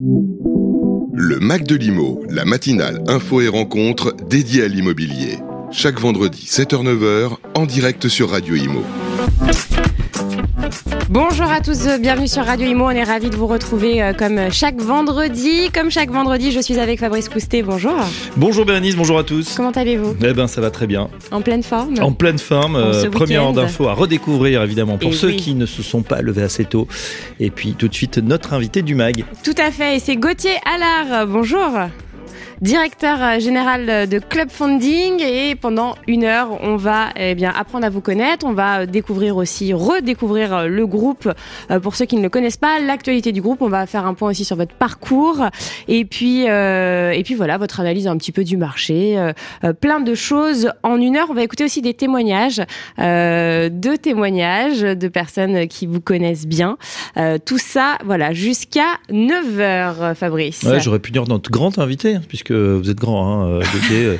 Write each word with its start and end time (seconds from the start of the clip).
Le 0.00 1.40
Mac 1.40 1.64
de 1.64 1.74
l'Imo, 1.74 2.22
la 2.30 2.44
matinale 2.44 3.02
info 3.08 3.40
et 3.40 3.48
rencontre 3.48 4.14
dédiée 4.28 4.62
à 4.62 4.68
l'immobilier. 4.68 5.40
Chaque 5.72 5.98
vendredi 5.98 6.44
7h-9h 6.46 7.32
en 7.56 7.66
direct 7.66 8.06
sur 8.06 8.30
Radio 8.30 8.54
Imo. 8.54 8.84
Bonjour 11.08 11.46
à 11.50 11.60
tous, 11.60 11.88
bienvenue 12.00 12.28
sur 12.28 12.44
Radio 12.44 12.66
Imo. 12.66 12.84
On 12.86 12.90
est 12.90 13.02
ravis 13.04 13.30
de 13.30 13.36
vous 13.36 13.46
retrouver 13.46 14.02
euh, 14.02 14.12
comme 14.12 14.50
chaque 14.50 14.80
vendredi. 14.80 15.70
Comme 15.72 15.90
chaque 15.90 16.10
vendredi, 16.10 16.52
je 16.52 16.60
suis 16.60 16.78
avec 16.78 17.00
Fabrice 17.00 17.28
Coustet. 17.28 17.62
Bonjour. 17.62 17.94
Bonjour 18.36 18.64
Bérénice, 18.64 18.96
bonjour 18.96 19.18
à 19.18 19.24
tous. 19.24 19.54
Comment 19.56 19.70
allez-vous? 19.70 20.16
Eh 20.22 20.32
ben 20.32 20.46
ça 20.46 20.60
va 20.60 20.70
très 20.70 20.86
bien. 20.86 21.08
En 21.30 21.40
pleine 21.40 21.62
forme? 21.62 21.94
En 22.00 22.12
pleine 22.12 22.38
forme. 22.38 22.76
Euh, 22.76 23.08
première 23.10 23.44
heure 23.44 23.52
d'info 23.52 23.88
à 23.88 23.94
redécouvrir 23.94 24.62
évidemment 24.62 24.98
pour 24.98 25.10
Et 25.10 25.14
ceux 25.14 25.28
oui. 25.28 25.36
qui 25.36 25.54
ne 25.54 25.66
se 25.66 25.82
sont 25.82 26.02
pas 26.02 26.20
levés 26.20 26.42
assez 26.42 26.64
tôt. 26.64 26.86
Et 27.40 27.50
puis 27.50 27.72
tout 27.72 27.88
de 27.88 27.94
suite 27.94 28.18
notre 28.18 28.52
invité 28.52 28.82
du 28.82 28.94
mag. 28.94 29.24
Tout 29.42 29.54
à 29.58 29.70
fait, 29.70 29.96
et 29.96 30.00
c'est 30.00 30.16
Gauthier 30.16 30.56
Allard. 30.66 31.26
Bonjour. 31.26 31.70
Directeur 32.60 33.22
euh, 33.22 33.38
général 33.38 34.08
de 34.08 34.18
Club 34.18 34.50
Funding 34.50 35.22
et 35.22 35.54
pendant 35.54 35.94
une 36.06 36.24
heure 36.24 36.58
on 36.62 36.76
va 36.76 37.10
eh 37.16 37.34
bien 37.34 37.52
apprendre 37.56 37.86
à 37.86 37.90
vous 37.90 38.00
connaître, 38.00 38.44
on 38.46 38.52
va 38.52 38.80
euh, 38.80 38.86
découvrir 38.86 39.36
aussi 39.36 39.72
redécouvrir 39.72 40.54
euh, 40.54 40.66
le 40.66 40.86
groupe 40.86 41.32
pour 41.82 41.94
ceux 41.94 42.04
qui 42.04 42.16
ne 42.16 42.22
le 42.22 42.28
connaissent 42.28 42.56
pas, 42.56 42.80
l'actualité 42.80 43.32
du 43.32 43.40
groupe, 43.40 43.62
on 43.62 43.68
va 43.68 43.86
faire 43.86 44.06
un 44.06 44.14
point 44.14 44.30
aussi 44.30 44.44
sur 44.44 44.56
votre 44.56 44.74
parcours 44.74 45.46
et 45.86 46.04
puis 46.04 46.48
euh, 46.48 47.12
et 47.12 47.22
puis 47.22 47.34
voilà 47.34 47.58
votre 47.58 47.80
analyse 47.80 48.06
un 48.06 48.16
petit 48.16 48.32
peu 48.32 48.44
du 48.44 48.56
marché, 48.56 49.16
plein 49.80 50.00
de 50.00 50.14
choses 50.14 50.70
en 50.82 51.00
une 51.00 51.16
heure. 51.16 51.28
On 51.30 51.34
va 51.34 51.42
écouter 51.42 51.64
aussi 51.64 51.82
des 51.82 51.94
témoignages, 51.94 52.62
euh, 52.98 53.68
deux 53.70 53.98
témoignages 53.98 54.80
de 54.80 55.08
personnes 55.08 55.68
qui 55.68 55.86
vous 55.86 56.00
connaissent 56.00 56.46
bien. 56.46 56.76
Tout 57.44 57.58
ça, 57.58 57.98
voilà, 58.04 58.32
jusqu'à 58.32 58.98
9h, 59.10 60.14
Fabrice. 60.14 60.62
Ouais, 60.62 60.80
j'aurais 60.80 60.98
pu 60.98 61.10
dire 61.10 61.24
notre 61.28 61.50
grand 61.50 61.78
invité 61.78 62.16
hein, 62.16 62.22
puisque 62.48 62.60
vous 62.82 62.90
êtes 62.90 62.98
grand. 62.98 63.42
Hein, 63.42 63.48
euh, 63.48 63.60
Gauthier, 63.72 64.04
euh, 64.06 64.16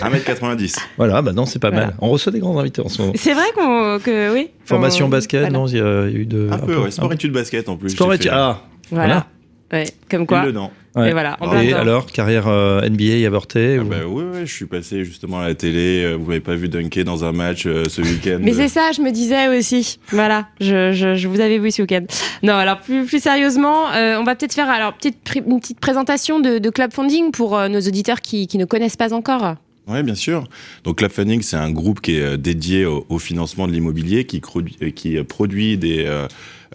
1m90. 0.00 0.76
voilà, 0.96 1.22
bah 1.22 1.32
non 1.32 1.46
c'est 1.46 1.58
pas 1.58 1.70
Voilà. 1.70 1.86
mal. 1.86 1.94
On 2.00 2.08
reçoit 2.10 2.32
des 2.32 2.40
grands 2.40 2.58
invités 2.58 2.82
en 2.82 2.88
ce 2.88 3.00
moment. 3.02 3.12
C'est 3.16 3.34
vrai 3.34 3.44
qu'on, 3.54 3.98
que 4.02 4.32
oui. 4.32 4.50
Formation 4.64 5.08
basket, 5.08 5.40
voilà. 5.42 5.58
non 5.58 5.66
il 5.66 5.76
y, 5.76 5.80
a 5.80 6.06
il 6.08 6.12
y 6.12 6.16
a 6.16 6.18
eu 6.20 6.26
de 6.26 6.48
Un 6.50 6.58
peu, 6.58 6.76
ouais. 6.78 6.86
un 6.88 6.90
Sport 6.90 7.08
peu. 7.08 7.14
études 7.14 7.32
basket 7.32 7.68
en 7.68 7.76
plus. 7.76 7.90
Sport 7.90 8.14
études. 8.14 8.30
Ah. 8.32 8.62
Voilà. 8.90 9.26
Ouais, 9.72 9.84
comme 10.10 10.26
quoi. 10.26 10.44
Ouais. 10.94 11.08
Et 11.08 11.12
voilà. 11.12 11.36
en 11.40 11.58
Et 11.60 11.72
alors 11.72 12.06
carrière 12.06 12.48
euh, 12.48 12.86
NBA 12.88 13.26
avortée 13.26 13.78
Ah 13.78 13.82
ou- 13.82 13.86
bah 13.86 14.04
ouais, 14.06 14.44
je 14.44 14.52
suis 14.52 14.66
passé 14.66 15.04
justement 15.04 15.40
à 15.40 15.48
la 15.48 15.54
télé. 15.54 16.02
euh, 16.04 16.16
Vous 16.16 16.26
m'avez 16.26 16.40
pas 16.40 16.54
vu 16.54 16.68
dunker 16.68 17.04
dans 17.04 17.24
un 17.24 17.32
match 17.32 17.64
euh, 17.66 17.84
ce 17.88 18.02
week-end. 18.02 18.38
Mais 18.42 18.52
c'est 18.52 18.68
ça, 18.68 18.90
je 18.94 19.00
me 19.00 19.10
disais 19.10 19.48
aussi. 19.56 19.98
Voilà, 20.10 20.48
je, 20.60 20.92
je, 20.92 21.14
je 21.14 21.28
vous 21.28 21.40
avais 21.40 21.58
vu 21.58 21.70
ce 21.70 21.80
week-end. 21.82 22.04
Non, 22.42 22.54
alors 22.54 22.78
plus, 22.80 23.04
plus 23.06 23.22
sérieusement, 23.22 23.90
euh, 23.94 24.18
on 24.20 24.24
va 24.24 24.34
peut-être 24.34 24.52
faire 24.54 24.68
alors 24.68 24.92
petite, 24.94 25.16
une 25.46 25.60
petite 25.60 25.80
présentation 25.80 26.40
de, 26.40 26.58
de 26.58 26.70
Club 26.70 26.92
Funding 26.92 27.30
pour 27.30 27.56
euh, 27.56 27.68
nos 27.68 27.80
auditeurs 27.80 28.20
qui, 28.20 28.46
qui 28.46 28.58
ne 28.58 28.64
connaissent 28.66 28.96
pas 28.96 29.14
encore. 29.14 29.54
Oui, 29.88 30.02
bien 30.04 30.14
sûr. 30.14 30.44
Donc 30.84 30.98
Club 30.98 31.10
c'est 31.42 31.56
un 31.56 31.70
groupe 31.70 32.00
qui 32.00 32.16
est 32.16 32.22
euh, 32.22 32.36
dédié 32.36 32.84
au, 32.84 33.18
financement 33.18 33.66
de 33.66 33.72
l'immobilier, 33.72 34.24
qui, 34.24 34.40
euh, 34.82 34.90
qui 34.90 35.16
euh, 35.16 35.24
produit 35.24 35.76
des, 35.76 36.04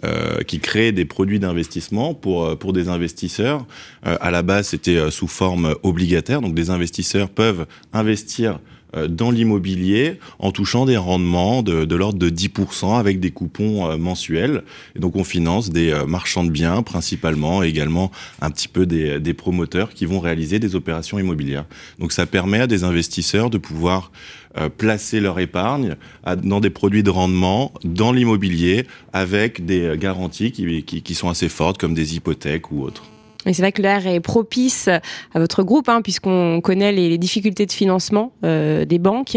euh, 0.04 0.42
qui 0.42 0.60
crée 0.60 0.92
des 0.92 1.06
produits 1.06 1.40
d'investissement 1.40 2.12
pour 2.12 2.58
pour 2.58 2.72
des 2.72 2.88
investisseurs. 2.88 3.66
À 4.02 4.30
la 4.30 4.42
base, 4.42 4.68
c'était 4.68 5.10
sous 5.10 5.26
forme 5.26 5.74
obligataire, 5.82 6.40
donc 6.40 6.54
des 6.54 6.70
investisseurs 6.70 7.30
peuvent 7.30 7.66
investir 7.92 8.60
dans 8.94 9.30
l'immobilier 9.30 10.18
en 10.38 10.50
touchant 10.50 10.86
des 10.86 10.96
rendements 10.96 11.62
de, 11.62 11.84
de 11.84 11.96
l'ordre 11.96 12.18
de 12.18 12.30
10% 12.30 12.98
avec 12.98 13.20
des 13.20 13.30
coupons 13.30 13.90
euh, 13.90 13.96
mensuels. 13.96 14.62
Et 14.96 14.98
donc 14.98 15.16
on 15.16 15.24
finance 15.24 15.70
des 15.70 15.92
euh, 15.92 16.06
marchands 16.06 16.44
de 16.44 16.50
biens 16.50 16.82
principalement, 16.82 17.62
également 17.62 18.10
un 18.40 18.50
petit 18.50 18.68
peu 18.68 18.86
des, 18.86 19.20
des 19.20 19.34
promoteurs 19.34 19.90
qui 19.90 20.06
vont 20.06 20.20
réaliser 20.20 20.58
des 20.58 20.74
opérations 20.74 21.18
immobilières. 21.18 21.66
Donc 21.98 22.12
ça 22.12 22.26
permet 22.26 22.60
à 22.60 22.66
des 22.66 22.84
investisseurs 22.84 23.50
de 23.50 23.58
pouvoir 23.58 24.10
euh, 24.56 24.68
placer 24.68 25.20
leur 25.20 25.38
épargne 25.38 25.96
dans 26.42 26.60
des 26.60 26.70
produits 26.70 27.02
de 27.02 27.10
rendement, 27.10 27.72
dans 27.84 28.12
l'immobilier, 28.12 28.86
avec 29.12 29.64
des 29.64 29.82
euh, 29.82 29.96
garanties 29.96 30.52
qui, 30.52 30.82
qui, 30.84 31.02
qui 31.02 31.14
sont 31.14 31.28
assez 31.28 31.48
fortes, 31.48 31.78
comme 31.78 31.94
des 31.94 32.16
hypothèques 32.16 32.72
ou 32.72 32.82
autres. 32.82 33.04
Et 33.46 33.52
c'est 33.54 33.62
vrai 33.62 33.70
que 33.72 33.80
l'air 33.80 34.04
est 34.06 34.18
propice 34.20 34.88
à 34.88 35.38
votre 35.38 35.62
groupe, 35.62 35.88
hein, 35.88 36.02
puisqu'on 36.02 36.60
connaît 36.60 36.90
les, 36.92 37.08
les 37.08 37.18
difficultés 37.18 37.66
de 37.66 37.72
financement 37.72 38.32
euh, 38.44 38.84
des 38.84 38.98
banques. 38.98 39.36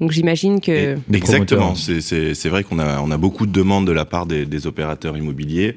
Donc 0.00 0.12
j'imagine 0.12 0.60
que. 0.60 0.70
Et- 0.70 0.96
Exactement. 1.16 1.74
C'est- 1.74 2.00
C'est 2.02 2.34
c'est 2.34 2.50
vrai 2.50 2.62
qu'on 2.62 2.78
a, 2.78 3.00
on 3.00 3.10
a 3.10 3.16
beaucoup 3.16 3.46
de 3.46 3.52
demandes 3.52 3.86
de 3.86 3.92
la 3.92 4.04
part 4.04 4.26
des, 4.26 4.44
des 4.44 4.66
opérateurs 4.66 5.16
immobiliers 5.16 5.76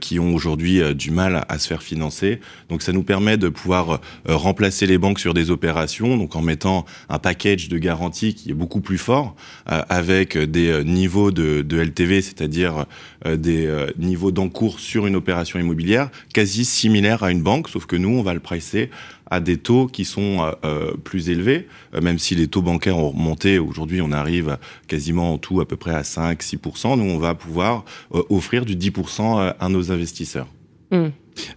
qui 0.00 0.18
ont 0.18 0.34
aujourd'hui 0.34 0.80
euh, 0.80 0.94
du 0.94 1.10
mal 1.10 1.44
à, 1.48 1.58
se 1.58 1.68
faire 1.68 1.82
financer. 1.82 2.40
Donc 2.68 2.82
ça 2.82 2.92
nous 2.92 3.02
permet 3.02 3.36
de 3.36 3.48
pouvoir 3.48 4.00
euh, 4.28 4.36
remplacer 4.36 4.86
les 4.86 4.98
banques 4.98 5.20
sur 5.20 5.34
des 5.34 5.50
opérations, 5.50 6.16
donc 6.16 6.36
en 6.36 6.42
mettant 6.42 6.84
un 7.08 7.18
package 7.18 7.68
de 7.68 7.78
garantie 7.78 8.34
qui 8.34 8.50
est 8.50 8.54
beaucoup 8.54 8.80
plus 8.80 8.98
fort, 8.98 9.34
euh, 9.70 9.82
avec 9.88 10.36
des 10.36 10.68
euh, 10.68 10.82
niveaux 10.82 11.30
de, 11.30 11.62
de 11.62 11.78
LTV, 11.78 12.22
c'est-à-dire 12.22 12.86
euh, 13.26 13.36
des 13.36 13.66
euh, 13.66 13.90
niveaux 13.98 14.30
d'encours 14.30 14.80
sur 14.80 15.06
une 15.06 15.14
opération 15.14 15.60
immobilière 15.60 16.08
quasi 16.32 16.64
similaires 16.64 17.22
à 17.22 17.30
une 17.30 17.42
banque, 17.42 17.68
sauf 17.68 17.84
que 17.84 17.96
nous, 17.96 18.08
on 18.08 18.22
va 18.22 18.32
le 18.32 18.40
pricer 18.40 18.90
à 19.30 19.40
des 19.40 19.56
taux 19.56 19.86
qui 19.86 20.04
sont 20.04 20.42
euh, 20.42 20.52
euh, 20.64 20.96
plus 20.96 21.30
élevés, 21.30 21.68
euh, 21.94 22.00
même 22.00 22.18
si 22.18 22.34
les 22.34 22.48
taux 22.48 22.62
bancaires 22.62 22.98
ont 22.98 23.10
remonté. 23.10 23.58
Aujourd'hui, 23.58 24.02
on 24.02 24.12
arrive 24.12 24.58
quasiment 24.88 25.34
en 25.34 25.38
tout 25.38 25.60
à 25.60 25.66
peu 25.66 25.76
près 25.76 25.94
à 25.94 26.02
5-6%. 26.02 26.98
Nous, 26.98 27.10
on 27.10 27.18
va 27.18 27.34
pouvoir 27.34 27.84
euh, 28.14 28.22
offrir 28.28 28.64
du 28.64 28.76
10% 28.76 29.54
à 29.58 29.68
nos 29.68 29.92
investisseurs. 29.92 30.48
Hum. 30.90 31.12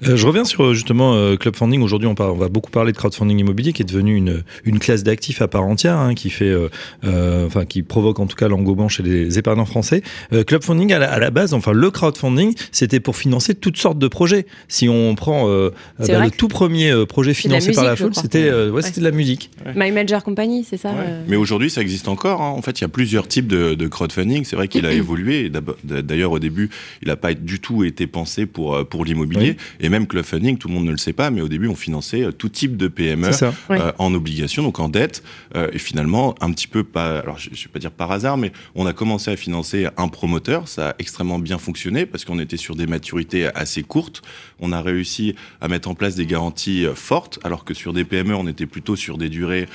Euh, 0.08 0.16
je 0.16 0.28
reviens 0.28 0.44
sur 0.46 0.64
euh, 0.64 0.74
justement 0.74 1.14
euh, 1.16 1.36
Club 1.36 1.56
Funding. 1.56 1.82
Aujourd'hui, 1.82 2.08
on, 2.08 2.14
va 2.14 2.48
beaucoup 2.50 2.72
parler 2.72 2.92
de 2.92 2.98
crowdfunding 2.98 3.40
immobilier, 3.40 3.74
qui 3.74 3.82
est 3.82 3.86
devenu 3.86 4.16
une, 4.16 4.44
une 4.66 4.80
classe 4.80 5.04
d'actifs 5.04 5.42
à 5.42 5.48
part 5.48 5.64
entière, 5.64 5.98
hein, 5.98 6.14
qui 6.14 6.30
fait, 6.30 6.46
euh, 6.50 6.70
euh, 7.06 7.46
enfin, 7.48 7.66
qui 7.66 7.82
provoque 7.84 8.20
en 8.20 8.28
tout 8.28 8.36
cas 8.36 8.48
l'engouement 8.48 8.90
chez 8.90 9.04
les 9.04 9.38
épargnants 9.40 9.66
français. 9.66 10.02
Euh, 10.32 10.44
Club 10.44 10.64
Funding, 10.64 10.94
à 10.94 11.00
la, 11.00 11.12
à 11.12 11.20
la 11.20 11.32
base, 11.32 11.54
enfin, 11.54 11.72
le 11.74 11.92
crowdfunding, 11.92 12.54
c'était 12.72 13.00
pour 13.00 13.16
financer 13.16 13.56
toutes 13.56 13.78
sortes 13.78 14.00
de 14.00 14.08
projets. 14.08 14.46
Si 14.68 14.88
on 14.90 15.16
prend 15.16 15.50
euh, 15.50 15.70
bah, 16.00 16.24
le 16.26 16.32
tout 16.32 16.48
premier 16.48 16.92
projet 17.08 17.32
la 17.32 17.36
financé 17.36 17.72
par 17.72 17.84
la 17.86 17.96
foule, 17.96 18.14
c'était 18.16 18.44
euh, 18.44 18.68
ouais, 18.70 18.74
Ouais. 18.74 18.82
c'était 18.82 19.02
de 19.02 19.06
la 19.06 19.12
musique. 19.12 19.50
My 19.76 19.92
Major 19.92 20.24
Company, 20.24 20.66
c'est 20.68 20.78
ça 20.78 20.90
Ouais. 20.92 20.98
euh, 21.00 21.24
Mais 21.28 21.36
aujourd'hui, 21.36 21.70
ça 21.70 21.82
existe 21.82 22.08
encore. 22.08 22.42
hein. 22.42 22.50
En 22.50 22.62
fait, 22.62 22.80
il 22.80 22.84
y 22.84 22.86
a 22.86 22.90
plusieurs 22.90 23.28
types 23.28 23.48
de, 23.48 23.74
de 23.76 23.88
crowdfunding. 23.88 24.44
C'est 24.46 24.56
vrai 24.56 24.68
qu'il 24.68 24.86
a 24.86 24.92
évolué. 25.04 25.52
D'ailleurs, 25.84 26.32
au 26.32 26.40
début, 26.40 26.70
il 27.02 27.08
n'a 27.08 27.16
pas 27.16 27.34
du 27.34 27.60
tout 27.60 27.84
été 27.84 28.08
pensé 28.08 28.46
pour, 28.46 28.86
pour 28.88 29.06
l'immobilier. 29.06 29.58
Et 29.80 29.90
même 29.90 30.08
crowdfunding, 30.08 30.58
tout 30.58 30.68
le 30.68 30.74
monde 30.74 30.86
ne 30.86 30.92
le 30.92 30.98
sait 30.98 31.14
pas, 31.14 31.30
mais 31.30 31.42
au 31.42 31.48
début, 31.48 31.68
on 31.68 31.76
finançait 31.76 32.24
euh, 32.24 32.32
tout 32.32 32.50
type 32.50 32.78
de 32.78 32.88
PME. 32.88 33.32
Ça. 33.32 33.54
Euh, 33.72 33.92
en 33.98 34.14
obligation, 34.14 34.64
donc 34.64 34.80
en 34.80 34.90
dette. 34.90 35.24
Euh, 35.56 35.70
et 35.74 35.80
finalement, 35.80 36.36
un 36.42 36.52
petit 36.52 36.68
peu 36.68 36.84
pas, 36.84 37.20
alors 37.20 37.38
je, 37.38 37.50
je 37.54 37.64
vais 37.66 37.72
pas 37.72 37.80
dire 37.80 37.92
par 37.92 38.12
hasard, 38.12 38.38
mais 38.38 38.52
on 38.76 38.86
a 38.86 38.94
commencé 38.94 39.32
à 39.32 39.36
financer 39.36 39.88
un 39.98 40.08
promoteur. 40.08 40.68
Ça 40.68 40.90
a 40.90 40.96
extrêmement 41.00 41.40
bien 41.40 41.58
fonctionné 41.58 42.06
parce 42.06 42.26
qu'on 42.26 42.40
était 42.40 42.58
sur 42.58 42.76
des 42.76 42.88
maturités 42.88 43.48
assez 43.56 43.84
courtes. 43.84 44.22
On 44.60 44.72
a 44.72 44.82
réussi 44.82 45.36
à 45.62 45.68
mettre 45.68 45.90
en 45.90 45.96
place 45.96 46.16
des 46.16 46.26
garanties 46.26 46.86
fortes, 46.96 47.40
alors 47.44 47.66
que 47.66 47.74
sur 47.74 47.94
des 47.94 48.06
PME, 48.06 48.36
on 48.36 48.48
était 48.48 48.66
plutôt 48.66 48.96
sur 48.96 49.18
des 49.18 49.30
durées 49.30 49.68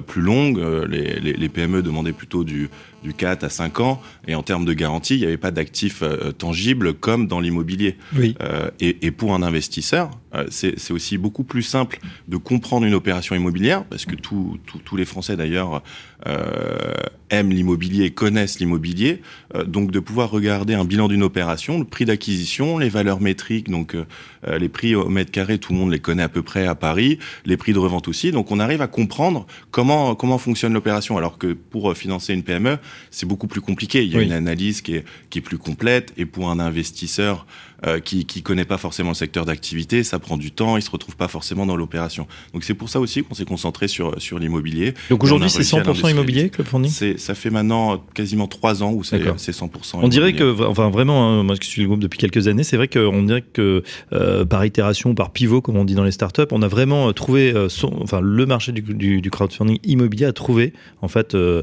plus 0.00 0.22
longues. 0.22 0.58
Euh, 0.58 0.86
les, 0.86 1.20
les, 1.20 1.32
les 1.34 1.48
PME 1.48 1.82
demandaient 1.82 2.12
plutôt 2.12 2.44
du, 2.44 2.68
du 3.02 3.14
4 3.14 3.44
à 3.44 3.48
5 3.48 3.80
ans. 3.80 4.02
Et 4.26 4.34
en 4.34 4.42
termes 4.42 4.64
de 4.64 4.72
garantie, 4.72 5.14
il 5.14 5.20
n'y 5.20 5.26
avait 5.26 5.36
pas 5.36 5.50
d'actifs 5.50 6.02
euh, 6.02 6.32
tangibles 6.32 6.94
comme 6.94 7.26
dans 7.26 7.40
l'immobilier. 7.40 7.96
Oui. 8.16 8.36
Euh, 8.42 8.70
et, 8.80 9.06
et 9.06 9.10
pour 9.10 9.34
un 9.34 9.42
investisseur, 9.42 10.10
euh, 10.34 10.46
c'est 10.50 10.90
aussi 10.92 11.18
beaucoup 11.18 11.44
plus 11.44 11.62
simple 11.62 11.98
de 12.28 12.36
comprendre 12.36 12.86
une 12.86 12.94
opération 12.94 13.34
immobilière, 13.34 13.84
parce 13.84 14.04
que 14.06 14.16
tous 14.16 14.96
les 14.96 15.04
Français 15.04 15.36
d'ailleurs 15.36 15.82
euh, 16.26 16.92
aiment 17.30 17.50
l'immobilier 17.50 18.10
connaissent 18.10 18.60
l'immobilier, 18.60 19.22
euh, 19.56 19.64
donc 19.64 19.90
de 19.90 19.98
pouvoir 20.00 20.30
regarder 20.30 20.74
un 20.74 20.84
bilan 20.84 21.08
d'une 21.08 21.22
opération, 21.22 21.78
le 21.78 21.84
prix 21.84 22.04
d'acquisition, 22.04 22.78
les 22.78 22.88
valeurs 22.88 23.20
métriques, 23.20 23.68
donc 23.70 23.94
euh, 23.94 24.04
euh, 24.46 24.58
les 24.58 24.68
prix 24.68 24.94
au 24.94 25.08
mètre 25.08 25.30
carré, 25.32 25.58
tout 25.58 25.72
le 25.72 25.78
monde 25.78 25.90
les 25.90 25.98
connaît 25.98 26.22
à 26.22 26.28
peu 26.28 26.42
près 26.42 26.66
à 26.66 26.74
Paris, 26.74 27.18
les 27.44 27.56
prix 27.56 27.72
de 27.72 27.78
revente 27.78 28.06
aussi, 28.08 28.30
donc 28.32 28.50
on 28.50 28.60
arrive 28.60 28.82
à 28.82 28.86
comprendre 28.86 29.46
comment 29.70 30.14
comment 30.14 30.38
fonctionne 30.38 30.72
l'opération, 30.74 31.16
alors 31.16 31.38
que 31.38 31.52
pour 31.54 31.90
euh, 31.90 31.94
financer 31.94 32.32
une 32.34 32.42
PME, 32.42 32.78
c'est 33.10 33.26
beaucoup 33.26 33.48
plus 33.48 33.60
compliqué. 33.60 34.04
Il 34.04 34.10
y 34.12 34.14
a 34.14 34.18
Oui. 34.18 34.26
une 34.26 34.32
analyse 34.32 34.80
qui 34.80 34.94
est 34.96 35.04
qui 35.30 35.38
est 35.38 35.42
plus 35.42 35.58
complète, 35.58 36.12
et 36.16 36.26
pour 36.26 36.50
un 36.50 36.58
investisseur 36.60 37.46
euh, 37.86 38.00
qui 38.00 38.24
qui 38.26 38.42
connaît 38.42 38.64
pas 38.64 38.78
forcément 38.78 39.10
le 39.10 39.14
secteur 39.14 39.44
d'activité, 39.44 40.02
ça 40.04 40.18
prend 40.18 40.36
du 40.36 40.50
temps, 40.50 40.76
il 40.76 40.82
se 40.82 40.90
retrouve 40.90 41.16
pas 41.16 41.28
forcément 41.28 41.66
dans 41.66 41.76
l'opération. 41.76 42.26
Donc 42.54 42.64
c'est 42.64 42.74
pour 42.74 42.88
ça 42.88 43.00
aussi 43.00 43.22
qu'on 43.22 43.34
s'est 43.34 43.44
concentré 43.44 43.88
sur 43.88 44.20
sur 44.20 44.38
l'immobilier. 44.38 44.94
Donc 45.10 45.24
aujourd'hui, 45.24 45.50
c'est 45.50 45.58
réussi 45.58 45.76
à 45.76 45.82
100% 45.82 46.10
immobilier. 46.10 46.48
Club 46.50 46.66
Funding 46.66 46.90
C'est 46.90 47.18
ça 47.18 47.34
fait 47.34 47.50
maintenant 47.50 48.02
quasiment 48.14 48.46
trois 48.46 48.82
ans 48.82 48.92
où 48.92 49.02
c'est 49.04 49.18
D'accord. 49.18 49.34
c'est 49.38 49.52
100%. 49.52 49.68
On 50.02 50.08
dirait 50.08 50.30
immobilier. 50.30 50.56
que, 50.56 50.62
enfin 50.64 50.90
vraiment, 50.90 51.28
hein, 51.40 51.42
moi 51.42 51.56
qui 51.56 51.68
suis 51.68 51.82
le 51.82 51.88
groupe 51.88 52.00
depuis 52.00 52.18
quelques 52.18 52.48
années, 52.48 52.64
c'est 52.64 52.76
vrai 52.76 52.88
qu'on 52.88 53.22
dirait 53.22 53.42
que 53.42 53.82
euh, 54.12 54.44
par 54.44 54.64
itération, 54.64 55.14
par 55.14 55.30
pivot, 55.32 55.60
comme 55.60 55.76
on 55.76 55.84
dit 55.84 55.94
dans 55.94 56.04
les 56.04 56.12
startups, 56.12 56.42
on 56.50 56.62
a 56.62 56.68
vraiment 56.68 57.08
euh, 57.08 57.12
trouvé, 57.12 57.52
son, 57.68 57.92
enfin 58.02 58.20
le 58.20 58.46
marché 58.46 58.72
du, 58.72 58.82
du, 58.82 59.20
du 59.20 59.30
crowdfunding 59.30 59.78
immobilier 59.84 60.26
a 60.26 60.32
trouvé 60.32 60.72
en 61.00 61.08
fait, 61.08 61.34
euh, 61.34 61.62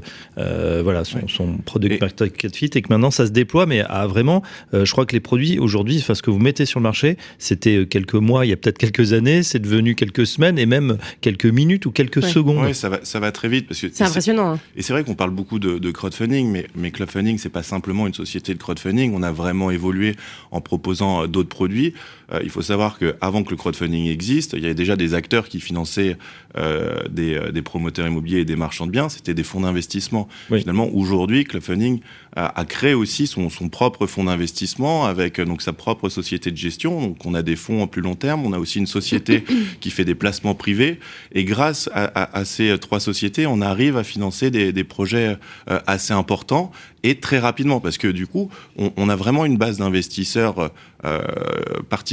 voilà, 0.83 1.03
son, 1.03 1.19
Ouais. 1.19 1.25
son 1.27 1.57
product 1.57 1.95
Et- 1.95 1.99
market 1.99 2.55
fit 2.55 2.69
et 2.73 2.81
que 2.81 2.87
maintenant 2.89 3.11
ça 3.11 3.25
se 3.25 3.31
déploie, 3.31 3.65
mais 3.65 3.81
à 3.81 4.07
vraiment, 4.07 4.41
je 4.73 4.89
crois 4.91 5.05
que 5.05 5.13
les 5.13 5.19
produits 5.19 5.59
aujourd'hui, 5.59 6.01
enfin 6.09 6.15
ce 6.15 6.21
que 6.23 6.31
vous 6.31 6.39
mettez 6.39 6.65
sur 6.65 6.79
le 6.79 6.83
marché, 6.83 7.17
c'était 7.37 7.77
euh, 7.77 7.85
quelques 7.85 8.15
mois, 8.15 8.45
il 8.45 8.49
y 8.49 8.51
a 8.51 8.57
peut-être 8.57 8.79
quelques 8.79 9.13
années, 9.13 9.43
c'est 9.43 9.59
devenu 9.59 9.93
quelques 9.93 10.25
semaines 10.25 10.57
et 10.57 10.65
même 10.65 10.97
quelques 11.21 11.45
minutes 11.45 11.85
ou 11.85 11.91
quelques 11.91 12.23
secondes. 12.23 12.65
Oui, 12.65 12.73
ça 12.73 12.89
va, 12.89 12.99
ça 13.03 13.19
va 13.19 13.31
très 13.31 13.47
vite. 13.47 13.67
parce 13.67 13.79
que 13.79 13.87
C'est 13.93 14.03
impressionnant. 14.03 14.53
hein. 14.53 14.59
Et 14.75 14.81
c'est 14.81 14.93
vrai 14.93 15.03
qu'on 15.03 15.13
parle 15.15 15.29
beaucoup 15.31 15.59
de, 15.59 15.77
de 15.77 15.91
crowdfunding, 15.91 16.49
mais, 16.51 16.65
mais 16.75 16.89
crowdfunding, 16.91 17.37
c'est 17.37 17.49
pas 17.49 17.63
simplement 17.63 18.07
une 18.07 18.13
société 18.15 18.53
de 18.55 18.59
crowdfunding. 18.59 19.13
On 19.13 19.21
a 19.23 19.31
vraiment 19.31 19.69
évolué 19.69 20.15
en 20.51 20.61
proposant 20.61 21.23
euh, 21.23 21.27
d'autres 21.27 21.49
produits. 21.49 21.93
Euh, 22.31 22.39
il 22.43 22.49
faut 22.49 22.61
savoir 22.61 22.99
qu'avant 22.99 23.43
que 23.43 23.49
le 23.51 23.55
crowdfunding 23.57 24.07
existe, 24.07 24.53
il 24.53 24.61
y 24.61 24.65
avait 24.65 24.75
déjà 24.75 24.95
des 24.95 25.13
acteurs 25.13 25.47
qui 25.49 25.59
finançaient 25.59 26.17
euh, 26.57 26.99
des, 27.09 27.35
euh, 27.35 27.51
des 27.51 27.61
promoteurs 27.61 28.07
immobiliers 28.07 28.39
et 28.41 28.45
des 28.45 28.55
marchands 28.55 28.85
de 28.85 28.91
biens. 28.91 29.09
C'était 29.09 29.33
des 29.33 29.43
fonds 29.43 29.61
d'investissement. 29.61 30.27
Oui. 30.51 30.59
Finalement, 30.59 30.87
aujourd'hui, 30.93 31.43
crowdfunding 31.43 32.01
a, 32.35 32.59
a 32.59 32.65
créé 32.65 32.93
aussi 32.93 33.27
son, 33.27 33.49
son 33.49 33.69
propre 33.69 34.05
fonds 34.07 34.25
d'investissement 34.25 35.05
avec 35.05 35.39
donc 35.41 35.61
sa 35.61 35.73
propre 35.73 36.09
société 36.09 36.51
de 36.51 36.57
gestion. 36.57 37.01
Donc, 37.01 37.25
on 37.25 37.33
a 37.33 37.41
des 37.41 37.55
fonds 37.55 37.81
en 37.81 37.87
plus 37.87 38.01
long 38.01 38.15
terme. 38.15 38.45
On 38.45 38.53
a 38.53 38.59
aussi 38.59 38.79
une 38.79 38.87
société 38.87 39.43
qui 39.79 39.89
fait 39.89 40.05
des 40.05 40.15
placements 40.15 40.55
privés. 40.55 40.99
Et 41.33 41.43
grâce 41.45 41.89
à, 41.93 42.05
à- 42.05 42.37
à 42.39 42.45
ces 42.45 42.77
trois 42.79 42.99
sociétés, 42.99 43.47
on 43.47 43.61
arrive 43.61 43.97
à 43.97 44.03
financer 44.03 44.51
des, 44.51 44.71
des 44.71 44.83
projets 44.83 45.37
euh, 45.69 45.79
assez 45.87 46.13
importants 46.13 46.71
et 47.01 47.15
très 47.15 47.39
rapidement 47.39 47.79
parce 47.79 47.97
que 47.97 48.07
du 48.09 48.27
coup, 48.27 48.49
on, 48.77 48.91
on 48.97 49.07
a 49.09 49.15
vraiment 49.15 49.45
une 49.45 49.57
base 49.57 49.77
d'investisseurs 49.77 50.71
euh, 51.05 51.21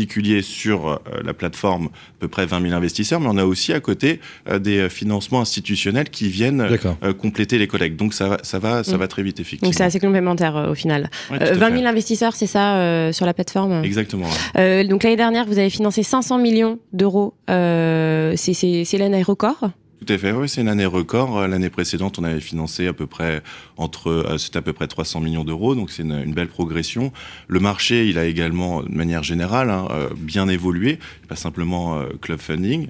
particuliers 0.06 0.42
sur 0.42 0.88
euh, 0.88 0.96
la 1.24 1.34
plateforme, 1.34 1.86
à 1.86 1.88
peu 2.20 2.28
près 2.28 2.46
20 2.46 2.62
000 2.62 2.74
investisseurs, 2.74 3.20
mais 3.20 3.26
on 3.28 3.36
a 3.38 3.44
aussi 3.44 3.72
à 3.72 3.80
côté 3.80 4.20
euh, 4.48 4.58
des 4.60 4.88
financements 4.88 5.40
institutionnels 5.40 6.10
qui 6.10 6.28
viennent 6.28 6.60
euh, 7.02 7.12
compléter 7.12 7.58
les 7.58 7.66
collectes. 7.66 7.96
Donc 7.96 8.14
ça 8.14 8.28
va, 8.28 8.38
ça 8.42 8.58
va, 8.58 8.84
ça 8.84 8.96
Mm. 8.96 8.98
va 9.00 9.08
très 9.08 9.22
vite 9.22 9.40
effectivement. 9.40 9.68
Donc 9.68 9.74
c'est 9.74 9.82
assez 9.84 9.98
complémentaire 10.00 10.56
euh, 10.56 10.70
au 10.70 10.74
final. 10.74 11.10
Ouais, 11.30 11.38
Euh, 11.42 11.48
tout 11.48 11.54
à 11.56 11.68
20 11.68 11.70
000 11.70 11.80
fait. 11.82 11.86
investisseurs, 11.88 12.34
c'est 12.36 12.46
ça 12.46 12.76
euh, 12.76 13.12
sur 13.12 13.26
la 13.26 13.34
plateforme? 13.34 13.82
Exactement. 13.84 14.26
ouais. 14.26 14.60
Euh, 14.60 14.84
donc 14.84 15.02
l'année 15.02 15.16
dernière, 15.16 15.44
vous 15.46 15.58
avez 15.58 15.70
financé 15.70 16.02
500 16.02 16.38
millions 16.38 16.78
d'euros. 16.92 17.34
Euh, 17.50 18.34
c'est- 18.36 18.54
c'est 18.54 18.84
c'est 18.84 18.98
l'année 18.98 19.22
record? 19.22 19.70
Tout 20.04 20.12
à 20.12 20.18
fait, 20.18 20.30
oui, 20.32 20.46
c'est 20.46 20.60
une 20.60 20.68
année 20.68 20.84
record. 20.84 21.38
Euh, 21.38 21.46
L'année 21.46 21.70
précédente, 21.70 22.18
on 22.18 22.24
avait 22.24 22.40
financé 22.40 22.86
à 22.86 22.92
peu 22.92 23.06
près 23.06 23.42
entre, 23.78 24.10
euh, 24.10 24.36
c'était 24.36 24.58
à 24.58 24.62
peu 24.62 24.74
près 24.74 24.86
300 24.86 25.20
millions 25.20 25.42
d'euros, 25.42 25.74
donc 25.74 25.90
c'est 25.90 26.02
une, 26.02 26.34
belle 26.34 26.48
progression. 26.48 27.12
Le 27.48 27.60
marché, 27.60 28.06
il 28.06 28.18
a 28.18 28.26
également, 28.26 28.82
de 28.82 28.90
manière 28.90 29.22
générale, 29.22 29.70
hein, 29.70 29.88
euh, 29.92 30.08
bien 30.14 30.48
évolué, 30.48 30.98
pas 31.28 31.36
simplement 31.36 32.04
club 32.20 32.40
funding. 32.40 32.88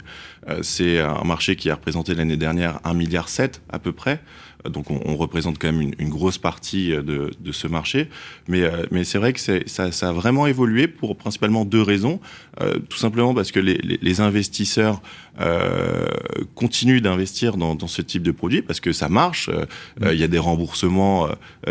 C'est 0.62 1.00
un 1.00 1.24
marché 1.24 1.56
qui 1.56 1.70
a 1.70 1.74
représenté 1.74 2.14
l'année 2.14 2.36
dernière 2.36 2.80
1,7 2.84 2.94
milliard 2.94 3.28
à 3.68 3.78
peu 3.78 3.92
près. 3.92 4.20
Donc 4.68 4.90
on, 4.90 5.00
on 5.04 5.16
représente 5.16 5.58
quand 5.58 5.70
même 5.72 5.80
une, 5.80 5.94
une 5.98 6.08
grosse 6.08 6.38
partie 6.38 6.92
euh, 6.92 7.02
de, 7.02 7.30
de 7.38 7.52
ce 7.52 7.66
marché, 7.66 8.08
mais, 8.48 8.62
euh, 8.62 8.86
mais 8.90 9.04
c'est 9.04 9.18
vrai 9.18 9.32
que 9.32 9.40
ça, 9.40 9.92
ça 9.92 10.08
a 10.08 10.12
vraiment 10.12 10.46
évolué 10.46 10.88
pour 10.88 11.16
principalement 11.16 11.64
deux 11.64 11.82
raisons. 11.82 12.20
Euh, 12.60 12.78
tout 12.88 12.96
simplement 12.96 13.34
parce 13.34 13.52
que 13.52 13.60
les, 13.60 13.78
les, 13.78 13.98
les 14.00 14.20
investisseurs 14.20 15.02
euh, 15.40 16.06
continuent 16.54 17.00
d'investir 17.02 17.56
dans, 17.56 17.74
dans 17.74 17.86
ce 17.86 18.00
type 18.00 18.22
de 18.22 18.30
produit 18.30 18.62
parce 18.62 18.80
que 18.80 18.92
ça 18.92 19.08
marche. 19.08 19.48
Euh, 19.48 19.66
euh, 20.02 20.14
Il 20.14 20.20
y 20.20 20.24
a 20.24 20.28
des 20.28 20.38
remboursements 20.38 21.28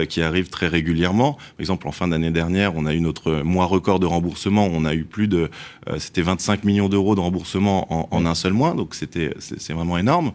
qui 0.10 0.22
arrivent 0.22 0.50
très 0.50 0.68
régulièrement. 0.68 1.34
Par 1.34 1.60
exemple, 1.60 1.88
en 1.88 1.92
fin 1.92 2.08
d'année 2.08 2.32
dernière, 2.32 2.76
on 2.76 2.86
a 2.86 2.94
eu 2.94 3.00
notre 3.02 3.42
mois 3.42 3.66
record 3.66 4.00
de 4.00 4.06
remboursement. 4.06 4.68
On 4.72 4.86
a 4.86 4.94
eu 4.94 5.04
plus 5.04 5.28
de, 5.28 5.50
euh, 5.90 6.00
c'était 6.00 6.22
25 6.22 6.64
millions 6.64 6.90
d'euros 6.90 7.16
de 7.16 7.20
remboursement 7.22 7.92
en, 7.94 8.08
en 8.12 8.26
un 8.26 8.36
seul 8.36 8.54
mois, 8.54 8.74
donc 8.74 8.96
c'était 8.96 9.34
c'est 9.40 9.74
vraiment 9.74 9.98
énorme. 9.98 10.32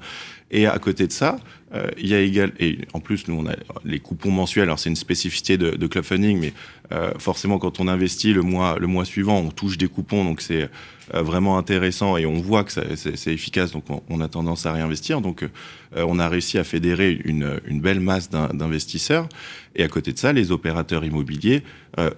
Et 0.50 0.66
à 0.66 0.78
côté 0.78 1.06
de 1.06 1.12
ça, 1.12 1.38
euh, 1.74 1.86
il 1.98 2.08
y 2.08 2.14
a 2.14 2.20
également, 2.20 2.54
et 2.58 2.78
en 2.92 3.00
plus, 3.00 3.28
nous, 3.28 3.36
on 3.36 3.46
a 3.46 3.54
les 3.84 4.00
coupons 4.00 4.32
mensuels. 4.32 4.64
Alors, 4.64 4.78
c'est 4.78 4.90
une 4.90 4.96
spécificité 4.96 5.56
de, 5.56 5.70
de 5.70 5.86
Club 5.86 6.04
Funding, 6.04 6.40
mais 6.40 6.52
euh, 6.92 7.12
forcément, 7.18 7.58
quand 7.58 7.78
on 7.78 7.86
investit 7.86 8.32
le 8.32 8.42
mois, 8.42 8.76
le 8.78 8.88
mois 8.88 9.04
suivant, 9.04 9.38
on 9.38 9.50
touche 9.50 9.78
des 9.78 9.86
coupons, 9.86 10.24
donc 10.24 10.40
c'est 10.40 10.68
euh, 11.14 11.22
vraiment 11.22 11.56
intéressant 11.56 12.16
et 12.16 12.26
on 12.26 12.40
voit 12.40 12.64
que 12.64 12.72
c'est 12.72 13.32
efficace, 13.32 13.70
donc 13.70 13.84
on, 14.08 14.20
a 14.20 14.28
tendance 14.28 14.66
à 14.66 14.72
réinvestir. 14.72 15.20
Donc, 15.20 15.44
euh, 15.44 15.48
on 15.94 16.18
a 16.18 16.28
réussi 16.28 16.58
à 16.58 16.64
fédérer 16.64 17.20
une, 17.24 17.60
une 17.66 17.80
belle 17.80 18.00
masse 18.00 18.28
d'in- 18.30 18.48
d'investisseurs. 18.48 19.28
Et 19.76 19.84
à 19.84 19.88
côté 19.88 20.12
de 20.12 20.18
ça, 20.18 20.32
les 20.32 20.50
opérateurs 20.50 21.04
immobiliers 21.04 21.62
euh, 21.98 22.10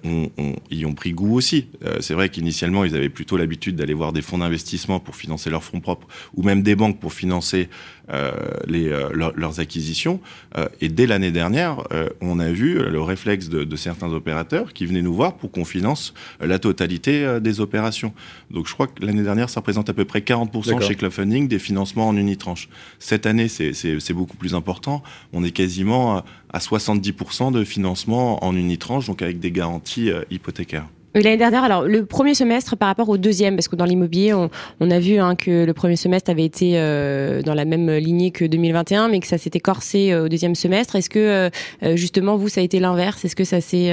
y 0.70 0.84
ont 0.84 0.94
pris 0.94 1.12
goût 1.12 1.34
aussi. 1.34 1.66
Euh, 1.84 1.96
c'est 2.00 2.14
vrai 2.14 2.28
qu'initialement, 2.28 2.84
ils 2.84 2.94
avaient 2.94 3.08
plutôt 3.08 3.36
l'habitude 3.36 3.76
d'aller 3.76 3.94
voir 3.94 4.12
des 4.12 4.22
fonds 4.22 4.38
d'investissement 4.38 5.00
pour 5.00 5.16
financer 5.16 5.48
leurs 5.50 5.64
fonds 5.64 5.80
propres, 5.80 6.06
ou 6.34 6.42
même 6.42 6.62
des 6.62 6.74
banques 6.76 7.00
pour 7.00 7.12
financer 7.12 7.69
euh, 8.10 8.32
les, 8.66 8.88
euh, 8.88 9.08
leur- 9.12 9.32
leurs 9.36 9.60
acquisitions. 9.60 10.20
Et 10.80 10.88
dès 10.88 11.06
l'année 11.06 11.30
dernière, 11.30 11.82
on 12.20 12.38
a 12.38 12.50
vu 12.50 12.74
le 12.78 13.00
réflexe 13.00 13.48
de, 13.48 13.64
de 13.64 13.76
certains 13.76 14.10
opérateurs 14.12 14.72
qui 14.74 14.84
venaient 14.86 15.00
nous 15.02 15.14
voir 15.14 15.36
pour 15.36 15.50
qu'on 15.50 15.64
finance 15.64 16.12
la 16.40 16.58
totalité 16.58 17.38
des 17.40 17.60
opérations. 17.60 18.12
Donc 18.50 18.66
je 18.68 18.75
crois 18.75 18.86
que 18.88 19.04
l'année 19.04 19.22
dernière, 19.22 19.48
ça 19.48 19.60
représente 19.60 19.88
à 19.88 19.94
peu 19.94 20.04
près 20.04 20.20
40% 20.20 20.66
D'accord. 20.66 20.82
chez 20.82 20.94
Club 20.94 21.12
Funding 21.12 21.48
des 21.48 21.58
financements 21.58 22.08
en 22.08 22.16
unitranche. 22.16 22.68
Cette 22.98 23.25
année, 23.26 23.48
c'est- 23.48 23.72
beaucoup 24.12 24.36
plus 24.36 24.54
important. 24.54 25.02
On 25.32 25.42
est 25.42 25.52
quasiment 25.52 26.16
à- 26.18 26.25
à 26.52 26.58
70% 26.60 27.50
de 27.50 27.64
financement 27.64 28.44
en 28.44 28.54
unitranche, 28.54 29.06
donc 29.06 29.22
avec 29.22 29.40
des 29.40 29.50
garanties 29.50 29.62
hypothécaires. 30.31 30.87
Oui, 31.14 31.23
L'année 31.23 31.37
dernière, 31.37 31.62
alors 31.62 31.82
le 31.82 32.06
premier 32.06 32.35
semestre 32.35 32.75
par 32.75 32.88
rapport 32.88 33.11
au 33.11 33.19
deuxième, 33.19 33.55
parce 33.55 33.69
que 33.69 33.76
dans 33.76 33.85
l'immobilier, 33.85 34.32
on, 34.32 34.49
on 34.81 34.91
a 34.91 34.99
vu 34.99 35.19
hein, 35.19 35.35
que 35.37 35.64
le 35.67 35.75
premier 35.75 35.97
semestre 35.97 36.31
avait 36.31 36.44
été 36.47 36.79
euh, 36.79 37.43
dans 37.43 37.53
la 37.53 37.67
même 37.67 37.91
lignée 37.91 38.31
que 38.31 38.47
2021, 38.47 39.09
mais 39.09 39.20
que 39.20 39.26
ça 39.26 39.37
s'était 39.37 39.61
corsé 39.61 40.11
euh, 40.11 40.25
au 40.25 40.29
deuxième 40.31 40.55
semestre. 40.55 40.97
Est-ce 40.97 41.11
que 41.11 41.50
euh, 41.82 41.97
justement 41.97 42.37
vous, 42.37 42.49
ça 42.49 42.62
a 42.62 42.64
été 42.64 42.81
l'inverse? 42.81 43.26
Est-ce 43.26 43.37
que 43.37 43.44
ça 43.44 43.61
s'est 43.61 43.91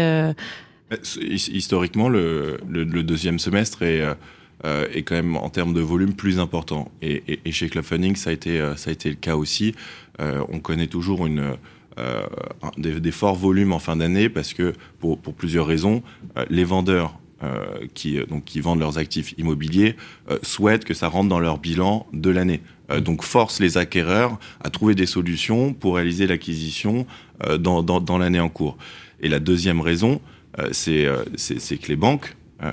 his- 1.21 1.50
Historiquement, 1.54 2.10
le, 2.10 2.57
le- 2.69 2.83
le 2.86 3.04
deuxième 3.04 3.38
semestre 3.39 3.83
est, 3.83 4.01
est 4.63 5.04
quand 5.04 5.16
même 5.16 5.36
en 5.36 5.50
termes 5.50 5.74
de 5.74 5.81
volume 5.81 6.13
plus 6.13 6.39
important. 6.39 6.89
Et, 7.01 7.21
et- 7.27 7.39
et 7.45 7.51
chez 7.51 7.68
Club 7.69 7.83
Funding, 7.83 8.16
ça 8.16 8.30
a 8.30 8.33
été, 8.33 8.60
ça 8.77 8.89
a 8.89 8.94
été 8.94 9.10
le 9.10 9.16
cas 9.16 9.36
aussi. 9.36 9.75
On 10.19 10.60
connaît 10.60 10.88
toujours 10.88 11.25
une, 11.27 11.56
euh, 11.99 12.23
des, 12.77 12.99
des 12.99 13.11
forts 13.11 13.35
volumes 13.35 13.73
en 13.73 13.79
fin 13.79 13.95
d'année 13.95 14.29
parce 14.29 14.53
que, 14.53 14.73
pour, 14.99 15.19
pour 15.19 15.33
plusieurs 15.33 15.67
raisons, 15.67 16.01
euh, 16.37 16.45
les 16.49 16.63
vendeurs 16.63 17.19
euh, 17.43 17.65
qui, 17.93 18.19
donc, 18.27 18.45
qui 18.45 18.59
vendent 18.59 18.79
leurs 18.79 18.97
actifs 18.97 19.33
immobiliers 19.37 19.95
souhaitent 20.41 20.85
que 20.85 20.93
ça 20.93 21.07
rentre 21.07 21.29
dans 21.29 21.39
leur 21.39 21.57
bilan 21.57 22.05
de 22.13 22.29
l'année. 22.29 22.61
Euh, 22.91 22.99
donc 23.01 23.23
force 23.23 23.59
les 23.59 23.77
acquéreurs 23.77 24.39
à 24.63 24.69
trouver 24.69 24.95
des 24.95 25.05
solutions 25.05 25.73
pour 25.73 25.95
réaliser 25.95 26.27
l'acquisition 26.27 27.05
dans, 27.59 27.83
dans, 27.83 28.01
dans 28.01 28.17
l'année 28.17 28.41
en 28.41 28.49
cours. 28.49 28.77
Et 29.21 29.29
la 29.29 29.39
deuxième 29.39 29.81
raison, 29.81 30.19
c'est 30.71 31.05
que 31.81 31.87
les 31.87 31.95
banques, 31.95 32.35
euh, 32.61 32.71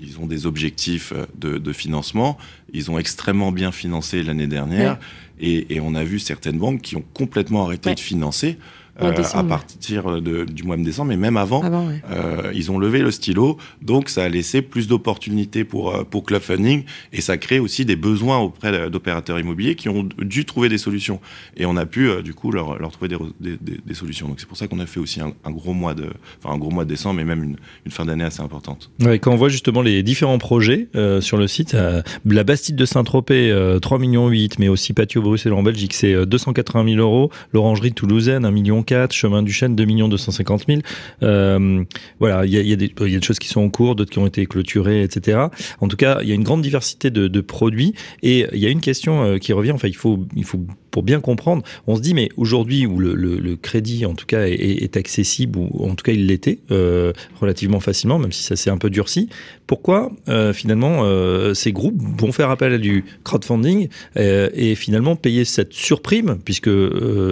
ils 0.00 0.20
ont 0.20 0.26
des 0.26 0.46
objectifs 0.46 1.12
de, 1.36 1.58
de 1.58 1.72
financement. 1.72 2.38
Ils 2.72 2.90
ont 2.90 2.98
extrêmement 2.98 3.50
bien 3.50 3.72
financé 3.72 4.22
l'année 4.22 4.46
dernière. 4.46 4.98
Et, 5.40 5.74
et 5.74 5.80
on 5.80 5.94
a 5.94 6.04
vu 6.04 6.18
certaines 6.18 6.58
banques 6.58 6.80
qui 6.82 6.96
ont 6.96 7.04
complètement 7.14 7.64
arrêté 7.64 7.90
Ouais. 7.90 7.94
de 7.94 8.00
financer 8.00 8.58
Euh, 9.02 9.12
à 9.34 9.42
partir 9.48 10.20
de- 10.22 10.44
du 10.44 10.62
mois 10.62 10.76
de 10.76 10.82
décembre, 10.82 11.08
mais 11.10 11.16
même 11.16 11.36
avant. 11.36 11.62
avant 11.62 11.86
ouais. 11.88 12.00
Euh, 12.10 12.50
ils 12.54 12.70
ont 12.70 12.78
levé 12.78 13.00
le 13.00 13.10
stylo, 13.10 13.58
donc 13.82 14.08
ça 14.08 14.24
a 14.24 14.28
laissé 14.28 14.62
plus 14.62 14.88
d'opportunités 14.88 15.64
pour, 15.64 15.94
euh, 15.94 16.04
pour 16.04 16.24
Club 16.24 16.40
Funding 16.42 16.84
et 17.12 17.20
ça 17.20 17.36
crée 17.36 17.58
aussi 17.58 17.84
des 17.84 17.96
besoins 17.96 18.38
auprès 18.38 18.90
d'opérateurs 18.90 19.38
immobiliers 19.38 19.74
qui 19.74 19.88
ont 19.88 20.08
dû 20.22 20.44
trouver 20.44 20.68
des 20.68 20.78
solutions. 20.78 21.20
Et 21.56 21.66
on 21.66 21.76
a 21.76 21.86
pu 21.86 22.08
euh, 22.08 22.22
du 22.22 22.34
coup 22.34 22.50
leur, 22.52 22.78
leur 22.78 22.90
trouver 22.90 23.08
des, 23.08 23.16
re- 23.16 23.32
des, 23.40 23.56
des- 23.60 23.80
des 23.84 23.94
solutions. 23.94 24.28
Donc 24.28 24.40
c'est 24.40 24.48
pour 24.48 24.56
ça 24.56 24.66
qu'on 24.66 24.80
a 24.80 24.86
fait 24.86 25.00
aussi 25.00 25.20
un, 25.20 25.32
un 25.44 25.50
gros 25.50 25.72
mois 25.72 25.94
de, 25.94 26.06
enfin 26.42 26.54
un 26.54 26.58
gros 26.58 26.70
mois 26.70 26.84
de 26.84 26.88
décembre, 26.90 27.16
mais 27.16 27.24
même 27.24 27.42
une, 27.44 27.56
une 27.84 27.92
fin 27.92 28.04
d'année 28.04 28.24
assez 28.24 28.40
importante. 28.40 28.90
Ouais, 29.02 29.18
quand 29.18 29.32
on 29.32 29.36
voit 29.36 29.48
justement 29.48 29.82
les 29.82 30.02
différents 30.02 30.38
projets 30.38 30.88
euh, 30.96 31.20
sur 31.20 31.36
le 31.36 31.46
site, 31.48 31.74
euh, 31.74 32.02
la 32.24 32.44
Bastide 32.44 32.76
de 32.76 32.84
Saint-Tropez, 32.84 33.50
euh, 33.50 33.78
3 33.78 33.98
millions 33.98 34.28
8, 34.28 34.58
mais 34.58 34.68
aussi 34.68 34.92
Patio 34.92 35.20
Bruxelles 35.22 35.52
en 35.52 35.62
Belgique, 35.62 35.92
c'est 35.94 36.14
euh, 36.14 36.24
280 36.26 36.84
000 36.94 37.00
euros. 37.00 37.30
L'Orangerie 37.52 37.92
Toulousaine, 37.92 38.44
1 38.44 38.50
million 38.50 38.82
4. 38.86 39.12
Chemin 39.12 39.42
du 39.42 39.52
Chêne, 39.52 39.76
2 39.76 39.84
millions 39.84 40.08
250 40.08 40.64
000. 40.68 40.80
Euh, 41.22 41.84
voilà, 42.20 42.46
il 42.46 42.52
y 42.52 42.56
a, 42.56 42.60
il 42.62 42.68
y, 42.68 42.72
a 42.72 42.76
des- 42.76 42.92
il 43.00 43.12
y 43.12 43.16
a 43.16 43.18
des 43.18 43.24
choses 43.26 43.38
qui 43.38 43.48
sont 43.48 43.60
en 43.60 43.68
cours, 43.68 43.94
d'autres 43.96 44.10
qui 44.10 44.18
ont 44.18 44.26
été 44.26 44.46
clôturées, 44.46 45.02
etc. 45.02 45.38
En 45.80 45.88
tout 45.88 45.96
cas, 45.96 46.20
il 46.22 46.28
y 46.28 46.32
a 46.32 46.34
une 46.34 46.44
grande 46.44 46.62
diversité 46.62 47.10
de, 47.10 47.28
de 47.28 47.40
produits 47.40 47.92
et 48.22 48.46
il 48.52 48.58
y 48.58 48.66
a 48.66 48.70
une 48.70 48.80
question 48.80 49.22
euh, 49.24 49.38
qui 49.38 49.52
revient. 49.52 49.72
Enfin, 49.72 49.88
il 49.88 49.96
faut, 49.96 50.26
il 50.34 50.44
faut 50.44 50.64
pour 50.96 51.02
bien 51.02 51.20
comprendre, 51.20 51.62
on 51.86 51.94
se 51.94 52.00
dit, 52.00 52.14
mais 52.14 52.30
aujourd'hui 52.38 52.86
où 52.86 52.98
le, 52.98 53.56
crédit, 53.56 54.06
en 54.06 54.14
tout 54.14 54.24
cas, 54.24 54.46
est, 54.46 54.96
accessible, 54.96 55.58
ou 55.58 55.86
en 55.86 55.94
tout 55.94 56.02
cas 56.02 56.12
il 56.12 56.24
l'était 56.24 56.58
euh, 56.70 57.12
relativement 57.38 57.80
facilement, 57.80 58.18
même 58.18 58.32
si 58.32 58.42
ça 58.42 58.56
s'est 58.56 58.70
un 58.70 58.78
peu 58.78 58.88
durci, 58.88 59.28
pourquoi 59.66 60.10
euh, 60.30 60.54
finalement 60.54 61.02
euh, 61.02 61.52
ces 61.52 61.70
groupes 61.70 62.00
vont 62.00 62.32
faire 62.32 62.48
appel 62.48 62.72
à 62.72 62.78
du 62.78 63.04
crowdfunding 63.24 63.88
et 64.16 64.74
finalement 64.74 65.16
payer 65.16 65.44
cette 65.44 65.74
surprime, 65.74 66.38
puisque 66.42 66.70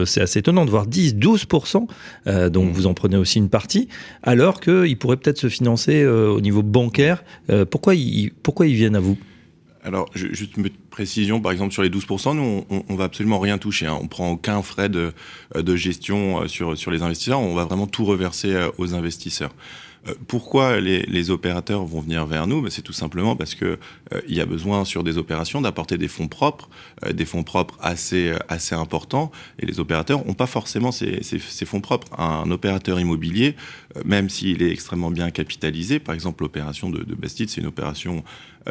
c'est 0.04 0.20
assez 0.20 0.40
étonnant 0.40 0.66
de 0.66 0.70
voir 0.70 0.86
10-12%, 0.86 1.86
euh, 2.26 2.50
donc 2.50 2.70
vous 2.74 2.86
en 2.86 2.92
prenez 2.92 3.16
aussi 3.16 3.38
une 3.38 3.48
partie, 3.48 3.88
alors 4.22 4.60
qu'ils 4.60 4.98
pourraient 4.98 5.16
peut-être 5.16 5.38
se 5.38 5.48
financer 5.48 6.04
au 6.04 6.42
niveau 6.42 6.62
bancaire. 6.62 7.24
Pourquoi, 7.70 7.94
pourquoi 8.42 8.66
ils 8.66 8.74
viennent 8.74 8.96
à 8.96 9.00
vous? 9.00 9.16
Alors, 9.84 10.08
ju- 10.14 10.34
juste 10.34 10.56
une 10.56 10.68
précision, 10.90 11.40
par 11.40 11.52
exemple, 11.52 11.72
sur 11.72 11.82
les 11.82 11.90
12%, 11.90 12.34
nous, 12.34 12.64
on, 12.70 12.84
on- 12.88 12.94
va 12.96 13.04
absolument 13.04 13.38
rien 13.38 13.58
toucher. 13.58 13.86
Hein. 13.86 13.98
On 14.00 14.08
prend 14.08 14.30
aucun 14.30 14.62
frais 14.62 14.88
de, 14.88 15.12
euh, 15.56 15.76
gestion 15.76 16.42
euh, 16.42 16.48
sur, 16.48 16.76
sur 16.76 16.90
les 16.90 17.02
investisseurs. 17.02 17.40
On 17.40 17.54
va 17.54 17.64
vraiment 17.66 17.86
tout 17.86 18.04
reverser 18.06 18.54
euh, 18.54 18.70
aux 18.78 18.94
investisseurs. 18.94 19.52
pourquoi 20.28 20.80
les, 20.80 21.30
opérateurs 21.30 21.84
vont 21.86 22.00
venir 22.00 22.26
vers 22.26 22.46
nous? 22.46 22.60
Ben, 22.62 22.70
C'est 22.70 22.82
tout 22.82 22.92
simplement 22.92 23.36
parce 23.36 23.54
que 23.54 23.78
il 24.28 24.34
y 24.34 24.40
a 24.42 24.46
besoin 24.46 24.84
sur 24.84 25.02
des 25.02 25.16
opérations 25.16 25.62
d'apporter 25.62 25.96
des 25.96 26.08
fonds 26.08 26.28
propres, 26.28 26.68
des 27.10 27.24
fonds 27.24 27.42
propres 27.42 27.76
assez 27.80 28.34
assez 28.48 28.74
importants, 28.74 29.32
et 29.58 29.64
les 29.66 29.80
opérateurs 29.80 30.24
n'ont 30.26 30.34
pas 30.34 30.46
forcément 30.46 30.92
ces, 30.92 31.22
ces, 31.22 31.64
fonds 31.64 31.80
propres. 31.80 32.08
Un 32.20 32.50
opérateur 32.50 33.00
immobilier, 33.00 33.56
même 34.04 34.28
s'il 34.28 34.62
est 34.62 34.70
extrêmement 34.70 35.10
bien 35.10 35.30
capitalisé, 35.30 35.98
par 36.00 36.14
exemple 36.14 36.42
l'opération 36.44 36.90
de, 36.90 37.02
de 37.02 37.14
Bastide, 37.14 37.48
c'est 37.48 37.62
une 37.62 37.66
opération 37.68 38.16
euh, 38.18 38.20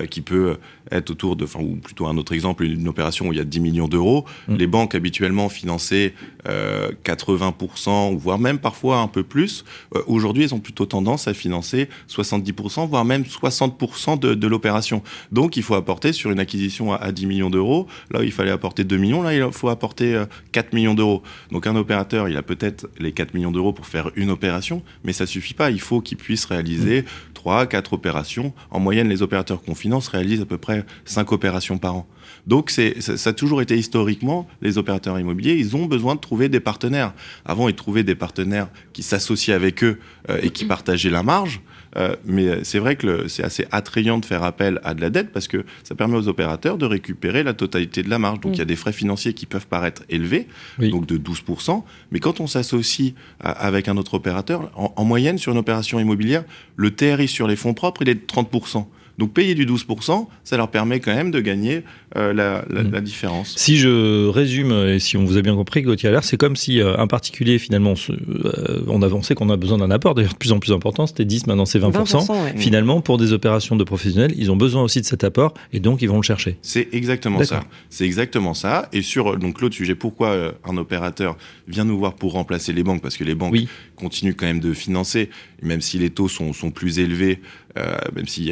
qui 0.10 0.22
peut 0.22 0.58
être 0.92 1.12
autour 1.12 1.36
de, 1.36 1.46
enfin, 1.46 1.60
ou 1.60 1.76
plutôt 1.76 2.08
un 2.08 2.18
autre 2.18 2.34
exemple, 2.34 2.64
une 2.64 2.88
opération 2.88 3.28
où 3.28 3.34
il 3.34 3.38
y 3.38 3.42
a 3.42 3.46
10 3.46 3.60
millions 3.60 3.88
d'euros. 3.88 4.26
Mm. 4.48 4.56
Les 4.56 4.68
banques 4.68 4.96
habituellement 4.96 5.50
finançaient 5.50 6.14
euh, 6.48 6.92
80%, 7.06 8.16
voire 8.18 8.40
même 8.40 8.60
parfois 8.60 8.98
un 8.98 9.08
peu 9.08 9.24
plus. 9.24 9.64
Euh, 9.96 10.02
aujourd'hui, 10.08 10.44
elles 10.44 10.54
ont 10.54 10.60
plutôt 10.60 10.86
tendance 10.86 11.28
à 11.28 11.34
financer 11.34 11.90
70%, 12.10 12.88
voire 12.88 13.06
même 13.06 13.24
60% 13.24 14.20
de, 14.20 14.34
de 14.34 14.48
l'opération. 14.48 15.02
Donc, 15.32 15.58
il 15.58 15.64
faut 15.64 15.76
apporter 15.76 16.14
sur 16.14 16.32
une 16.32 16.40
acquisition 16.40 16.94
à, 16.94 17.12
10 17.12 17.26
millions 17.26 17.50
d'euros. 17.50 17.88
Là, 18.12 18.24
il 18.24 18.32
fallait 18.32 18.52
apporter 18.52 18.84
2 18.84 18.98
millions. 18.98 19.22
Là, 19.22 19.34
il 19.34 19.52
faut 19.52 19.70
apporter 19.70 20.22
4 20.52 20.66
euh, 20.66 20.70
millions 20.76 20.94
d'euros. 20.94 21.24
Donc, 21.52 21.68
un 21.68 21.76
opérateur, 21.76 22.30
il 22.30 22.38
a 22.38 22.44
peut-être 22.44 22.88
les 23.00 23.12
4 23.12 23.34
millions 23.34 23.52
d'euros 23.52 23.74
pour 23.74 23.88
faire 23.88 24.12
une 24.16 24.30
opération, 24.30 24.84
mais 25.04 25.14
ça 25.14 25.26
suffit 25.26 25.54
pas. 25.54 25.72
Il 25.72 25.82
faut 25.82 26.02
qu'il 26.02 26.18
puisse 26.18 26.46
réaliser 26.46 27.06
3, 27.44 27.66
4 27.66 27.92
opérations. 27.92 28.54
En 28.72 28.80
moyenne, 28.80 29.10
les 29.10 29.22
opérateurs 29.22 29.62
qu'on 29.62 29.76
finance 29.76 30.08
réalisent 30.08 30.40
à 30.40 30.46
peu 30.46 30.58
près 30.58 30.86
5 31.04 31.34
opérations 31.34 31.78
par 31.78 31.96
an. 31.98 32.08
Donc 32.48 32.70
c'est, 32.70 33.02
ça 33.02 33.32
a 33.32 33.34
toujours 33.34 33.62
été 33.62 33.78
historiquement, 33.78 34.48
les 34.62 34.78
opérateurs 34.78 35.20
immobiliers, 35.20 35.56
ils 35.56 35.76
ont 35.76 35.86
besoin 35.86 36.16
de 36.16 36.22
trouver 36.22 36.48
des 36.48 36.62
partenaires. 36.62 37.14
Avant, 37.44 37.68
ils 37.68 37.76
trouvaient 37.76 38.04
des 38.04 38.16
partenaires 38.16 38.70
qui 38.94 39.04
s'associaient 39.04 39.52
avec 39.52 39.84
eux 39.84 40.00
euh, 40.30 40.40
et 40.42 40.52
qui 40.52 40.64
partageaient 40.74 41.10
la 41.10 41.22
marge. 41.22 41.60
Euh, 41.96 42.16
mais 42.26 42.64
c'est 42.64 42.80
vrai 42.80 42.96
que 42.96 43.28
c'est 43.28 43.44
assez 43.44 43.68
attrayant 43.72 44.18
de 44.18 44.26
faire 44.26 44.44
appel 44.44 44.80
à 44.84 44.94
de 44.94 45.02
la 45.02 45.10
dette 45.10 45.32
parce 45.32 45.48
que 45.48 45.64
ça 45.84 45.96
permet 45.96 46.18
aux 46.18 46.28
opérateurs 46.28 46.78
de 46.78 46.86
récupérer 46.86 47.44
la 47.44 47.54
totalité 47.54 48.04
de 48.04 48.10
la 48.10 48.20
marge. 48.20 48.40
Donc 48.40 48.56
il 48.56 48.60
y 48.60 48.62
a 48.62 48.66
des 48.66 48.76
frais 48.76 48.94
financiers 48.94 49.34
qui 49.34 49.46
peuvent 49.46 49.68
paraître 49.68 50.04
élevés, 50.10 50.48
donc 50.80 51.06
de 51.06 51.18
12%. 51.18 51.84
Mais 52.12 52.20
quand 52.20 52.40
on 52.40 52.48
s'associe 52.48 53.14
avec 53.40 53.88
un 53.88 53.98
autre 53.98 54.16
opérateur, 54.16 54.72
en, 54.76 54.94
en 54.96 55.06
moyenne 55.06 55.38
sur 55.38 55.52
une 55.52 55.58
opération 55.58 56.00
immobilière, 56.00 56.44
le 56.76 56.92
TRI 56.92 57.28
sur 57.28 57.48
les 57.48 57.56
fonds 57.56 57.74
propres, 57.74 58.02
il 58.02 58.10
est 58.10 58.16
de 58.16 58.26
30%. 58.26 58.86
Donc 59.18 59.34
payer 59.34 59.54
du 59.54 59.66
12%, 59.66 60.28
ça 60.44 60.58
leur 60.58 60.70
permet 60.70 61.00
quand 61.00 61.14
même 61.14 61.32
de 61.32 61.40
gagner 61.40 61.84
euh, 62.16 62.34
la, 62.34 62.66
la, 62.70 62.84
mm. 62.84 62.92
la, 62.92 63.02
différence. 63.02 63.54
Si 63.58 63.78
je 63.78 64.28
résume, 64.28 64.72
et 64.72 65.00
si 65.00 65.18
on 65.18 65.26
vous 65.26 65.38
a 65.38 65.42
bien 65.42 65.56
compris, 65.56 65.84
Gauthier 65.84 66.10
Allaire, 66.10 66.24
c'est 66.24 66.38
comme 66.38 66.56
si 66.56 66.80
euh, 66.80 66.98
un 66.98 67.08
particulier, 67.08 67.60
finalement, 67.60 67.94
euh, 68.10 68.82
on 68.88 69.02
avançait 69.02 69.36
qu'on 69.36 69.50
a 69.50 69.58
besoin 69.58 69.78
d'un 69.78 69.92
apport, 69.92 70.16
d'ailleurs 70.16 70.34
de 70.34 70.38
plus 70.38 70.52
en 70.52 70.60
plus 70.60 70.72
important, 70.72 71.06
c'était 71.06 71.26
10, 71.26 71.48
maintenant 71.48 71.66
c'est 71.66 71.80
20%. 71.80 71.92
20% 71.92 72.32
ouais. 72.32 72.54
Finalement, 72.58 73.02
pour 73.02 73.18
des 73.18 73.34
opérations 73.34 73.76
de 73.76 73.84
professionnels, 73.84 74.34
ils 74.36 74.52
ont 74.52 74.56
besoin 74.56 74.82
aussi 74.82 75.00
de 75.00 75.06
cet 75.06 75.24
apport, 75.24 75.54
et 75.74 75.80
donc 75.80 76.02
ils 76.02 76.10
vont 76.10 76.18
le 76.18 76.24
chercher. 76.24 76.58
C'est 76.62 76.90
exactement 76.92 77.44
ça. 77.44 77.64
C'est 77.90 78.06
exactement 78.06 78.54
ça. 78.54 78.90
Et 78.94 79.02
sur 79.02 79.38
donc 79.38 79.62
l'autre 79.62 79.76
sujet, 79.76 79.96
pourquoi 79.96 80.54
un 80.64 80.78
opérateur 80.78 81.38
vient 81.68 81.86
nous 81.86 81.98
voir 81.98 82.14
pour 82.14 82.34
remplacer 82.34 82.74
les 82.74 82.84
banques? 82.84 83.02
Parce 83.02 83.18
que 83.18 83.24
les 83.24 83.36
banques 83.36 83.54
oui. 83.54 83.68
Continuent 84.04 84.36
quand 84.36 84.46
même 84.46 84.60
de 84.60 84.74
financer, 84.74 85.30
même 85.62 85.82
si 85.82 85.98
les 85.98 86.10
taux 86.10 86.28
sont, 86.28 86.52
plus 86.72 87.00
élevés, 87.00 87.42
euh, 87.78 87.96
même 88.16 88.28
si 88.28 88.52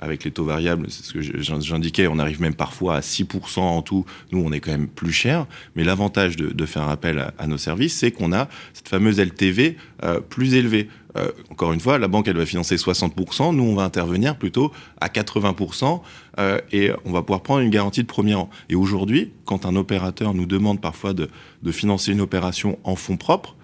avec 0.00 0.24
les 0.24 0.30
taux 0.30 0.44
variables, 0.44 0.86
c'est 0.88 1.04
ce 1.04 1.12
que 1.12 1.20
j'indiquais, 1.60 2.06
on 2.06 2.18
arrive 2.18 2.40
même 2.40 2.54
parfois 2.54 2.96
à 2.96 3.00
6% 3.00 3.60
en 3.60 3.82
tout. 3.82 4.06
Nous, 4.32 4.42
on 4.42 4.52
est 4.52 4.60
quand 4.60 4.70
même 4.70 4.88
plus 4.88 5.12
cher. 5.12 5.46
Mais 5.76 5.84
l'avantage 5.84 6.36
de, 6.36 6.66
faire 6.66 6.88
appel 6.88 7.32
à, 7.36 7.46
nos 7.46 7.58
services, 7.58 7.96
c'est 7.96 8.12
qu'on 8.12 8.32
a 8.32 8.48
cette 8.72 8.88
fameuse 8.88 9.18
LTV 9.18 9.76
euh, 10.04 10.20
plus 10.20 10.54
élevée. 10.54 10.88
Euh, 11.16 11.30
encore 11.50 11.72
une 11.72 11.80
fois, 11.80 11.98
la 11.98 12.08
banque, 12.08 12.28
elle 12.28 12.36
va 12.36 12.46
financer 12.46 12.76
60%, 12.76 13.54
nous, 13.54 13.64
on 13.64 13.74
va 13.74 13.82
intervenir 13.82 14.36
plutôt 14.36 14.72
à 15.00 15.08
80%, 15.08 16.00
euh, 16.38 16.60
et 16.72 16.90
on 17.04 17.12
va 17.12 17.22
pouvoir 17.22 17.42
prendre 17.42 17.60
une 17.60 17.70
garantie 17.70 18.02
de 18.02 18.06
premier 18.06 18.34
rang. 18.34 18.50
Et 18.68 18.74
aujourd'hui, 18.74 19.32
quand 19.44 19.66
un 19.66 19.76
opérateur 19.76 20.34
nous 20.34 20.46
demande 20.46 20.80
parfois 20.80 21.12
de, 21.12 21.28
financer 21.70 22.12
une 22.12 22.20
opération 22.20 22.78
en 22.84 22.96
fonds 22.96 23.16
propres, 23.16 23.56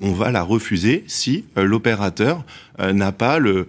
on 0.00 0.12
va 0.12 0.30
la 0.30 0.42
refuser 0.42 1.04
si 1.06 1.44
euh, 1.56 1.64
l'opérateur 1.64 2.44
euh, 2.80 2.92
n'a 2.92 3.12
pas 3.12 3.38
le, 3.38 3.68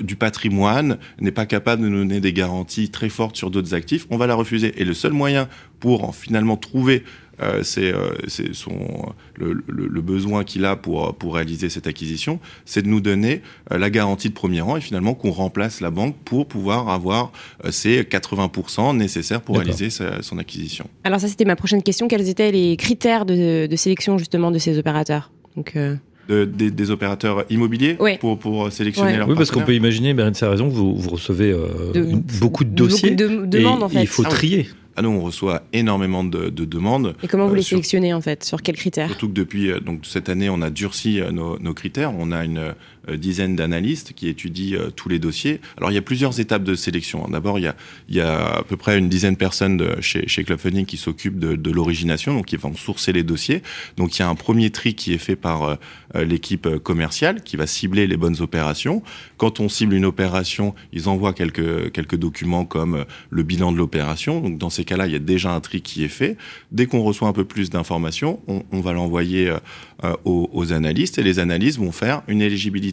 du 0.00 0.16
patrimoine, 0.16 0.96
n'est 1.20 1.30
pas 1.30 1.44
capable 1.44 1.82
de 1.82 1.88
nous 1.88 1.98
donner 1.98 2.20
des 2.20 2.32
garanties 2.32 2.88
très 2.88 3.10
fortes 3.10 3.36
sur 3.36 3.50
d'autres 3.50 3.74
actifs, 3.74 4.06
on 4.08 4.16
va 4.16 4.26
la 4.26 4.34
refuser. 4.34 4.72
Et 4.80 4.84
le 4.84 4.94
seul 4.94 5.12
moyen 5.12 5.46
pour 5.78 6.08
en 6.08 6.12
finalement 6.12 6.56
trouver 6.56 7.04
euh, 7.04 7.21
c'est 7.62 7.92
euh, 7.92 8.12
son 8.52 9.12
le, 9.36 9.54
le, 9.66 9.86
le 9.86 10.00
besoin 10.00 10.44
qu'il 10.44 10.64
a 10.64 10.76
pour 10.76 11.14
pour 11.14 11.34
réaliser 11.34 11.68
cette 11.68 11.86
acquisition, 11.86 12.38
c'est 12.64 12.82
de 12.82 12.88
nous 12.88 13.00
donner 13.00 13.42
euh, 13.72 13.78
la 13.78 13.90
garantie 13.90 14.28
de 14.28 14.34
premier 14.34 14.60
rang 14.60 14.76
et 14.76 14.80
finalement 14.80 15.14
qu'on 15.14 15.30
remplace 15.30 15.80
la 15.80 15.90
banque 15.90 16.16
pour 16.24 16.46
pouvoir 16.46 16.88
avoir 16.88 17.32
ces 17.70 18.02
80% 18.02 18.96
nécessaires 18.96 19.40
pour 19.40 19.56
réaliser 19.56 19.90
sa, 19.90 20.22
son 20.22 20.38
acquisition. 20.38 20.86
Alors 21.04 21.20
ça 21.20 21.28
c'était 21.28 21.44
ma 21.44 21.56
prochaine 21.56 21.82
question. 21.82 22.08
Quels 22.08 22.28
étaient 22.28 22.52
les 22.52 22.76
critères 22.76 23.24
de, 23.24 23.66
de 23.66 23.76
sélection 23.76 24.18
justement 24.18 24.50
de 24.50 24.58
ces 24.58 24.78
opérateurs? 24.78 25.30
Donc 25.56 25.76
de, 26.28 26.44
des, 26.44 26.70
des, 26.70 26.90
opérateurs 26.90 27.44
immobiliers 27.50 27.96
oui. 27.98 28.16
pour, 28.18 28.38
pour 28.38 28.70
sélectionner 28.70 29.12
ouais. 29.12 29.18
leurs 29.18 29.28
Oui, 29.28 29.34
parce 29.36 29.50
qu'on 29.50 29.62
peut 29.62 29.74
imaginer, 29.74 30.14
Bérine, 30.14 30.34
a 30.40 30.48
raison, 30.48 30.68
vous, 30.68 30.94
vous 30.94 31.10
recevez 31.10 31.50
euh, 31.50 31.92
de, 31.92 32.14
beaucoup 32.40 32.64
de 32.64 32.70
dossiers. 32.70 33.10
Beaucoup 33.10 33.42
de 33.42 33.46
demandes, 33.46 33.82
en 33.82 33.88
fait. 33.88 34.02
Il 34.02 34.06
faut 34.06 34.22
trier. 34.22 34.68
Ah, 34.96 35.02
nous, 35.02 35.10
on 35.10 35.20
reçoit 35.20 35.62
énormément 35.72 36.24
de, 36.24 36.50
de 36.50 36.64
demandes. 36.64 37.14
Et 37.22 37.28
comment 37.28 37.46
vous 37.46 37.54
euh, 37.54 37.56
les 37.56 37.62
sur, 37.62 37.76
sélectionnez 37.76 38.12
en 38.12 38.20
fait? 38.20 38.44
Sur 38.44 38.62
quels 38.62 38.76
critères? 38.76 39.08
Surtout 39.08 39.28
que 39.28 39.34
depuis 39.34 39.72
donc, 39.80 40.04
cette 40.04 40.28
année, 40.28 40.50
on 40.50 40.60
a 40.62 40.70
durci 40.70 41.20
nos, 41.32 41.58
nos 41.58 41.74
critères. 41.74 42.12
On 42.18 42.32
a 42.32 42.44
une 42.44 42.74
euh, 43.08 43.16
dizaine 43.16 43.56
d'analystes 43.56 44.12
qui 44.12 44.28
étudient 44.28 44.78
euh, 44.78 44.90
tous 44.90 45.08
les 45.08 45.18
dossiers. 45.18 45.60
Alors, 45.76 45.90
il 45.90 45.94
y 45.94 45.98
a 45.98 46.02
plusieurs 46.02 46.38
étapes 46.38 46.62
de 46.62 46.76
sélection. 46.76 47.26
D'abord, 47.28 47.58
il 47.58 47.72
il 48.08 48.16
y 48.16 48.20
a 48.20 48.58
à 48.58 48.62
peu 48.62 48.76
près 48.76 48.98
une 48.98 49.08
dizaine 49.08 49.34
de 49.34 49.38
personnes 49.38 50.00
chez, 50.00 50.28
chez 50.28 50.44
Club 50.44 50.58
Funding 50.58 50.86
qui 50.86 50.96
s'occupent 50.96 51.38
de, 51.38 51.70
l'origination, 51.70 52.34
donc 52.34 52.46
qui 52.46 52.56
vont 52.56 52.74
sourcer 52.74 53.12
les 53.12 53.22
dossiers. 53.22 53.62
Donc, 53.96 54.16
il 54.16 54.20
y 54.20 54.22
a 54.22 54.28
un 54.28 54.34
premier 54.34 54.70
tri 54.70 54.94
qui 54.94 55.14
est 55.14 55.18
fait 55.18 55.36
par 55.36 55.62
euh, 55.64 55.76
l'équipe 56.24 56.68
commerciale 56.78 57.42
qui 57.42 57.56
va 57.56 57.66
cibler 57.66 58.06
les 58.06 58.16
bonnes 58.16 58.40
opérations. 58.40 59.02
Quand 59.36 59.58
on 59.58 59.68
cible 59.68 59.94
une 59.94 60.04
opération, 60.04 60.74
ils 60.92 61.08
envoient 61.08 61.32
quelques, 61.32 61.90
quelques 61.92 62.16
documents 62.16 62.64
comme 62.64 63.04
le 63.30 63.42
bilan 63.42 63.72
de 63.72 63.78
l'opération. 63.78 64.40
Donc, 64.40 64.58
dans 64.58 64.70
ces 64.70 64.84
cas-là, 64.84 65.06
il 65.06 65.12
y 65.12 65.16
a 65.16 65.20
déjà 65.20 65.52
un 65.52 65.60
tri 65.60 65.80
qui 65.80 66.04
est 66.04 66.08
fait. 66.08 66.36
Dès 66.70 66.86
qu'on 66.86 67.02
reçoit 67.02 67.28
un 67.28 67.32
peu 67.32 67.44
plus 67.44 67.70
d'informations, 67.70 68.40
on, 68.46 68.80
va 68.80 68.92
l'envoyer 68.92 69.52
aux, 70.24 70.50
aux 70.52 70.72
analystes 70.72 71.18
et 71.18 71.22
les 71.22 71.38
analystes 71.38 71.78
vont 71.78 71.92
faire 71.92 72.22
une 72.28 72.42
éligibilité 72.42 72.91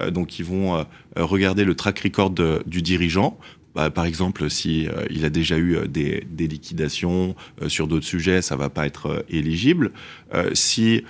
euh, 0.00 0.10
donc 0.10 0.38
ils 0.38 0.44
vont 0.44 0.76
euh, 0.76 0.84
regarder 1.16 1.64
le 1.64 1.74
track 1.74 2.00
record 2.00 2.30
du 2.30 2.82
dirigeant 2.82 3.38
bah, 3.78 3.90
par 3.90 4.06
exemple, 4.06 4.50
si 4.50 4.88
euh, 4.88 5.04
il 5.08 5.24
a 5.24 5.30
déjà 5.30 5.56
eu 5.56 5.76
euh, 5.76 5.86
des, 5.86 6.26
des 6.28 6.48
liquidations 6.48 7.36
euh, 7.62 7.68
sur 7.68 7.86
d'autres 7.86 8.06
sujets, 8.06 8.42
ça 8.42 8.56
va 8.56 8.70
pas 8.70 8.86
être 8.86 9.06
euh, 9.06 9.22
éligible. 9.30 9.92
Si 10.52 11.04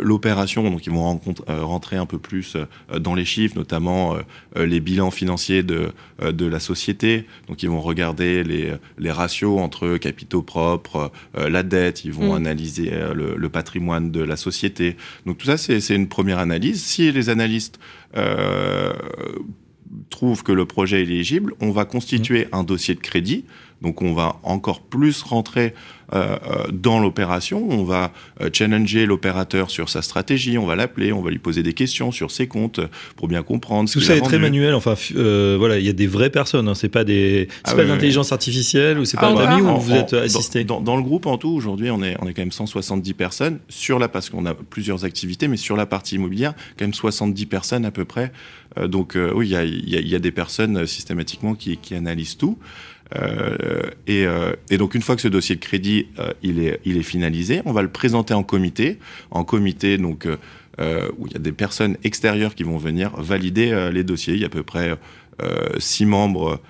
l'opération, 0.00 0.70
donc 0.70 0.86
ils 0.86 0.92
vont 0.92 1.20
rentrer 1.48 1.96
un 1.96 2.06
peu 2.06 2.18
plus 2.18 2.56
dans 2.96 3.16
les 3.16 3.24
chiffres, 3.24 3.56
notamment 3.56 4.16
les 4.54 4.78
bilans 4.78 5.10
financiers 5.10 5.64
de 5.64 5.90
de 6.22 6.46
la 6.46 6.60
société. 6.60 7.26
Donc 7.48 7.64
ils 7.64 7.68
vont 7.68 7.80
regarder 7.80 8.44
les 8.44 8.74
les 8.96 9.10
ratios 9.10 9.58
entre 9.60 9.96
capitaux 9.96 10.42
propres, 10.42 11.10
la 11.36 11.64
dette. 11.64 12.04
Ils 12.04 12.12
vont 12.12 12.34
mmh. 12.34 12.36
analyser 12.36 12.90
le, 13.12 13.34
le, 13.36 13.48
patrimoine 13.48 14.12
de 14.12 14.22
la 14.22 14.36
société. 14.36 14.96
Donc 15.26 15.38
tout 15.38 15.46
ça, 15.46 15.56
c'est 15.56 15.96
une 15.96 16.08
première 16.08 16.38
analyse. 16.38 16.80
Si 16.80 17.10
les 17.10 17.30
analystes 17.30 17.80
trouve 20.10 20.42
que 20.42 20.52
le 20.52 20.66
projet 20.66 21.00
est 21.00 21.04
éligible, 21.04 21.54
on 21.60 21.70
va 21.70 21.84
constituer 21.84 22.48
un 22.52 22.64
dossier 22.64 22.94
de 22.94 23.00
crédit. 23.00 23.44
Donc 23.84 24.00
on 24.00 24.14
va 24.14 24.36
encore 24.42 24.80
plus 24.80 25.22
rentrer 25.22 25.74
euh, 26.14 26.36
euh, 26.46 26.70
dans 26.72 27.00
l'opération, 27.00 27.66
on 27.70 27.84
va 27.84 28.12
euh, 28.40 28.48
challenger 28.52 29.04
l'opérateur 29.04 29.70
sur 29.70 29.88
sa 29.90 30.00
stratégie, 30.00 30.56
on 30.56 30.66
va 30.66 30.74
l'appeler, 30.74 31.12
on 31.12 31.20
va 31.20 31.30
lui 31.30 31.38
poser 31.38 31.62
des 31.62 31.74
questions 31.74 32.12
sur 32.12 32.30
ses 32.30 32.46
comptes 32.46 32.80
pour 33.16 33.28
bien 33.28 33.42
comprendre. 33.42 33.90
Tout 33.90 34.00
ça 34.00 34.16
est 34.16 34.20
très 34.22 34.38
manuel. 34.38 34.74
Enfin, 34.74 34.94
euh, 35.16 35.56
voilà, 35.58 35.78
il 35.78 35.84
y 35.84 35.90
a 35.90 35.94
des 35.94 36.06
vraies 36.06 36.30
personnes. 36.30 36.68
Hein, 36.68 36.74
c'est 36.74 36.88
pas 36.88 37.04
des, 37.04 37.48
c'est 37.50 37.72
ah, 37.72 37.74
pas 37.74 37.82
oui, 37.82 37.88
l'intelligence 37.88 38.30
oui. 38.30 38.34
artificielle 38.34 38.98
ou 38.98 39.04
c'est 39.04 39.18
pas 39.18 39.28
ah, 39.28 39.38
un 39.38 39.52
ami 39.52 39.62
où 39.62 39.76
vous 39.78 39.92
êtes 39.92 40.14
assisté. 40.14 40.64
Dans, 40.64 40.76
dans, 40.76 40.92
dans, 40.92 40.96
le 40.96 41.02
groupe 41.02 41.26
en 41.26 41.36
tout, 41.36 41.50
aujourd'hui, 41.50 41.90
on 41.90 42.02
est 42.02 42.16
on 42.20 42.26
est 42.26 42.32
quand 42.32 42.42
même 42.42 42.52
170 42.52 43.12
personnes 43.14 43.58
sur 43.68 43.98
la 43.98 44.08
parce 44.08 44.30
qu'on 44.30 44.46
a 44.46 44.54
plusieurs 44.54 45.04
activités, 45.04 45.48
mais 45.48 45.58
sur 45.58 45.76
la 45.76 45.84
partie 45.84 46.14
immobilière, 46.14 46.54
quand 46.78 46.84
même 46.84 46.94
70 46.94 47.44
personnes 47.46 47.84
à 47.84 47.90
peu 47.90 48.06
près. 48.06 48.32
Euh, 48.78 48.88
donc 48.88 49.18
oui, 49.34 49.48
il 49.48 49.52
y 49.52 49.56
a, 49.56 49.64
y, 49.64 49.96
a, 49.96 50.00
y 50.00 50.14
a 50.14 50.18
des 50.18 50.32
personnes 50.32 50.86
systématiquement 50.86 51.54
qui, 51.54 51.76
qui 51.76 51.94
analysent 51.94 52.36
tout. 52.36 52.58
Euh, 53.16 53.82
et, 54.06 54.26
euh, 54.26 54.54
et, 54.70 54.78
donc 54.78 54.94
une 54.94 55.02
fois 55.02 55.14
que 55.14 55.22
ce 55.22 55.28
dossier 55.28 55.54
de 55.56 55.60
crédit 55.60 56.06
euh, 56.18 56.32
il 56.42 56.58
est 56.58 57.02
finalisé, 57.02 57.60
on 57.64 57.72
va 57.72 57.82
le 57.82 57.90
présenter 57.90 58.34
en 58.34 58.42
comité, 58.42 58.98
en 59.30 59.44
comité 59.44 59.98
donc 59.98 60.26
où 60.26 61.26
il 61.26 61.32
y 61.32 61.36
a 61.36 61.40
des 61.40 61.52
personnes 61.52 61.96
extérieures 62.02 62.54
qui 62.54 62.64
vont 62.64 62.78
venir 62.78 63.10
valider 63.16 63.90
les 63.92 64.02
dossiers. 64.02 64.34
Il 64.34 64.40
y 64.40 64.44
a 64.44 64.46
à 64.46 64.50
peu 64.50 64.64
près 64.64 64.96
six 65.78 66.06
membres. 66.06 66.60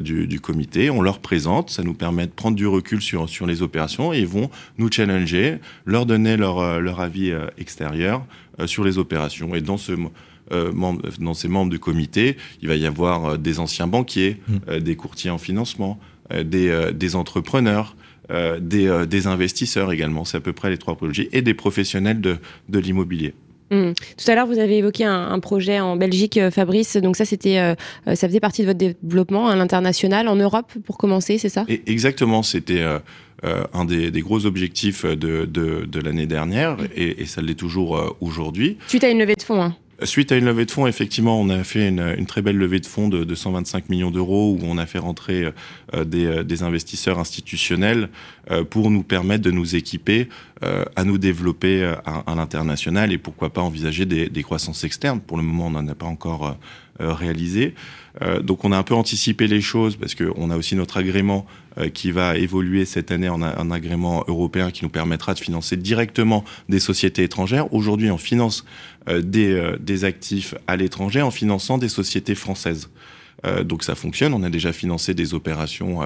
Du, 0.00 0.40
comité, 0.40 0.88
on 0.88 1.02
leur 1.02 1.18
présente, 1.18 1.68
ça 1.68 1.82
nous 1.82 1.92
permet 1.92 2.26
de 2.26 2.32
prendre 2.32 2.56
du 2.56 2.66
recul 2.66 3.02
sur, 3.02 3.46
les 3.46 3.60
opérations 3.60 4.14
et 4.14 4.20
ils 4.20 4.26
vont 4.26 4.50
nous 4.78 4.90
challenger, 4.90 5.58
leur 5.84 6.06
donner 6.06 6.38
leur, 6.38 6.80
leur 6.80 7.00
avis 7.00 7.30
extérieur 7.58 8.24
sur 8.64 8.84
les 8.84 8.96
opérations. 8.96 9.54
Et 9.54 9.60
dans 9.60 9.76
ce, 9.76 9.92
membres, 10.50 11.02
dans 11.18 11.34
ces 11.34 11.48
membres 11.48 11.70
du 11.70 11.78
comité, 11.78 12.36
il 12.62 12.68
va 12.68 12.76
y 12.76 12.86
avoir 12.86 13.38
des 13.38 13.58
anciens 13.58 13.86
banquiers, 13.86 14.40
mmh. 14.48 14.78
des 14.78 14.96
courtiers 14.96 15.30
en 15.30 15.38
financement, 15.38 15.98
des, 16.32 16.92
des 16.94 17.16
entrepreneurs. 17.16 17.96
des, 18.30 19.06
des, 19.08 19.26
investisseurs 19.26 19.92
également, 19.92 20.24
c'est 20.24 20.36
à 20.36 20.40
peu 20.40 20.52
près 20.52 20.70
les 20.70 20.78
trois 20.78 20.96
projets, 20.96 21.28
et 21.32 21.42
des 21.42 21.54
professionnels 21.54 22.20
de, 22.20 22.38
de 22.68 22.78
l'immobilier. 22.78 23.34
Mmh. 23.70 23.92
Tout 24.16 24.30
à 24.30 24.34
l'heure, 24.34 24.46
vous 24.46 24.58
avez 24.58 24.78
évoqué 24.78 25.04
un, 25.04 25.38
projet 25.40 25.80
en 25.80 25.96
Belgique, 25.96 26.36
euh, 26.38 26.50
Fabrice. 26.50 26.96
Donc 26.96 27.16
ça, 27.16 27.24
c'était, 27.24 27.58
euh, 27.58 27.74
euh, 28.06 28.14
ça 28.14 28.28
faisait 28.28 28.40
partie 28.40 28.62
de 28.62 28.66
votre 28.66 28.78
développement 28.78 29.48
à 29.48 29.56
l'international, 29.56 30.28
en 30.28 30.36
Europe, 30.36 30.72
pour 30.84 30.98
commencer, 30.98 31.38
c'est 31.38 31.48
ça? 31.48 31.64
Exactement. 31.86 32.42
C'était 32.42 32.82
un 33.42 33.84
des, 33.84 34.20
gros 34.20 34.46
objectifs 34.46 35.04
de, 35.04 35.44
de, 35.44 36.00
l'année 36.00 36.26
dernière, 36.26 36.76
et, 36.94 37.22
et 37.22 37.26
ça 37.26 37.42
l'est 37.42 37.54
toujours 37.54 38.16
aujourd'hui. 38.20 38.78
Suite 38.86 39.04
à 39.04 39.08
une 39.08 39.18
levée 39.18 39.34
de 39.34 39.42
fonds. 39.42 39.62
Hein. 39.62 39.76
Suite 40.02 40.30
à 40.30 40.36
une 40.36 40.44
levée 40.44 40.66
de 40.66 40.70
fonds, 40.70 40.86
effectivement, 40.86 41.40
on 41.40 41.48
a 41.48 41.64
fait 41.64 41.88
une, 41.88 42.26
très 42.26 42.42
belle 42.42 42.58
levée 42.58 42.80
de 42.80 42.86
fonds 42.86 43.08
de, 43.08 43.34
125 43.34 43.88
millions 43.88 44.10
d'euros 44.10 44.54
où 44.60 44.64
on 44.64 44.76
a 44.76 44.84
fait 44.84 44.98
rentrer 44.98 45.44
euh, 45.44 45.52
euh, 45.94 46.42
des, 46.42 46.62
investisseurs 46.62 47.18
institutionnels 47.18 48.10
euh, 48.50 48.62
pour 48.62 48.90
nous 48.90 49.02
permettre 49.02 49.42
de 49.42 49.50
nous 49.50 49.74
équiper, 49.74 50.28
à 50.62 51.04
nous 51.04 51.18
développer 51.18 51.84
à, 51.84 52.34
l'international 52.34 53.12
et 53.12 53.18
pourquoi 53.18 53.50
pas 53.50 53.60
envisager 53.60 54.06
des, 54.06 54.30
des 54.30 54.42
croissances 54.42 54.84
externes. 54.84 55.20
Pour 55.20 55.36
le 55.36 55.42
moment, 55.42 55.66
on 55.66 55.70
n'en 55.70 55.86
a 55.88 55.94
pas 55.94 56.06
encore 56.06 56.56
réalisé. 56.98 57.74
donc 58.42 58.64
on 58.64 58.72
a 58.72 58.78
un 58.78 58.82
peu 58.82 58.94
anticipé 58.94 59.46
les 59.46 59.60
choses 59.60 59.96
parce 59.96 60.14
qu'on 60.14 60.50
a 60.50 60.56
aussi 60.56 60.74
notre 60.74 60.96
agrément 60.96 61.46
qui 61.92 62.10
va 62.10 62.36
évoluer 62.36 62.86
cette 62.86 63.10
année 63.10 63.28
en 63.28 63.42
un 63.42 63.70
agrément 63.70 64.24
européen 64.28 64.70
qui 64.70 64.84
nous 64.84 64.90
permettra 64.90 65.34
de 65.34 65.38
financer 65.38 65.76
directement 65.76 66.44
des 66.68 66.80
sociétés 66.80 67.22
étrangères. 67.22 67.72
Aujourd'hui, 67.74 68.10
on 68.10 68.18
finance 68.18 68.64
euh, 69.08 69.22
euh, 69.36 69.76
des, 69.78 70.04
actifs 70.04 70.54
à 70.66 70.76
l'étranger 70.76 71.22
en 71.22 71.30
finançant 71.30 71.78
des 71.78 71.88
sociétés 71.88 72.34
françaises. 72.34 72.90
Euh, 73.44 73.62
donc 73.62 73.84
ça 73.84 73.94
fonctionne. 73.94 74.34
On 74.34 74.42
a 74.42 74.50
déjà 74.50 74.72
financé 74.72 75.14
des 75.14 75.32
opérations 75.32 76.00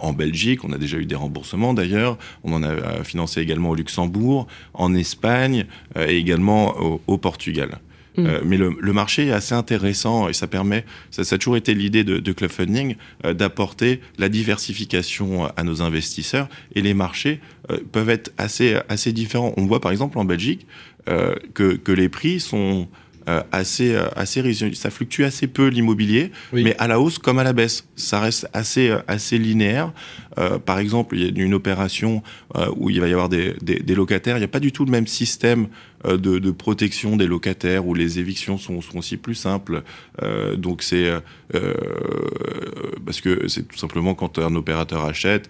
en 0.00 0.12
Belgique, 0.12 0.62
on 0.64 0.72
a 0.72 0.78
déjà 0.78 0.98
eu 0.98 1.06
des 1.06 1.16
remboursements 1.16 1.74
d'ailleurs. 1.74 2.18
On 2.44 2.52
en 2.52 2.62
a 2.62 3.02
financé 3.02 3.40
également 3.40 3.70
au 3.70 3.74
Luxembourg, 3.74 4.46
en 4.74 4.94
Espagne 4.94 5.66
et 5.96 6.16
également 6.16 6.76
au, 7.06 7.18
Portugal. 7.18 7.78
Mm. 8.16 8.28
mais 8.44 8.56
le, 8.56 8.92
marché 8.92 9.26
est 9.26 9.32
assez 9.32 9.54
intéressant 9.54 10.28
et 10.28 10.32
ça 10.32 10.46
permet, 10.46 10.84
ça, 11.10 11.22
a 11.22 11.38
toujours 11.38 11.56
été 11.56 11.74
l'idée 11.74 12.02
de, 12.02 12.18
de 12.18 12.32
Club 12.32 12.50
Funding, 12.50 12.96
d'apporter 13.24 14.00
la 14.18 14.28
diversification 14.28 15.46
à 15.54 15.62
nos 15.64 15.82
investisseurs 15.82 16.48
et 16.74 16.80
les 16.80 16.94
marchés 16.94 17.40
peuvent 17.92 18.08
être 18.08 18.32
assez, 18.38 18.78
assez 18.88 19.12
différents. 19.12 19.52
On 19.56 19.66
voit 19.66 19.80
par 19.80 19.90
exemple 19.90 20.18
en 20.18 20.24
Belgique, 20.24 20.66
euh, 21.08 21.36
que, 21.54 21.76
que, 21.76 21.92
les 21.92 22.08
prix 22.08 22.40
sont 22.40 22.88
euh, 23.28 23.40
assez 23.52 23.94
euh, 23.94 24.08
assez 24.16 24.42
ça 24.74 24.90
fluctue 24.90 25.22
assez 25.22 25.46
peu 25.46 25.68
l'immobilier 25.68 26.32
mais 26.52 26.74
à 26.78 26.88
la 26.88 26.98
hausse 26.98 27.18
comme 27.18 27.38
à 27.38 27.44
la 27.44 27.52
baisse 27.52 27.86
ça 27.94 28.18
reste 28.18 28.48
assez 28.52 28.92
assez 29.06 29.38
linéaire 29.38 29.92
par 30.64 30.80
exemple 30.80 31.16
il 31.16 31.38
y 31.38 31.40
a 31.40 31.44
une 31.44 31.54
opération 31.54 32.24
où 32.76 32.90
il 32.90 33.00
va 33.00 33.06
y 33.06 33.12
avoir 33.12 33.28
des, 33.28 33.54
des, 33.62 33.78
des 33.78 33.94
locataires 33.94 34.36
il 34.36 34.40
n'y 34.40 34.46
a 34.46 34.48
pas 34.48 34.58
du 34.58 34.72
tout 34.72 34.84
le 34.84 34.90
même 34.90 35.06
système 35.06 35.68
euh, 36.04 36.16
de, 36.18 36.50
protection 36.50 37.16
des 37.16 37.26
locataires 37.26 37.86
où 37.86 37.94
les 37.94 38.18
évictions 38.18 38.58
sont, 38.58 38.80
aussi 38.96 39.16
plus 39.16 39.34
simples. 39.34 39.82
Euh, 40.22 40.56
donc 40.56 40.82
c'est 40.82 41.10
euh, 41.54 41.74
parce 43.04 43.20
que 43.20 43.48
c'est 43.48 43.66
tout 43.66 43.78
simplement 43.78 44.14
quand 44.14 44.38
un 44.38 44.54
opérateur 44.54 45.04
achète, 45.04 45.48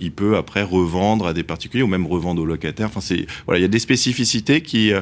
il 0.00 0.12
peut 0.12 0.36
après 0.36 0.62
revendre 0.62 1.26
à 1.26 1.32
des 1.32 1.42
particuliers 1.42 1.82
ou 1.82 1.88
même 1.88 2.06
revendre 2.06 2.42
aux 2.42 2.46
locataires. 2.46 2.86
Enfin 2.86 3.00
c'est 3.00 3.26
voilà, 3.46 3.58
il 3.58 3.62
y 3.62 3.64
a 3.64 3.68
des 3.68 3.78
spécificités 3.78 4.62
qui 4.62 4.92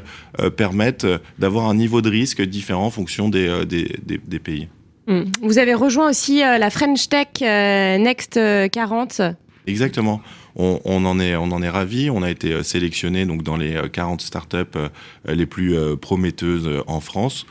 permettent 0.56 1.06
d'avoir 1.38 1.68
un 1.68 1.74
niveau 1.74 2.02
de 2.02 2.10
risque 2.10 2.42
différent 2.42 2.86
en 2.86 2.90
fonction 2.90 3.28
des, 3.28 3.64
des, 3.66 4.38
pays. 4.38 4.68
Hmm. 5.06 5.24
Vous 5.40 5.58
avez 5.58 5.74
rejoint 5.74 6.10
aussi 6.10 6.38
la 6.40 6.70
French 6.70 7.08
Tech 7.08 7.28
Next 7.40 8.38
40. 8.70 9.22
Exactement 9.66 10.20
on, 10.56 11.04
en 11.04 11.20
est, 11.20 11.36
on 11.36 11.52
en 11.52 11.62
est 11.62 11.68
ravi. 11.68 12.10
On 12.10 12.22
a 12.22 12.30
été 12.30 12.52
euh, 12.52 12.62
sélectionné 12.62 13.26
donc 13.26 13.42
dans 13.42 13.56
les 13.56 13.78
40 13.92 14.20
euh, 14.20 14.24
startups 14.24 14.56
euh, 14.76 14.88
les 15.28 15.46
plus 15.46 15.76
prometteuses 16.00 16.82
en 16.86 17.00
France. 17.00 17.46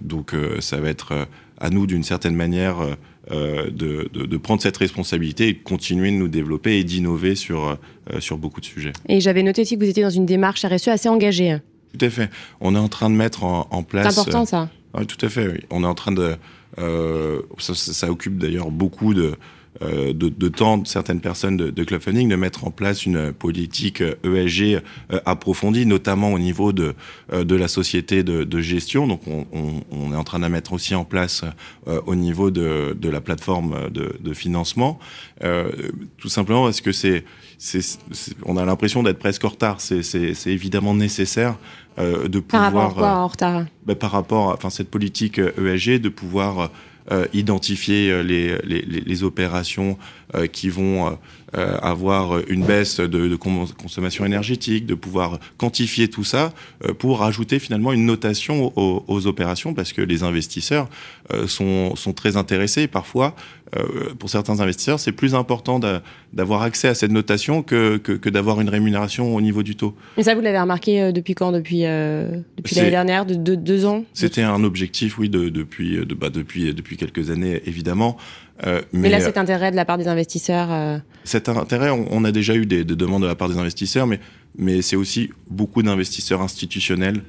donc 0.00 0.34
ça 0.60 0.80
va 0.80 0.88
être 0.88 1.28
à 1.58 1.70
nous 1.70 1.86
d'une 1.86 2.02
certaine 2.02 2.34
manière 2.34 2.78
de, 3.30 4.36
prendre 4.36 4.60
cette 4.60 4.76
responsabilité 4.76 5.48
et 5.48 5.52
de 5.52 5.62
continuer 5.62 6.10
de 6.10 6.16
nous 6.16 6.28
développer 6.28 6.78
et 6.78 6.84
d'innover 6.84 7.34
sur, 7.34 7.78
sur 8.18 8.38
beaucoup 8.38 8.60
de 8.60 8.66
sujets. 8.66 8.92
Et 9.08 9.20
j'avais 9.20 9.42
noté 9.42 9.62
aussi 9.62 9.76
que 9.76 9.84
vous 9.84 9.90
étiez 9.90 10.02
dans 10.02 10.10
une 10.10 10.26
démarche 10.26 10.64
RSE 10.64 10.88
assez 10.88 11.08
engagée. 11.08 11.58
Tout 11.96 12.04
à 12.04 12.10
fait. 12.10 12.30
On 12.60 12.74
est 12.74 12.78
en 12.78 12.88
train 12.88 13.10
de 13.10 13.14
mettre 13.14 13.44
en, 13.44 13.82
place. 13.82 14.12
C'est 14.12 14.20
important 14.20 14.44
ça. 14.44 14.68
Oui, 14.94 15.06
tout 15.06 15.24
à 15.24 15.28
fait. 15.28 15.46
Oui. 15.46 15.60
On 15.70 15.84
est 15.84 15.86
en 15.86 15.94
train 15.94 16.12
de. 16.12 16.36
ça 17.58 18.10
occupe 18.10 18.38
d'ailleurs 18.38 18.70
beaucoup 18.70 19.14
de 19.14 19.36
de, 19.80 20.12
de, 20.12 20.48
temps 20.48 20.78
de 20.78 20.86
certaines 20.86 21.20
personnes 21.20 21.56
de, 21.56 21.70
de, 21.70 21.82
de 21.84 22.36
mettre 22.36 22.66
en 22.66 22.70
place 22.70 23.06
une 23.06 23.32
politique 23.32 24.02
ESG 24.22 24.62
euh, 25.12 25.20
approfondie, 25.24 25.86
notamment 25.86 26.32
au 26.32 26.38
niveau 26.38 26.72
de, 26.72 26.94
euh, 27.32 27.44
de 27.44 27.56
la 27.56 27.68
société 27.68 28.22
de, 28.22 28.44
de 28.44 28.60
gestion. 28.60 29.06
Donc 29.06 29.22
on, 29.26 29.46
on, 29.52 29.80
on, 29.90 30.12
est 30.12 30.16
en 30.16 30.24
train 30.24 30.38
de 30.38 30.42
la 30.42 30.50
mettre 30.50 30.72
aussi 30.72 30.94
en 30.94 31.04
place 31.04 31.44
au 32.06 32.14
niveau 32.14 32.50
de, 32.50 32.96
de 32.98 33.08
la 33.08 33.20
plateforme 33.20 33.90
de, 33.90 34.14
de 34.20 34.32
financement, 34.34 34.98
tout 36.18 36.28
simplement 36.28 36.64
parce 36.64 36.80
que 36.80 36.92
c'est, 36.92 37.24
on 38.44 38.56
a 38.56 38.64
l'impression 38.64 39.02
d'être 39.02 39.18
presque 39.18 39.44
en 39.44 39.48
retard. 39.48 39.80
C'est 39.80 40.46
évidemment 40.46 40.94
nécessaire 40.94 41.56
de 41.98 42.40
pouvoir. 42.40 42.42
Par 42.48 42.62
rapport 42.62 42.90
à 42.90 42.92
quoi 42.92 43.18
en 43.18 43.26
retard? 43.26 43.64
ben, 43.86 43.96
Par 43.96 44.10
rapport 44.12 44.50
à 44.50 44.54
enfin, 44.54 44.70
cette 44.70 44.90
politique 44.90 45.38
ESG, 45.38 46.00
de 46.00 46.08
pouvoir 46.08 46.58
euh, 46.60 46.68
identifier 47.32 48.10
euh, 48.10 48.22
les, 48.22 48.58
les, 48.62 48.82
les, 48.82 49.22
opérations 49.24 49.98
euh, 50.34 50.46
qui 50.46 50.68
vont 50.68 51.18
avoir 51.54 52.38
une 52.48 52.64
baisse 52.64 52.98
de, 52.98 53.06
de, 53.06 53.36
consommation 53.36 54.24
énergétique, 54.24 54.86
de 54.86 54.94
pouvoir 54.94 55.38
quantifier 55.58 56.08
tout 56.08 56.24
ça 56.24 56.52
pour 56.98 57.18
rajouter 57.18 57.58
finalement 57.58 57.92
une 57.92 58.06
notation 58.06 58.72
aux, 58.76 59.04
aux 59.06 59.26
opérations 59.26 59.74
parce 59.74 59.92
que 59.92 60.00
les 60.00 60.22
investisseurs 60.22 60.88
sont, 61.46 61.94
sont 61.94 62.12
très 62.12 62.36
intéressés 62.36 62.86
parfois 62.86 63.34
euh, 63.74 64.12
pour 64.18 64.28
certains 64.28 64.60
investisseurs, 64.60 65.00
c'est 65.00 65.12
plus 65.12 65.34
important 65.34 65.80
d'avoir 66.32 66.60
accès 66.60 66.88
à 66.88 66.94
cette 66.94 67.10
notation 67.10 67.62
que, 67.62 67.96
que, 67.96 68.28
d'avoir 68.28 68.60
une 68.60 68.68
rémunération 68.68 69.34
au 69.34 69.40
niveau 69.40 69.62
du 69.62 69.76
taux. 69.76 69.94
Mais 70.18 70.24
ça, 70.24 70.34
vous 70.34 70.42
l'avez 70.42 70.60
remarqué 70.60 71.00
euh, 71.00 71.12
depuis 71.12 71.34
quand? 71.34 71.52
Depuis, 71.52 71.86
euh, 71.86 72.40
depuis 72.58 72.76
l'année 72.76 72.90
dernière, 72.90 73.24
de, 73.24 73.54
deux 73.54 73.86
ans? 73.86 74.04
C'était 74.12 74.42
un 74.42 74.62
objectif, 74.62 75.16
oui, 75.18 75.30
de, 75.30 75.48
depuis, 75.48 76.04
de, 76.04 76.14
bah, 76.14 76.28
depuis, 76.28 76.74
depuis 76.74 76.98
quelques 76.98 77.30
années, 77.30 77.62
évidemment. 77.64 78.18
Mais, 78.92 79.08
là, 79.08 79.20
cet 79.20 79.38
intérêt 79.38 79.70
de 79.70 79.76
la 79.76 79.84
part 79.84 79.98
des 79.98 80.08
investisseurs 80.08 81.00
Cet 81.24 81.48
intérêt, 81.48 81.90
on, 81.90 82.24
a 82.24 82.32
déjà 82.32 82.54
eu 82.54 82.66
des, 82.66 82.84
des, 82.84 82.96
demandes 82.96 83.22
de 83.22 83.26
la 83.26 83.34
part 83.34 83.48
des 83.48 83.58
investisseurs, 83.58 84.06
mais, 84.06 84.20
mais 84.56 84.82
c'est 84.82 84.96
aussi 84.96 85.30
beaucoup 85.50 85.82
d'investisseurs 85.82 86.40
institutionnels 86.40 87.22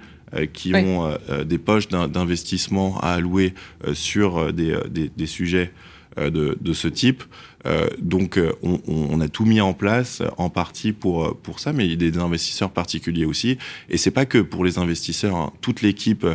qui 0.53 0.75
ont 0.75 1.17
des 1.45 1.57
poches 1.57 1.87
d'investissement 1.87 2.99
à 2.99 3.13
allouer 3.13 3.53
sur 3.93 4.53
des, 4.53 4.77
des, 4.89 5.09
des 5.15 5.25
sujets 5.25 5.71
euh, 5.71 5.92
de, 6.17 6.57
de, 6.59 6.73
ce 6.73 6.87
type. 6.87 7.23
Euh, 7.65 7.87
donc, 7.99 8.37
euh, 8.37 8.51
on, 8.61 8.81
on, 8.87 9.21
a 9.21 9.27
tout 9.27 9.45
mis 9.45 9.61
en 9.61 9.73
place 9.73 10.21
en 10.37 10.49
partie 10.49 10.91
pour 10.91 11.37
pour 11.37 11.59
ça, 11.59 11.73
mais 11.73 11.85
il 11.85 11.91
y 11.91 11.93
a 11.93 12.11
des 12.11 12.17
investisseurs 12.17 12.71
particuliers 12.71 13.25
aussi. 13.25 13.57
Et 13.89 13.97
c'est 13.97 14.11
pas 14.11 14.25
que 14.25 14.39
pour 14.39 14.65
les 14.65 14.77
investisseurs. 14.77 15.35
Hein. 15.35 15.53
Toute 15.61 15.81
l'équipe 15.81 16.25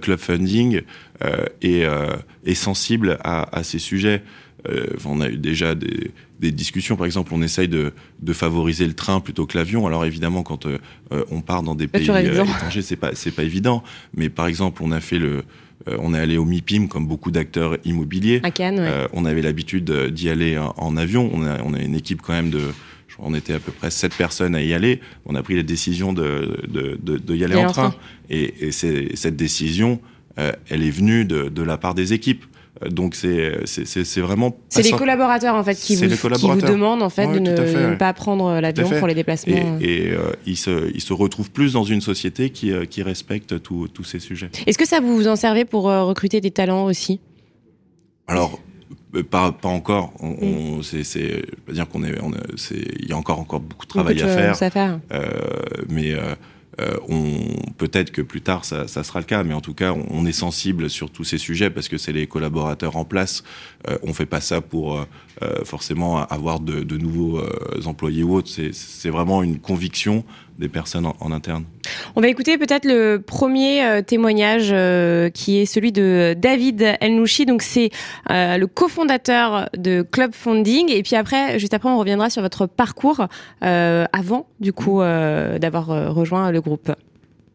Club 0.00 0.18
Funding 0.18 0.82
est, 1.60 1.86
est 2.44 2.54
sensible 2.54 3.18
à, 3.22 3.56
à 3.56 3.62
ces 3.62 3.78
sujets. 3.78 4.22
on 5.04 5.20
a 5.20 5.28
eu 5.28 5.36
déjà 5.36 5.74
des, 5.74 6.10
des, 6.40 6.52
discussions. 6.52 6.96
Par 6.96 7.06
exemple, 7.06 7.32
on 7.34 7.42
essaye 7.42 7.68
de, 7.68 7.92
de 8.20 8.32
favoriser 8.32 8.86
le 8.86 8.94
train 8.94 9.20
plutôt 9.20 9.46
que 9.46 9.58
l'avion. 9.58 9.86
Alors 9.86 10.04
évidemment, 10.04 10.42
quand 10.42 10.66
on 11.30 11.40
part 11.40 11.62
dans 11.62 11.74
des 11.74 11.88
pays 11.88 12.08
étrangers, 12.08 12.82
c'est 12.82 12.96
pas 12.96 13.14
c'est 13.14 13.32
pas 13.32 13.44
évident. 13.44 13.82
Mais 14.16 14.30
par 14.30 14.46
exemple, 14.46 14.82
on 14.84 14.92
a 14.92 15.00
fait 15.00 15.18
le 15.18 15.44
euh, 15.88 15.96
on 16.00 16.14
est 16.14 16.18
allé 16.18 16.36
au 16.36 16.44
MIPIM 16.44 16.88
comme 16.88 17.06
beaucoup 17.06 17.30
d'acteurs 17.30 17.76
immobiliers. 17.84 18.40
À 18.42 18.50
Cannes, 18.50 18.78
euh, 18.80 19.06
on 19.12 19.24
avait 19.24 19.42
l'habitude 19.42 19.90
d'y 20.08 20.28
aller 20.28 20.58
en, 20.58 20.96
avion. 20.96 21.30
On 21.32 21.44
a, 21.44 21.60
on 21.62 21.74
a 21.74 21.80
une 21.80 21.94
équipe 21.94 22.22
quand 22.22 22.32
même 22.32 22.50
de 22.50 22.68
on 23.18 23.34
était 23.34 23.54
à 23.54 23.60
peu 23.60 23.72
près 23.72 23.90
sept 23.90 24.14
personnes 24.14 24.54
à 24.54 24.62
y 24.62 24.74
aller. 24.74 25.00
On 25.26 25.34
a 25.34 25.42
pris 25.42 25.54
la 25.54 25.62
décision 25.62 26.12
de, 26.12 26.60
de, 26.66 26.98
de, 26.98 27.36
y 27.36 27.44
aller 27.44 27.56
en 27.56 27.70
train. 27.70 27.94
Et, 28.30 28.68
et 28.68 28.72
cette 28.72 29.36
décision, 29.36 30.00
euh, 30.38 30.52
elle 30.68 30.82
est 30.82 30.90
venue 30.90 31.24
de, 31.24 31.48
de 31.48 31.62
la 31.62 31.76
part 31.76 31.94
des 31.94 32.12
équipes. 32.12 32.44
Donc 32.90 33.14
c'est 33.14 34.20
vraiment. 34.20 34.56
C'est 34.68 34.82
les 34.82 34.92
collaborateurs 34.92 35.54
en 35.54 35.64
fait 35.64 35.74
qui 35.74 35.96
vous, 35.96 36.08
qui 36.08 36.50
vous 36.50 36.60
demandent 36.60 37.02
en 37.02 37.10
fait 37.10 37.26
de 37.26 37.38
ne, 37.38 37.94
pas 37.96 38.12
prendre 38.12 38.60
l'avion 38.60 38.88
pour 38.98 39.06
les 39.06 39.14
déplacements. 39.14 39.78
Et, 39.80 39.84
et 39.84 40.10
euh, 40.12 40.32
ils, 40.46 40.56
se, 40.56 40.90
ils 40.94 41.00
se 41.00 41.12
retrouvent 41.12 41.50
plus 41.50 41.74
dans 41.74 41.84
une 41.84 42.00
société 42.00 42.50
qui, 42.50 42.72
euh, 42.72 42.84
qui 42.84 43.02
respecte 43.02 43.62
tous 43.62 44.04
ces 44.04 44.18
sujets. 44.18 44.50
Est-ce 44.66 44.78
que 44.78 44.86
ça 44.86 45.00
vous 45.00 45.14
vous 45.14 45.28
en 45.28 45.36
servez 45.36 45.64
pour 45.64 45.88
euh, 45.88 46.04
recruter 46.04 46.40
des 46.40 46.50
talents 46.50 46.84
aussi? 46.84 47.20
Alors 48.26 48.58
pas, 49.30 49.52
pas 49.52 49.68
encore. 49.68 50.12
On, 50.20 50.78
mm. 50.78 50.82
c'est, 50.82 51.44
pas 51.66 51.72
dire 51.72 51.88
qu'on 51.88 52.02
est, 52.02 52.18
on 52.22 52.32
il 52.70 53.08
y 53.08 53.12
a 53.12 53.16
encore 53.16 53.38
encore 53.38 53.60
beaucoup 53.60 53.84
de 53.84 53.90
travail 53.90 54.20
à 54.22 54.28
faire. 54.28 54.62
À 54.62 54.70
faire. 54.70 55.00
mais 55.88 56.12
euh, 56.12 56.34
on 57.08 57.52
peut-être 57.82 58.12
que 58.12 58.22
plus 58.22 58.40
tard 58.40 58.64
ça, 58.64 58.86
ça, 58.86 59.04
sera 59.04 59.18
le 59.18 59.24
cas, 59.24 59.42
mais 59.44 59.54
en 59.54 59.60
tout 59.60 59.74
cas, 59.74 59.92
on, 59.92 60.24
est 60.24 60.32
sensible 60.32 60.88
sur 60.88 61.10
tous 61.10 61.24
ces 61.24 61.38
sujets 61.38 61.68
parce 61.68 61.88
que 61.88 61.98
c'est 61.98 62.12
les 62.12 62.26
collaborateurs 62.26 62.96
en 62.96 63.04
place. 63.04 63.42
Euh, 63.88 63.98
on 64.02 64.12
fait 64.12 64.26
pas 64.26 64.40
ça 64.40 64.60
pour 64.60 64.96
euh, 64.96 65.04
euh 65.42 65.64
forcément 65.64 66.24
avoir 66.26 66.60
de, 66.60 66.82
de 66.82 66.96
nouveaux 66.96 67.38
euh, 67.38 67.82
employés 67.84 68.22
ou 68.22 68.34
autres. 68.36 68.50
C'est 68.72 69.10
vraiment 69.10 69.42
une 69.42 69.58
conviction 69.58 70.24
des 70.58 70.68
personnes 70.68 71.06
en, 71.06 71.32
interne. 71.32 71.64
On 72.14 72.20
va 72.20 72.28
écouter 72.28 72.58
peut-être 72.58 72.84
le 72.84 73.18
premier 73.18 73.84
euh, 73.84 74.02
témoignage 74.02 74.70
euh, 74.70 75.30
qui 75.30 75.58
est 75.58 75.66
celui 75.66 75.92
de 75.92 76.34
David 76.36 76.96
Elnouchi. 77.00 77.46
Donc 77.46 77.62
c'est 77.62 77.90
euh, 78.30 78.58
le 78.58 78.66
cofondateur 78.66 79.68
de 79.76 80.02
Club 80.02 80.32
Funding. 80.34 80.90
Et 80.90 81.02
puis 81.02 81.16
après, 81.16 81.58
juste 81.58 81.74
après, 81.74 81.88
on 81.88 81.98
reviendra 81.98 82.30
sur 82.30 82.42
votre 82.42 82.66
parcours 82.66 83.26
avant 83.60 84.46
du 84.60 84.72
coup 84.72 85.00
d'avoir 85.00 86.14
rejoint 86.14 86.50
le 86.50 86.60
groupe. 86.60 86.92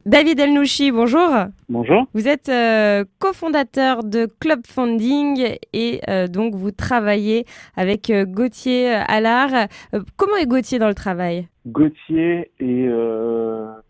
David 0.07 0.39
Elnouchi, 0.39 0.91
bonjour. 0.91 1.27
Bonjour. 1.67 2.05
Vous 2.13 2.29
êtes 2.29 2.47
euh, 2.47 3.03
cofondateur 3.19 4.05
de 4.05 4.25
Club 4.39 4.61
Funding 4.65 5.57
et 5.73 5.99
euh, 6.07 6.27
donc 6.27 6.55
vous 6.55 6.71
travaillez 6.71 7.43
avec 7.75 8.09
euh, 8.09 8.23
Gauthier 8.23 8.87
Allard. 8.87 9.67
comment 10.15 10.37
est 10.37 10.47
Gauthier 10.47 10.79
dans 10.79 10.87
le 10.87 10.93
travail? 10.93 11.49
Gauthier 11.65 12.49
est 12.61 12.89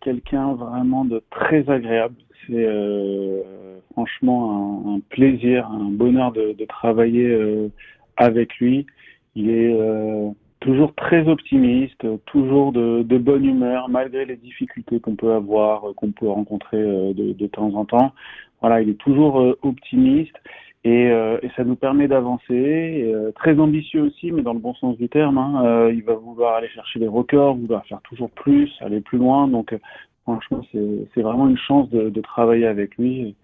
quelqu'un 0.00 0.54
vraiment 0.54 1.04
de 1.04 1.22
très 1.30 1.70
agréable. 1.70 2.16
C'est 2.48 2.66
franchement 3.92 4.88
un, 4.88 4.96
un, 4.96 5.00
plaisir, 5.10 5.68
un 5.70 5.90
bonheur 5.90 6.32
de, 6.32 6.52
de 6.52 6.64
travailler 6.64 7.70
avec 8.16 8.56
lui. 8.56 8.86
Il 9.36 9.50
est 9.50 9.72
toujours 10.60 10.94
très 10.94 11.28
optimiste, 11.28 12.04
toujours 12.26 12.72
de, 12.72 13.18
bonne 13.18 13.44
humeur, 13.44 13.88
malgré 13.88 14.24
les 14.24 14.36
difficultés 14.36 15.00
qu'on 15.00 15.16
peut 15.16 15.32
avoir, 15.32 15.88
euh, 15.88 15.92
qu'on 15.94 16.12
peut 16.12 16.28
rencontrer 16.28 16.78
euh, 16.78 17.12
de, 17.14 17.46
temps 17.46 17.74
en 17.74 17.84
temps. 17.84 18.12
Voilà, 18.60 18.82
il 18.82 18.90
est 18.90 18.98
toujours 18.98 19.40
euh, 19.40 19.58
optimiste 19.62 20.36
et, 20.84 21.10
ça 21.56 21.64
nous 21.64 21.76
permet 21.76 22.08
d'avancer. 22.08 23.12
très 23.34 23.58
ambitieux 23.58 24.02
aussi, 24.02 24.30
mais 24.30 24.42
dans 24.42 24.52
le 24.52 24.60
bon 24.60 24.74
sens 24.74 24.96
du 24.96 25.08
terme. 25.08 25.36
Hein. 25.36 25.90
il 25.90 26.02
va 26.02 26.14
vouloir 26.14 26.54
aller 26.54 26.68
chercher 26.68 27.00
des 27.00 27.08
records, 27.08 27.56
vouloir 27.56 27.84
faire 27.86 28.00
toujours 28.02 28.30
plus, 28.30 28.70
aller 28.80 29.00
plus 29.00 29.18
loin. 29.18 29.48
Donc 29.48 29.76
Franchement, 30.28 30.60
c'est 31.14 31.22
vraiment 31.22 31.48
une 31.48 31.56
chance 31.56 31.88
de, 31.88 32.10
de, 32.10 32.20
travailler 32.20 32.66
avec 32.66 32.98
lui 32.98 33.34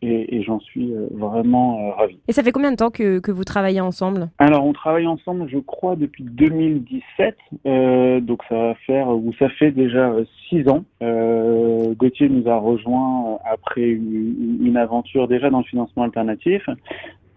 et, 0.00 0.36
et 0.36 0.42
j'en 0.42 0.58
suis 0.58 0.90
euh, 0.90 1.06
vraiment 1.10 1.78
euh, 1.78 1.92
ravi. 1.92 2.16
Et 2.28 2.32
ça 2.32 2.42
fait 2.42 2.50
combien 2.50 2.70
de 2.70 2.76
temps 2.76 2.88
que, 2.88 3.18
que, 3.18 3.30
vous 3.30 3.44
travaillez 3.44 3.82
ensemble? 3.82 4.30
Alors, 4.38 4.64
on 4.64 4.72
travaille 4.72 5.06
ensemble, 5.06 5.46
je 5.50 5.58
crois, 5.58 5.96
depuis 5.96 6.24
2017. 6.24 7.36
Euh, 7.66 8.20
donc, 8.20 8.42
ça 8.48 8.54
va 8.54 8.74
faire, 8.86 9.10
ou 9.10 9.34
ça 9.38 9.50
fait 9.50 9.70
déjà 9.70 10.14
six 10.48 10.66
ans. 10.66 10.82
Euh, 11.02 11.92
Gauthier 11.94 12.30
nous 12.30 12.48
a 12.48 12.56
rejoint 12.56 13.38
après 13.44 13.82
une, 13.82 14.64
une, 14.64 14.78
aventure 14.78 15.28
déjà 15.28 15.50
dans 15.50 15.58
le 15.58 15.64
financement 15.64 16.04
alternatif 16.04 16.62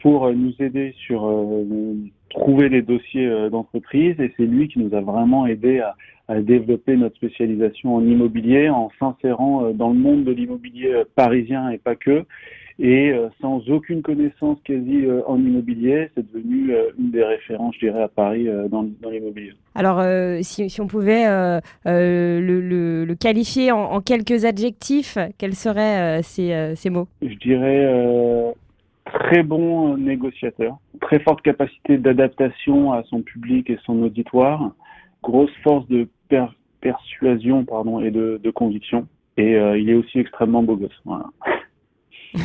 pour 0.02 0.32
nous 0.32 0.54
aider 0.60 0.96
sur 1.06 1.30
trouver 2.30 2.68
les 2.68 2.82
dossiers 2.82 3.50
d'entreprise 3.50 4.20
et 4.20 4.34
c'est 4.36 4.46
lui 4.46 4.68
qui 4.68 4.80
nous 4.80 4.94
a 4.96 5.02
vraiment 5.02 5.46
aidé 5.46 5.80
à 5.80 5.96
à 6.28 6.40
développer 6.42 6.96
notre 6.96 7.16
spécialisation 7.16 7.96
en 7.96 8.06
immobilier 8.06 8.70
en 8.70 8.90
s'insérant 9.00 9.66
euh, 9.66 9.74
dans 9.74 9.90
le 9.90 10.00
monde 10.00 10.24
de 10.24 10.32
l'immobilier 10.32 10.94
euh, 10.94 11.04
parisien 11.16 11.70
et 11.70 11.78
pas 11.78 11.96
que. 11.96 12.26
Et 12.80 13.12
euh, 13.12 13.28
sans 13.40 13.70
aucune 13.70 14.02
connaissance 14.02 14.58
quasi 14.64 15.06
en 15.28 15.38
immobilier, 15.38 16.10
c'est 16.16 16.26
devenu 16.34 16.74
une 16.98 17.12
des 17.12 17.24
références, 17.24 17.76
je 17.76 17.86
dirais, 17.86 18.02
à 18.02 18.08
Paris 18.08 18.48
dans, 18.70 18.84
dans 19.00 19.10
l'immobilier. 19.12 19.54
Alors, 19.76 20.00
euh, 20.00 20.40
si, 20.42 20.70
si, 20.70 20.82
on 20.82 20.88
pouvait 20.88 21.28
euh, 21.28 21.60
euh, 21.88 22.40
le, 22.40 22.62
le, 22.62 23.06
le, 23.06 23.16
qualifier 23.16 23.72
en, 23.72 23.80
en, 23.80 24.02
quelques 24.02 24.46
adjectifs, 24.46 25.18
quels 25.38 25.56
seraient 25.56 26.22
ces, 26.24 26.74
ces, 26.76 26.90
mots? 26.90 27.08
Je 27.22 27.36
dirais 27.36 28.54
très 29.06 29.44
bon 29.44 29.98
négociateur, 29.98 30.78
très 31.02 31.20
forte 31.20 31.42
capacité 31.42 31.98
d'adaptation 31.98 32.94
à 32.94 33.04
son 33.04 33.22
public 33.22 33.70
et 33.70 33.78
son 33.86 34.02
auditoire, 34.04 34.72
grosse 35.24 35.56
force 35.64 35.88
de 35.88 36.08
per 36.30 36.46
persuasion 36.82 37.64
pardon, 37.64 38.02
et 38.02 38.12
de, 38.12 38.40
de 38.44 38.52
conviction. 38.52 39.08
Et 39.38 39.56
euh, 39.56 39.80
il 39.80 39.90
est 39.90 39.96
aussi 39.96 40.20
extrêmement 40.20 40.62
beau 40.62 40.76
gosse. 40.76 41.02
Voilà. 41.06 41.26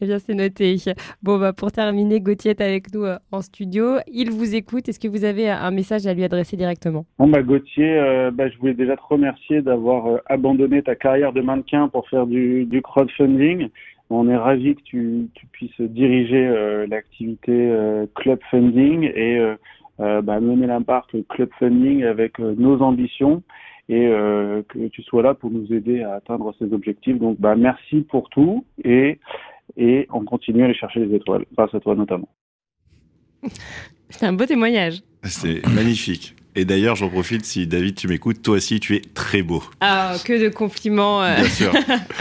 eh 0.00 0.06
bien, 0.06 0.18
c'est 0.18 0.34
noté. 0.34 0.76
Bon, 1.22 1.38
bah, 1.38 1.52
pour 1.52 1.72
terminer, 1.72 2.20
Gauthier 2.20 2.52
est 2.52 2.60
avec 2.60 2.92
nous 2.94 3.04
euh, 3.04 3.18
en 3.32 3.40
studio. 3.40 3.96
Il 4.06 4.30
vous 4.30 4.54
écoute. 4.54 4.88
Est-ce 4.88 5.00
que 5.00 5.08
vous 5.08 5.24
avez 5.24 5.50
un 5.50 5.70
message 5.70 6.06
à 6.06 6.14
lui 6.14 6.24
adresser 6.24 6.56
directement? 6.56 7.04
Bon, 7.18 7.28
bah, 7.28 7.42
Gauthier, 7.42 7.98
euh, 7.98 8.30
bah, 8.30 8.48
je 8.48 8.56
voulais 8.58 8.74
déjà 8.74 8.96
te 8.96 9.02
remercier 9.08 9.62
d'avoir 9.62 10.06
euh, 10.06 10.18
abandonné 10.26 10.82
ta 10.82 10.94
carrière 10.94 11.32
de 11.32 11.40
mannequin 11.40 11.88
pour 11.88 12.08
faire 12.08 12.26
du, 12.26 12.64
du 12.64 12.82
crowdfunding. 12.82 13.68
On 14.08 14.28
est 14.28 14.36
ravis 14.36 14.76
que 14.76 14.82
tu, 14.82 15.28
tu 15.34 15.46
puisses 15.46 15.80
diriger 15.80 16.86
l'activité 16.88 17.72
club 18.14 18.38
funding 18.52 19.02
et 19.02 19.40
euh, 20.00 20.22
bah, 20.22 20.40
mener 20.40 20.66
l'impact 20.66 21.16
club 21.28 21.48
funding 21.58 22.04
avec 22.04 22.38
euh, 22.40 22.54
nos 22.56 22.80
ambitions 22.82 23.42
et 23.88 24.08
euh, 24.08 24.62
que 24.68 24.88
tu 24.88 25.02
sois 25.02 25.22
là 25.22 25.34
pour 25.34 25.50
nous 25.50 25.72
aider 25.72 26.02
à 26.02 26.14
atteindre 26.14 26.54
ces 26.58 26.72
objectifs. 26.72 27.18
Donc, 27.18 27.40
bah, 27.40 27.54
merci 27.56 28.00
pour 28.02 28.28
tout 28.30 28.64
et, 28.84 29.18
et 29.76 30.06
on 30.12 30.24
continue 30.24 30.62
à 30.62 30.64
aller 30.66 30.74
chercher 30.74 31.00
les 31.00 31.14
étoiles, 31.14 31.44
grâce 31.56 31.74
à 31.74 31.80
toi 31.80 31.94
notamment. 31.94 32.28
C'est 34.08 34.26
un 34.26 34.32
beau 34.32 34.46
témoignage. 34.46 35.02
C'est 35.22 35.66
magnifique. 35.68 36.34
Et 36.56 36.64
d'ailleurs, 36.64 36.96
j'en 36.96 37.10
profite, 37.10 37.44
si 37.44 37.66
David, 37.66 37.94
tu 37.94 38.08
m'écoutes, 38.08 38.42
toi 38.42 38.56
aussi, 38.56 38.80
tu 38.80 38.96
es 38.96 39.02
très 39.14 39.42
beau. 39.42 39.62
Ah, 39.80 40.14
que 40.24 40.42
de 40.42 40.48
compliments. 40.48 41.20
Bien 41.20 41.48
sûr. 41.48 41.72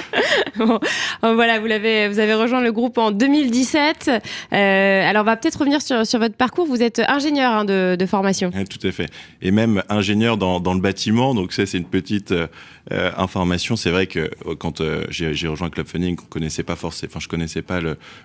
bon, 0.58 0.80
voilà, 1.21 1.60
vous, 1.60 1.67
l'avez, 1.67 2.10
vous 2.10 2.19
avez 2.19 2.34
rejoint 2.34 2.62
le 2.62 2.74
groupe 2.74 2.98
en 2.98 3.12
2017. 3.12 4.10
Euh, 4.10 5.10
alors, 5.10 5.21
on 5.21 5.26
va 5.26 5.38
peut-être 5.38 5.58
revenir 5.60 5.82
sur, 5.82 6.06
sur 6.06 6.19
votre 6.19 6.36
parcours. 6.36 6.67
Vous 6.67 6.84
êtes 6.84 7.02
ingénieur 7.08 7.52
hein, 7.52 7.65
de, 7.65 7.95
de, 7.98 8.06
formation. 8.06 8.52
Tout 8.52 8.86
à 8.86 8.91
fait. 8.91 9.10
Et 9.41 9.52
même 9.52 9.84
ingénieur 9.89 10.36
dans, 10.38 10.60
dans 10.60 10.74
le 10.74 10.82
bâtiment. 10.82 11.34
Donc, 11.34 11.54
ça, 11.54 11.65
c'est 11.65 11.78
une 11.78 11.86
petite 11.86 12.34
euh, 12.91 13.10
information. 13.17 13.76
C'est 13.76 13.89
vrai 13.89 14.06
que 14.06 14.19
euh, 14.45 14.56
quand 14.56 14.80
euh, 14.80 15.06
j'ai, 15.10 15.48
rejoint 15.48 15.71
Club 15.71 15.88
Funding, 15.88 16.15
on 16.21 16.28
connaissait 16.28 16.62
pas 16.62 16.76
forcément, 16.76 17.10
enfin, 17.12 17.19
je 17.19 17.28
connaissais 17.28 17.63
pas 17.63 17.80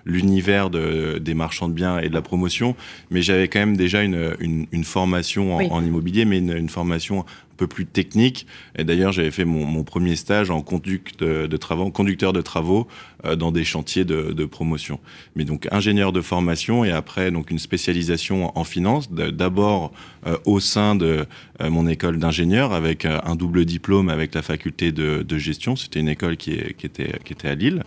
l'univers 0.05 0.69
de, 0.69 1.17
des 1.19 1.33
marchands 1.33 1.67
de 1.67 1.73
biens 1.73 1.97
et 1.97 2.09
de 2.09 2.13
la 2.13 2.21
promotion, 2.21 2.75
mais 3.09 3.23
j'avais 3.23 3.47
quand 3.47 3.57
même 3.57 3.75
déjà 3.75 4.03
une, 4.03 4.35
une, 4.39 4.67
une 4.71 4.83
formation 4.83 5.55
en, 5.55 5.57
oui. 5.57 5.67
en 5.71 5.83
immobilier, 5.83 6.00
mais 6.25 6.39
une, 6.39 6.69
formation 6.69 7.25
peu 7.57 7.67
plus 7.67 7.85
technique. 7.85 8.47
Et 8.77 8.83
d'ailleurs, 8.83 9.11
j'avais 9.11 9.29
fait 9.29 9.45
mon, 9.45 9.83
premier 9.83 10.15
stage 10.15 10.49
en 10.49 10.61
travaux, 11.59 11.91
conducteur 11.91 12.33
de 12.33 12.41
travaux 12.41 12.87
euh, 13.25 13.35
dans 13.35 13.51
des 13.51 13.63
chantiers 13.63 14.03
de, 14.05 14.45
promotion. 14.45 14.99
Mais 15.35 15.45
donc 15.45 15.67
ingénieur 15.71 16.11
de 16.11 16.21
formation 16.21 16.83
et 16.83 16.91
après 16.91 17.29
donc 17.29 17.51
une 17.51 17.59
spécialisation 17.59 18.57
en 18.57 18.63
finance. 18.63 19.11
D'abord 19.11 19.91
euh, 20.25 20.37
au 20.45 20.59
sein 20.59 20.95
de 20.95 21.25
euh, 21.61 21.69
mon 21.69 21.87
école 21.87 22.17
d'ingénieur 22.17 22.73
avec 22.73 23.05
euh, 23.05 23.19
un 23.23 23.35
double 23.35 23.65
diplôme 23.65 24.09
avec 24.09 24.33
la 24.33 24.41
faculté 24.41 24.91
de, 24.91 25.37
gestion. 25.37 25.75
C'était 25.75 25.99
une 25.99 26.09
école 26.09 26.37
qui, 26.37 26.53
était, 26.53 27.47
à 27.47 27.55
Lille. 27.55 27.83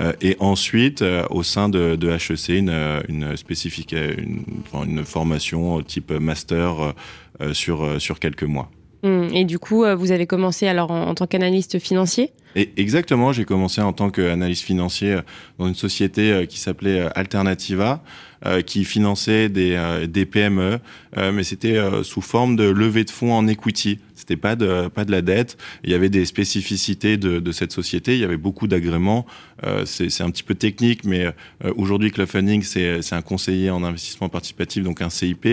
Euh, 0.00 0.12
et 0.20 0.36
ensuite 0.40 1.04
au 1.30 1.42
sein 1.42 1.68
de, 1.68 1.98
HEC 2.02 2.48
une 4.84 5.04
formation 5.04 5.82
type 5.82 6.12
master 6.12 6.94
sur 7.52 8.00
sur 8.00 8.18
quelques 8.18 8.44
mois. 8.44 8.70
Mmh. 9.02 9.34
Et 9.34 9.44
du 9.44 9.58
coup, 9.58 9.84
euh, 9.84 9.96
vous 9.96 10.12
avez 10.12 10.26
commencé 10.26 10.68
alors 10.68 10.90
en, 10.90 11.08
en 11.08 11.14
tant 11.14 11.26
qu'analyste 11.26 11.78
financier? 11.78 12.30
Et 12.54 12.70
Exactement, 12.76 13.32
j'ai 13.32 13.44
commencé 13.44 13.80
en 13.80 13.92
tant 13.92 14.10
qu'analyste 14.10 14.64
financier 14.64 15.14
euh, 15.14 15.22
dans 15.58 15.66
une 15.66 15.74
société 15.74 16.32
euh, 16.32 16.46
qui 16.46 16.60
s'appelait 16.60 17.08
Alternativa, 17.14 18.02
qui 18.66 18.84
finançait 18.84 19.48
des, 19.48 19.78
des 20.08 20.26
PME, 20.26 20.80
mais 21.16 21.42
c'était 21.42 21.78
sous 22.02 22.22
forme 22.22 22.56
de 22.56 22.64
levée 22.64 23.04
de 23.04 23.10
fonds 23.10 23.34
en 23.34 23.46
equity. 23.46 23.98
C'était 24.14 24.36
pas 24.36 24.54
de 24.54 24.88
pas 24.88 25.04
de 25.04 25.10
la 25.10 25.20
dette. 25.20 25.56
Il 25.82 25.90
y 25.90 25.94
avait 25.94 26.08
des 26.08 26.24
spécificités 26.24 27.16
de, 27.16 27.40
de 27.40 27.52
cette 27.52 27.72
société. 27.72 28.14
Il 28.14 28.20
y 28.20 28.24
avait 28.24 28.36
beaucoup 28.36 28.68
d'agréments. 28.68 29.26
Euh, 29.64 29.84
c'est 29.84 30.22
un 30.22 30.30
petit 30.30 30.42
peu 30.42 30.54
technique, 30.54 31.04
mais 31.04 31.26
euh, 31.26 31.72
aujourd'hui 31.76 32.10
Club 32.10 32.28
Funding 32.28 32.62
c'est 32.62 33.12
un 33.12 33.22
conseiller 33.22 33.70
en 33.70 33.84
investissement 33.84 34.28
participatif, 34.28 34.82
donc 34.82 35.02
un 35.02 35.10
CIP. 35.10 35.46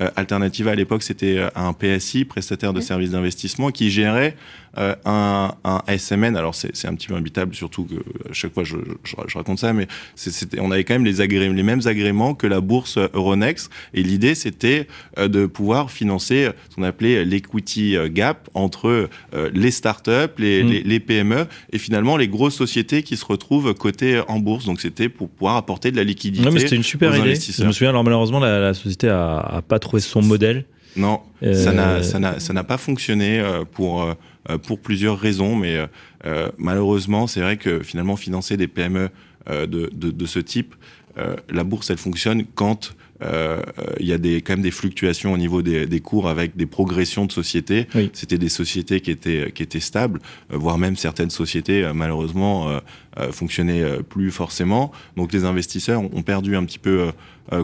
Euh, 0.00 0.10
Alternativa 0.16 0.70
à 0.70 0.74
l'époque 0.74 1.02
c'était 1.02 1.46
un 1.54 1.72
PSI, 1.72 2.24
prestataire 2.24 2.72
de 2.72 2.80
services 2.80 3.10
d'investissement, 3.10 3.70
qui 3.70 3.90
gérait 3.90 4.36
euh, 4.78 4.94
un, 5.04 5.54
un, 5.64 5.82
SMN. 5.96 6.36
Alors 6.36 6.54
c'est 6.54 6.86
un 6.86 6.94
petit 6.94 7.08
peu 7.08 7.14
imbitable, 7.14 7.54
surtout 7.54 7.84
que 7.84 7.94
à 8.28 8.32
chaque 8.32 8.52
fois 8.52 8.62
je, 8.62 8.76
je, 9.04 9.16
je 9.26 9.38
raconte 9.38 9.58
ça, 9.58 9.72
mais 9.72 9.88
c'était 10.14 10.60
on 10.60 10.70
avait 10.70 10.84
quand 10.84 10.94
même 10.94 11.04
les, 11.04 11.20
agré 11.20 11.48
les 11.48 11.62
mêmes 11.62 11.86
agréments 11.86 12.34
que 12.34 12.46
la 12.46 12.60
bourse 12.60 12.98
Euronext. 12.98 13.70
Et 13.94 14.02
l'idée 14.02 14.34
c'était 14.34 14.86
de 15.16 15.46
pouvoir 15.46 15.90
financer 15.90 16.50
ce 16.68 16.76
qu'on 16.76 16.82
appelait 16.82 17.24
l'equity 17.24 17.96
gap 18.10 18.48
entre 18.54 19.08
euh, 19.34 19.50
les 19.54 19.70
startups, 19.70 20.10
les, 20.38 20.62
mmh. 20.62 20.68
les, 20.68 20.82
les, 20.82 21.00
PME 21.00 21.46
et 21.72 21.78
finalement 21.78 22.16
les 22.16 22.28
grosses 22.28 22.54
sociétés 22.54 23.02
qui 23.02 23.16
se 23.16 23.24
retrouvent 23.24 23.74
cotées 23.74 24.20
en 24.28 24.38
bourse. 24.38 24.66
Donc 24.66 24.80
c'était 24.80 25.08
pour 25.08 25.28
pouvoir 25.28 25.56
apporter 25.56 25.90
de 25.90 25.96
la 25.96 26.04
liquidité. 26.04 26.44
Non, 26.44 26.52
mais 26.52 26.60
c'était 26.60 26.76
une 26.76 26.82
super 26.82 27.16
idée. 27.16 27.34
Je 27.34 27.64
me 27.64 27.72
souviens, 27.72 27.90
alors 27.90 28.04
malheureusement, 28.04 28.40
la, 28.40 28.60
la 28.60 28.74
société 28.74 29.08
a, 29.08 29.38
a, 29.38 29.62
pas 29.62 29.78
trouvé 29.78 30.00
son 30.00 30.22
modèle. 30.22 30.64
Non, 30.96 31.20
euh... 31.42 32.02
ça 32.02 32.52
n'a 32.52 32.64
pas 32.64 32.78
fonctionné 32.78 33.42
pour 33.72 34.06
pour 34.62 34.78
plusieurs 34.78 35.18
raisons, 35.18 35.56
mais 35.56 35.78
malheureusement, 36.58 37.26
c'est 37.26 37.40
vrai 37.40 37.56
que 37.56 37.82
finalement 37.82 38.16
financer 38.16 38.56
des 38.56 38.68
PME 38.68 39.10
de, 39.48 39.66
de, 39.66 40.10
de, 40.10 40.26
ce 40.26 40.38
type, 40.38 40.74
la 41.16 41.64
bourse, 41.64 41.90
elle 41.90 41.98
fonctionne 41.98 42.44
quand 42.54 42.92
euh, 42.92 43.05
il 43.20 44.06
y 44.06 44.12
a 44.12 44.18
des, 44.18 44.42
quand 44.42 44.54
même 44.54 44.62
des 44.62 44.70
fluctuations 44.70 45.32
au 45.32 45.38
niveau 45.38 45.62
des, 45.62 45.86
des 45.86 46.00
cours 46.00 46.28
avec 46.28 46.56
des 46.56 46.66
progressions 46.66 47.26
de 47.26 47.32
sociétés. 47.32 47.86
C'était 48.12 48.38
des 48.38 48.48
sociétés 48.48 49.00
qui 49.00 49.10
étaient, 49.10 49.52
qui 49.52 49.62
étaient 49.62 49.80
stables, 49.80 50.20
euh, 50.52 50.56
voire 50.56 50.78
même 50.78 50.96
certaines 50.96 51.30
sociétés, 51.30 51.84
euh, 51.84 51.94
malheureusement, 51.94 52.68
euh, 52.68 53.32
fonctionnaient 53.32 54.02
plus 54.02 54.30
forcément. 54.30 54.92
Donc 55.16 55.32
les 55.32 55.44
investisseurs 55.44 56.02
ont 56.02 56.22
perdu 56.22 56.54
un 56.56 56.64
petit 56.64 56.78
peu 56.78 57.12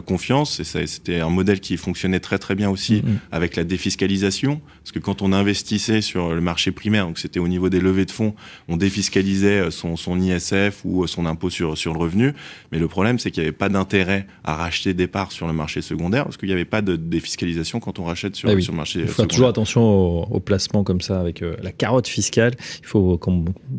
confiance 0.05 0.59
et 0.59 0.63
c'était 0.63 1.19
un 1.19 1.29
modèle 1.29 1.59
qui 1.59 1.77
fonctionnait 1.77 2.19
très 2.19 2.39
très 2.39 2.55
bien 2.55 2.69
aussi 2.69 2.95
mm-hmm. 2.95 3.17
avec 3.31 3.55
la 3.55 3.63
défiscalisation. 3.63 4.61
Parce 4.81 4.91
que 4.91 4.99
quand 4.99 5.21
on 5.21 5.33
investissait 5.33 6.01
sur 6.01 6.33
le 6.33 6.41
marché 6.41 6.71
primaire, 6.71 7.05
donc 7.05 7.17
c'était 7.17 7.39
au 7.39 7.47
niveau 7.47 7.69
des 7.69 7.79
levées 7.79 8.05
de 8.05 8.11
fonds, 8.11 8.33
on 8.67 8.77
défiscalisait 8.77 9.71
son, 9.71 9.95
son 9.95 10.19
ISF 10.19 10.81
ou 10.83 11.05
son 11.07 11.25
impôt 11.25 11.49
sur, 11.49 11.77
sur 11.77 11.93
le 11.93 11.99
revenu. 11.99 12.33
Mais 12.71 12.79
le 12.79 12.87
problème, 12.87 13.19
c'est 13.19 13.31
qu'il 13.31 13.43
n'y 13.43 13.47
avait 13.47 13.57
pas 13.57 13.69
d'intérêt 13.69 14.27
à 14.43 14.55
racheter 14.55 14.93
des 14.93 15.07
parts 15.07 15.31
sur 15.31 15.47
le 15.47 15.53
marché 15.53 15.81
secondaire 15.81 16.25
parce 16.25 16.37
qu'il 16.37 16.47
n'y 16.47 16.53
avait 16.53 16.65
pas 16.65 16.81
de 16.81 16.95
défiscalisation 16.95 17.79
quand 17.79 17.99
on 17.99 18.05
rachète 18.05 18.35
sur, 18.35 18.49
ah 18.49 18.59
sur 18.61 18.73
le 18.73 18.77
marché 18.77 18.99
Il 19.01 19.07
faut 19.07 19.25
toujours 19.25 19.47
attention 19.47 19.81
aux 19.83 20.23
au 20.29 20.39
placements 20.39 20.83
comme 20.83 21.01
ça 21.01 21.19
avec 21.19 21.41
euh, 21.41 21.55
la 21.61 21.71
carotte 21.71 22.07
fiscale. 22.07 22.53
Il 22.81 22.87
faut 22.87 23.19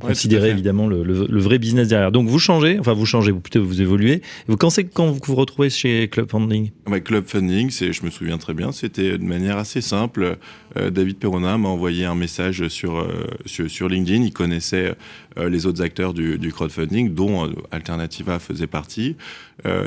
considérer 0.00 0.50
évidemment 0.50 0.86
le, 0.86 1.02
le, 1.02 1.40
vrai 1.40 1.58
business 1.58 1.88
derrière. 1.88 2.12
Donc 2.12 2.28
vous 2.28 2.38
changez, 2.38 2.78
enfin 2.78 2.92
vous 2.92 3.06
changez, 3.06 3.32
vous 3.32 3.40
plutôt 3.40 3.62
vous 3.62 3.80
évoluez. 3.80 4.22
Vous, 4.48 4.56
quand 4.56 4.70
quand 4.94 5.06
vous 5.06 5.18
vous 5.24 5.34
retrouvez 5.34 5.70
chez 5.70 5.93
Club 6.10 6.30
Funding 6.30 6.70
Club 7.04 7.26
Funding, 7.26 7.70
je 7.70 8.04
me 8.04 8.10
souviens 8.10 8.38
très 8.38 8.54
bien, 8.54 8.72
c'était 8.72 9.18
de 9.18 9.24
manière 9.24 9.58
assez 9.58 9.80
simple. 9.80 10.38
Euh, 10.76 10.90
David 10.90 11.18
Perrona 11.18 11.58
m'a 11.58 11.68
envoyé 11.68 12.04
un 12.04 12.14
message 12.14 12.68
sur, 12.68 12.98
euh, 12.98 13.26
sur, 13.46 13.88
LinkedIn. 13.88 14.22
Il 14.22 14.32
connaissait 14.32 14.94
les 15.36 15.66
autres 15.66 15.82
acteurs 15.82 16.14
du, 16.14 16.52
crowdfunding, 16.52 17.14
dont 17.14 17.52
Alternativa 17.70 18.38
faisait 18.38 18.66
partie. 18.68 19.16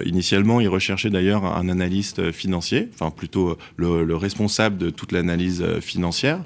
initialement, 0.06 0.60
il 0.60 0.68
recherchait 0.68 1.10
d'ailleurs 1.10 1.46
un 1.46 1.70
analyste 1.70 2.32
financier, 2.32 2.90
enfin 2.94 3.12
plutôt 3.12 3.58
le 3.78 4.16
responsable 4.16 4.78
de 4.78 4.90
toute 4.90 5.12
l'analyse 5.12 5.64
financière. 5.80 6.42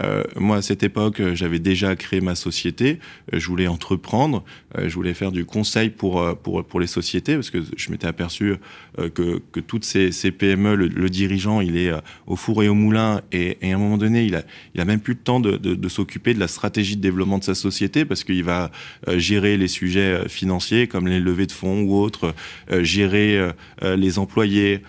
Euh, 0.00 0.24
moi, 0.36 0.56
à 0.56 0.62
cette 0.62 0.82
époque, 0.82 1.20
euh, 1.20 1.34
j'avais 1.34 1.58
déjà 1.58 1.96
créé 1.96 2.20
ma 2.20 2.34
société. 2.34 2.98
Euh, 3.32 3.38
je 3.38 3.46
voulais 3.46 3.66
entreprendre. 3.66 4.44
je 4.78 4.94
voulais 4.94 5.14
faire 5.14 5.32
du 5.32 5.44
conseil 5.44 5.90
pour, 5.90 6.36
pour, 6.38 6.64
pour 6.64 6.78
les 6.78 6.86
sociétés 6.86 7.34
parce 7.34 7.50
que 7.50 7.58
je 7.76 7.90
m'étais 7.90 8.06
aperçu 8.06 8.54
que, 8.96 9.42
que 9.52 9.58
toutes 9.58 9.84
ces, 9.84 10.10
PME, 10.30 10.76
le, 10.76 11.10
dirigeant, 11.10 11.60
il 11.60 11.76
est 11.76 11.90
au 12.28 12.36
four 12.36 12.62
et 12.62 12.68
au 12.68 12.74
moulin 12.74 13.20
et, 13.32 13.56
à 13.62 13.74
un 13.74 13.78
moment 13.78 13.98
donné, 13.98 14.24
il 14.24 14.36
a, 14.36 14.44
il 14.74 14.80
a 14.80 14.84
même 14.84 15.00
plus 15.00 15.14
le 15.14 15.20
temps 15.20 15.40
de, 15.40 15.56
de 15.56 15.88
s'occuper 15.88 16.34
de 16.34 16.38
la 16.38 16.46
stratégie 16.46 16.96
de 16.96 17.00
développement 17.00 17.38
de 17.38 17.44
sa 17.44 17.56
société 17.56 18.04
parce 18.04 18.22
qu'il 18.22 18.44
va 18.44 18.70
gérer 19.08 19.56
les 19.56 19.66
sujets 19.66 20.28
financiers 20.28 20.86
comme 20.86 21.08
les 21.08 21.18
levées 21.18 21.46
de 21.46 21.52
fonds 21.52 21.82
ou 21.82 21.96
autres, 21.96 22.32
gérer 22.70 23.50
les 23.82 24.18
employés. 24.20 24.82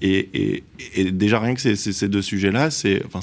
Et, 0.00 0.28
et, 0.32 0.64
et, 0.94 1.10
déjà 1.10 1.40
rien 1.40 1.54
que 1.54 1.60
ces, 1.60 1.74
ces 1.74 2.08
deux 2.08 2.22
sujets-là, 2.22 2.70
c'est 2.70 3.02
enfin, 3.04 3.20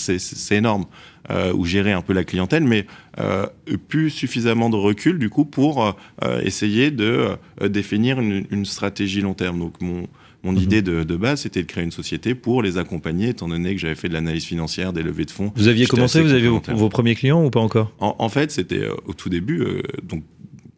énorme 0.51 0.85
euh, 1.29 1.53
ou 1.53 1.65
gérer 1.65 1.91
un 1.91 2.01
peu 2.01 2.13
la 2.13 2.23
clientèle, 2.23 2.63
mais 2.63 2.85
euh, 3.19 3.45
plus 3.87 4.09
suffisamment 4.09 4.69
de 4.69 4.75
recul 4.75 5.19
du 5.19 5.29
coup 5.29 5.45
pour 5.45 5.95
euh, 6.23 6.41
essayer 6.41 6.91
de 6.91 7.29
euh, 7.61 7.67
définir 7.67 8.19
une, 8.19 8.45
une, 8.51 8.65
stratégie 8.65 9.21
long 9.21 9.33
terme. 9.33 9.59
Donc 9.59 9.81
mon, 9.81 10.07
mon 10.43 10.51
mhm. 10.51 10.57
idée 10.59 10.81
de, 10.81 11.03
de 11.03 11.15
base, 11.15 11.41
c'était 11.41 11.61
de 11.61 11.67
créer 11.67 11.83
une 11.83 11.91
société 11.91 12.35
pour 12.35 12.61
les 12.61 12.77
accompagner, 12.77 13.29
étant 13.29 13.47
donné 13.47 13.73
que 13.75 13.81
j'avais 13.81 13.95
fait 13.95 14.07
de 14.07 14.13
l'analyse 14.13 14.45
financière, 14.45 14.93
des 14.93 15.03
levées 15.03 15.25
de 15.25 15.31
fonds. 15.31 15.51
Vous 15.55 15.67
aviez 15.67 15.85
commencé, 15.87 16.21
vous 16.21 16.33
aviez 16.33 16.47
vos, 16.47 16.61
vos, 16.65 16.89
premiers 16.89 17.15
clients 17.15 17.43
ou 17.43 17.49
pas 17.49 17.59
encore? 17.59 17.91
En, 17.99 18.15
en, 18.19 18.29
fait, 18.29 18.51
c'était 18.51 18.83
euh, 18.83 18.95
au 19.05 19.13
tout 19.13 19.29
début, 19.29 19.65
donc 20.03 20.23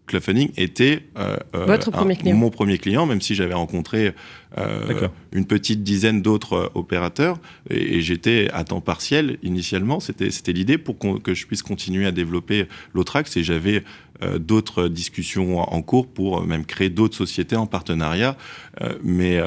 Club 0.10 0.24
était 0.58 1.04
euh, 1.18 1.38
Votre 1.54 1.92
premier 1.92 2.16
client. 2.16 2.36
mon 2.36 2.50
premier 2.50 2.80
client, 2.80 3.06
même 3.06 3.22
si 3.22 3.36
j'avais 3.36 3.54
rencontré 3.54 4.14
euh, 4.58 5.08
une 5.32 5.46
petite 5.46 5.84
dizaine 5.84 6.24
d'autres 6.24 6.54
euh, 6.54 6.70
opérateurs 6.74 7.40
et, 7.70 7.98
et 7.98 8.02
j'étais 8.02 8.50
à 8.52 8.64
temps 8.64 8.82
partiel 8.82 9.38
initialement. 9.44 10.00
C'était 10.00 10.52
l'idée 10.52 10.80
pour 10.80 10.98
que 10.98 11.36
je 11.36 11.46
puisse 11.46 11.62
continuer 11.62 12.08
à 12.08 12.12
développer 12.12 12.68
l'autre 12.96 13.16
axe 13.16 13.38
et 13.38 13.44
j'avais 13.44 13.84
euh, 14.24 14.40
d'autres 14.40 14.88
discussions 14.88 15.60
en 15.60 15.82
cours 15.84 16.08
pour 16.08 16.44
même 16.44 16.66
créer 16.66 16.90
d'autres 16.90 17.16
sociétés 17.16 17.56
en 17.56 17.68
partenariat. 17.68 18.36
Euh, 18.82 18.96
mais 19.04 19.40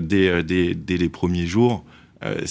dès, 0.00 0.42
dès, 0.42 0.74
dès, 0.74 0.96
les 0.96 1.08
premiers 1.10 1.46
jours, 1.46 1.84
euh, 2.24 2.46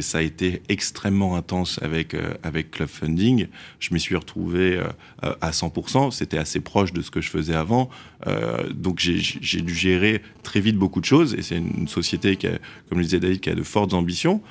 ça 0.00 0.18
a 0.18 0.22
été 0.22 0.62
extrêmement 0.68 1.36
intense 1.36 1.78
avec, 1.82 2.14
euh, 2.14 2.34
avec 2.42 2.70
Club 2.70 2.88
Funding. 2.88 3.46
Je 3.78 3.92
m'y 3.92 4.00
suis 4.00 4.16
retrouvé 4.16 4.76
euh, 4.78 5.34
à 5.40 5.50
100%. 5.50 6.10
C'était 6.10 6.38
assez 6.38 6.60
proche 6.60 6.92
de 6.92 7.02
ce 7.02 7.10
que 7.10 7.20
je 7.20 7.28
faisais 7.28 7.54
avant. 7.54 7.90
donc 8.74 9.00
j'ai, 9.00 9.18
j'ai 9.18 9.60
dû 9.62 9.74
gérer 9.74 10.22
très 10.42 10.60
vite 10.60 10.76
beaucoup 10.76 11.00
de 11.00 11.04
choses. 11.04 11.34
Et 11.34 11.42
c'est 11.42 11.56
une 11.56 11.88
société 11.88 12.36
qui, 12.36 12.46
a, 12.46 12.58
comme 12.88 12.98
le 12.98 13.04
disait 13.04 13.20
David, 13.20 13.40
qui 13.40 13.50
a 13.50 13.54
de 13.54 13.62
fortes 13.62 13.94
ambitions. 13.94 14.42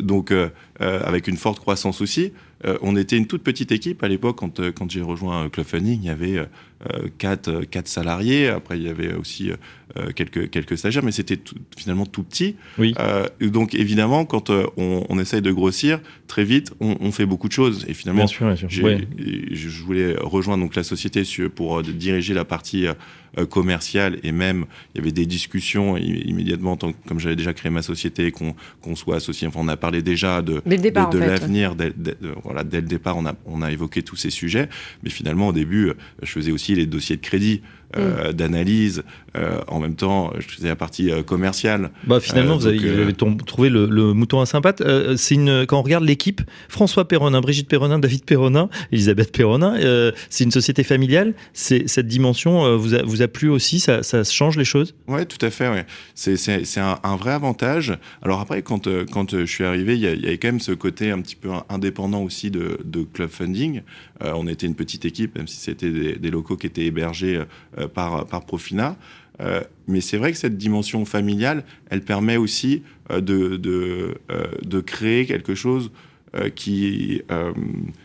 donc 0.00 0.32
avec 0.80 1.28
une 1.28 1.36
forte 1.36 1.60
croissance 1.60 2.00
aussi. 2.00 2.32
on 2.80 2.96
était 2.96 3.16
une 3.16 3.26
toute 3.26 3.42
petite 3.42 3.72
équipe 3.72 4.02
à 4.02 4.08
l'époque 4.08 4.38
quand, 4.38 4.60
quand 4.72 4.90
j'ai 4.90 5.02
rejoint 5.02 5.48
Club 5.50 5.66
Funding. 5.66 6.00
Il 6.00 6.06
y 6.06 6.10
avait 6.10 6.38
quatre, 7.18 7.62
quatre 7.64 7.88
salariés. 7.88 8.48
Après, 8.48 8.78
il 8.78 8.84
y 8.84 8.88
avait 8.88 9.12
aussi 9.14 9.50
euh, 9.96 10.12
quelques, 10.12 10.50
quelques 10.50 10.78
stagiaires, 10.78 11.02
mais 11.02 11.10
c'était 11.10 11.38
finalement 11.76 12.06
tout 12.06 12.22
petit. 12.22 12.54
Oui. 12.78 12.94
Euh, 13.00 13.26
donc 13.40 13.74
évidemment, 13.74 14.24
quand 14.24 14.50
euh, 14.50 14.66
on, 14.76 15.04
on, 15.08 15.18
essaye 15.18 15.42
de 15.42 15.50
grossir, 15.50 15.98
très 16.28 16.44
vite, 16.44 16.72
on, 16.78 16.96
on, 17.00 17.10
fait 17.10 17.26
beaucoup 17.26 17.48
de 17.48 17.52
choses. 17.52 17.84
Et 17.88 17.94
finalement, 17.94 18.20
bien 18.20 18.26
sûr, 18.28 18.46
bien 18.46 18.68
sûr. 18.68 18.84
Ouais. 18.84 19.00
je 19.50 19.82
voulais 19.82 20.14
rejoindre 20.16 20.62
donc 20.62 20.76
la 20.76 20.84
société 20.84 21.24
pour 21.56 21.82
diriger 21.82 22.34
la 22.34 22.44
partie 22.44 22.86
commerciale 23.48 24.18
et 24.22 24.32
même 24.32 24.66
il 24.94 24.98
y 24.98 25.00
avait 25.00 25.12
des 25.12 25.26
discussions 25.26 25.96
immédiatement, 25.96 26.76
tant, 26.76 26.92
comme 27.06 27.20
j'avais 27.20 27.36
déjà 27.36 27.52
créé 27.52 27.70
ma 27.70 27.82
société, 27.82 28.30
qu'on 28.32 28.54
qu 28.82 28.96
soit 28.96 29.16
associé. 29.16 29.46
Enfin, 29.46 29.60
on 29.62 29.68
a 29.68 29.76
parlé 29.76 30.02
déjà 30.02 30.42
de, 30.42 30.62
départ, 30.66 31.10
de, 31.10 31.18
l'avenir. 31.18 31.74
Voilà, 32.42 32.64
dès 32.64 32.80
le 32.80 32.86
départ, 32.86 33.16
on 33.16 33.26
a, 33.26 33.34
on 33.46 33.62
a 33.62 33.70
évoqué 33.70 34.02
tous 34.02 34.16
ces 34.16 34.30
sujets. 34.30 34.68
Mais 35.02 35.10
finalement, 35.10 35.48
au 35.48 35.52
début, 35.52 35.92
je 36.22 36.30
faisais 36.30 36.52
aussi 36.52 36.74
les 36.74 36.86
dossiers 36.86 37.16
de 37.16 37.22
crédit. 37.22 37.62
Euh, 37.96 38.32
d'analyse. 38.32 39.02
Euh, 39.36 39.60
en 39.66 39.80
même 39.80 39.96
temps, 39.96 40.32
je 40.38 40.46
faisais 40.46 40.68
la 40.68 40.76
partie 40.76 41.10
euh, 41.10 41.22
commerciale. 41.24 41.90
Bah, 42.04 42.20
finalement, 42.20 42.56
vous, 42.56 42.70
donc, 42.70 42.84
avez, 42.84 43.12
trouvé 43.46 43.68
le, 43.68 43.86
le, 43.86 44.12
mouton 44.12 44.40
à 44.40 44.46
sympathe. 44.46 44.80
c'est 45.16 45.34
une 45.34 45.66
quand 45.66 45.78
on 45.78 45.82
regarde 45.82 46.04
l'équipe, 46.04 46.40
François 46.68 47.08
Perronin, 47.08 47.40
Brigitte 47.40 47.68
Perronin, 47.68 47.98
David 47.98 48.24
Perronin, 48.24 48.68
Elisabeth 48.92 49.32
Perronin, 49.32 49.74
c'est 50.28 50.44
une 50.44 50.52
société 50.52 50.84
familiale. 50.84 51.34
C'est 51.52 51.88
cette 51.88 52.06
dimension 52.06 52.76
vous 52.76 52.94
a, 52.94 53.02
vous 53.02 53.22
a 53.22 53.28
plu 53.28 53.48
aussi? 53.48 53.80
Ça, 53.80 54.04
ça 54.04 54.22
change 54.22 54.56
les 54.56 54.64
choses? 54.64 54.94
Ouais, 55.08 55.24
tout 55.24 55.44
à 55.44 55.50
fait. 55.50 55.68
Ouais. 55.68 55.86
C'est 56.14 56.78
un, 56.78 56.98
un, 57.02 57.16
vrai 57.16 57.32
avantage. 57.32 57.96
Alors 58.22 58.40
après, 58.40 58.62
quand 58.62 58.88
quand 59.10 59.36
je 59.36 59.46
suis 59.46 59.64
arrivé, 59.64 59.94
il 59.94 60.00
y, 60.00 60.22
y 60.22 60.26
avait 60.26 60.38
quand 60.38 60.48
même 60.48 60.60
ce 60.60 60.72
côté 60.72 61.10
un 61.10 61.20
petit 61.20 61.36
peu 61.36 61.50
indépendant 61.68 62.22
aussi 62.22 62.50
de, 62.50 62.78
de 62.84 63.02
club 63.02 63.30
funding. 63.30 63.82
On 64.22 64.46
était 64.46 64.66
une 64.66 64.74
petite 64.74 65.04
équipe, 65.04 65.36
même 65.36 65.46
si 65.46 65.56
c'était 65.56 65.90
des, 65.90 66.30
locaux 66.30 66.56
qui 66.56 66.66
étaient 66.66 66.84
hébergés 66.84 67.42
euh, 67.78 67.88
par, 67.88 68.26
par 68.26 68.44
Profina. 68.44 68.96
Euh, 69.40 69.62
mais 69.88 70.00
c'est 70.00 70.18
vrai 70.18 70.32
que 70.32 70.38
cette 70.38 70.58
dimension 70.58 71.04
familiale, 71.04 71.64
elle 71.88 72.02
permet 72.02 72.36
aussi 72.36 72.82
euh, 73.10 73.20
de, 73.20 73.56
de, 73.56 74.18
de, 74.62 74.80
créer 74.80 75.26
quelque 75.26 75.54
chose 75.54 75.90
qui, 76.54 77.22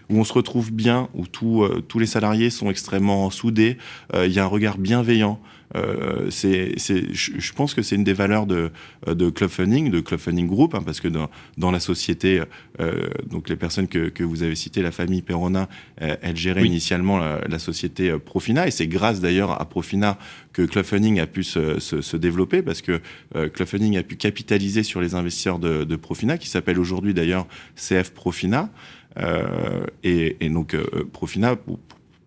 où 0.09 0.19
on 0.19 0.23
se 0.23 0.33
retrouve 0.33 0.71
bien, 0.71 1.09
où 1.13 1.27
tout, 1.27 1.67
tous 1.87 1.99
les 1.99 2.05
salariés 2.05 2.49
sont 2.49 2.69
extrêmement 2.69 3.29
soudés, 3.29 3.77
il 4.13 4.31
y 4.31 4.39
a 4.39 4.43
un 4.43 4.47
regard 4.47 4.77
bienveillant. 4.77 5.39
Euh, 5.75 6.29
je 6.29 7.53
pense 7.53 7.73
que 7.73 7.81
c'est 7.81 7.95
une 7.95 8.03
des 8.03 8.13
valeurs 8.13 8.45
de, 8.45 8.71
de 9.07 9.29
Club 9.29 9.49
Funding, 9.49 9.89
de 9.89 9.99
Club 9.99 10.19
Funding 10.19 10.47
Group, 10.47 10.75
hein, 10.75 10.81
parce 10.85 10.99
que 10.99 11.07
dans, 11.07 11.29
dans 11.57 11.71
la 11.71 11.79
société, 11.79 12.41
euh, 12.79 13.07
donc 13.29 13.49
les 13.49 13.55
personnes 13.55 13.87
que, 13.87 14.09
que 14.09 14.23
vous 14.23 14.43
avez 14.43 14.55
citées, 14.55 14.81
la 14.81 14.91
famille 14.91 15.21
Perona, 15.21 15.67
euh, 16.01 16.15
elle 16.21 16.37
gérait 16.37 16.61
oui. 16.61 16.67
initialement 16.67 17.17
la, 17.17 17.41
la, 17.47 17.59
société 17.59 18.09
euh, 18.09 18.19
Profina, 18.19 18.67
et 18.67 18.71
c'est 18.71 18.87
grâce 18.87 19.19
d'ailleurs 19.19 19.59
à 19.59 19.65
Profina 19.65 20.17
que 20.53 20.61
Club 20.61 20.85
Funding 20.85 21.19
a 21.19 21.27
pu 21.27 21.43
se, 21.43 21.79
se, 21.79 22.01
se 22.01 22.17
développer, 22.17 22.61
parce 22.61 22.81
que 22.81 23.01
euh, 23.35 23.49
Club 23.49 23.67
Funding 23.67 23.97
a 23.97 24.03
pu 24.03 24.15
capitaliser 24.15 24.83
sur 24.83 25.01
les 25.01 25.15
investisseurs 25.15 25.59
de, 25.59 25.83
de 25.83 25.95
Profina, 25.95 26.37
qui 26.37 26.47
s'appelle 26.47 26.79
aujourd'hui 26.79 27.13
d'ailleurs 27.13 27.47
CF 27.75 28.11
Profina. 28.11 28.69
Euh, 29.17 29.85
et, 30.03 30.49
donc 30.49 30.73
euh, 30.73 30.85
Profina, 31.11 31.55
pour, 31.55 31.79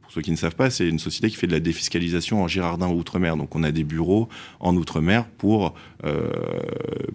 ceux 0.09 0.23
qui 0.23 0.31
ne 0.31 0.37
savent 0.37 0.55
pas, 0.55 0.71
c'est 0.71 0.89
une 0.89 0.99
société 0.99 1.29
qui 1.29 1.37
fait 1.37 1.47
de 1.47 1.53
la 1.53 1.61
défiscalisation 1.61 2.43
en 2.43 2.49
Girardin 2.49 2.89
Outre-mer. 2.89 3.37
Donc 3.37 3.55
on 3.55 3.63
a 3.63 3.71
des 3.71 3.85
bureaux 3.85 4.29
en 4.59 4.75
Outre-mer 4.75 5.27
pour, 5.27 5.75
euh, 6.05 6.31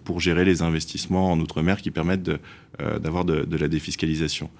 pour 0.04 0.20
gérer 0.20 0.44
les 0.44 0.62
investissements 0.62 1.32
en 1.32 1.40
Outre-mer 1.40 1.78
qui 1.82 1.90
permettent 1.90 2.30
d'avoir 3.00 3.24
de, 3.24 3.56
la 3.56 3.68
défiscalisation. 3.68 4.50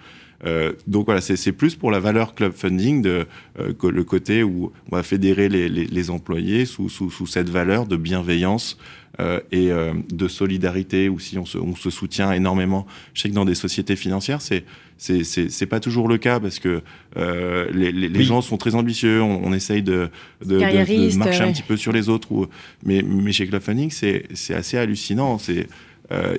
donc 0.86 1.06
voilà, 1.06 1.20
c'est 1.20 1.52
plus 1.52 1.74
pour 1.74 1.90
la 1.90 1.98
valeur 1.98 2.34
club 2.36 2.52
funding 2.52 3.02
que 3.02 3.86
le 3.88 4.04
côté 4.04 4.44
où 4.44 4.70
on 4.90 4.96
va 4.96 5.02
fédérer 5.02 5.48
les, 5.48 6.10
employés 6.10 6.64
sous, 6.64 6.88
sous, 6.88 7.26
cette 7.26 7.48
valeur 7.48 7.86
de 7.86 7.96
bienveillance 7.96 8.78
et 9.18 9.70
euh, 9.70 9.92
de 10.12 10.26
solidarité, 10.28 11.08
ou 11.08 11.20
si 11.20 11.38
on 11.38 11.44
se, 11.44 11.58
on 11.58 11.76
se, 11.76 11.90
soutient 11.90 12.32
énormément. 12.32 12.86
Je 13.12 13.22
sais 13.22 13.28
que 13.28 13.34
dans 13.34 13.44
des 13.44 13.54
sociétés 13.54 13.96
financières, 13.96 14.42
c'est 14.42 14.64
c'est 14.96 15.66
pas 15.66 15.80
toujours 15.80 16.08
le 16.08 16.18
cas 16.18 16.40
parce 16.40 16.58
que 16.58 16.80
euh, 17.16 17.68
les, 17.72 17.92
les, 17.92 18.08
les 18.08 18.24
gens 18.24 18.40
sont 18.40 18.56
très 18.56 18.74
ambitieux, 18.74 19.22
on, 19.22 19.44
on 19.44 19.52
essaye 19.52 19.82
de, 19.82 20.08
de, 20.44 20.58
de, 20.58 20.60
de 20.60 21.18
marcher 21.18 21.42
un 21.42 21.52
petit 21.52 21.62
peu 21.62 21.76
sur 21.76 21.92
les 21.92 22.08
autres. 22.08 22.32
Ou, 22.32 22.46
mais, 22.84 23.02
mais 23.02 23.32
chez 23.32 23.46
Club 23.46 23.62
Funding, 23.62 23.90
c'est 23.90 24.54
assez 24.54 24.78
hallucinant. 24.78 25.38
C'est 25.38 25.66
euh, 26.12 26.36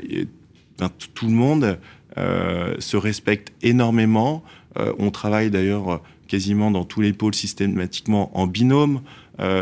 ben, 0.79 0.89
tout 1.13 1.27
le 1.27 1.33
monde 1.33 1.77
euh, 2.17 2.75
se 2.79 2.97
respecte 2.97 3.53
énormément. 3.61 4.43
Euh, 4.77 4.93
on 4.99 5.11
travaille 5.11 5.51
d'ailleurs 5.51 6.01
quasiment 6.27 6.71
dans 6.71 6.85
tous 6.85 7.01
les 7.01 7.13
pôles 7.13 7.35
systématiquement 7.35 8.38
en 8.38 8.47
binôme. 8.47 9.01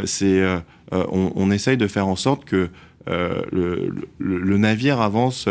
c'est 0.05 0.43
on, 0.91 1.31
on, 1.35 1.51
essaye 1.51 1.75
de 1.77 1.87
faire 1.87 2.07
en 2.07 2.15
sorte 2.15 2.45
que 2.45 2.55
euh, 2.55 2.67
le, 3.07 3.93
le, 4.19 4.37
le, 4.39 4.57
navire 4.57 5.01
avance 5.01 5.47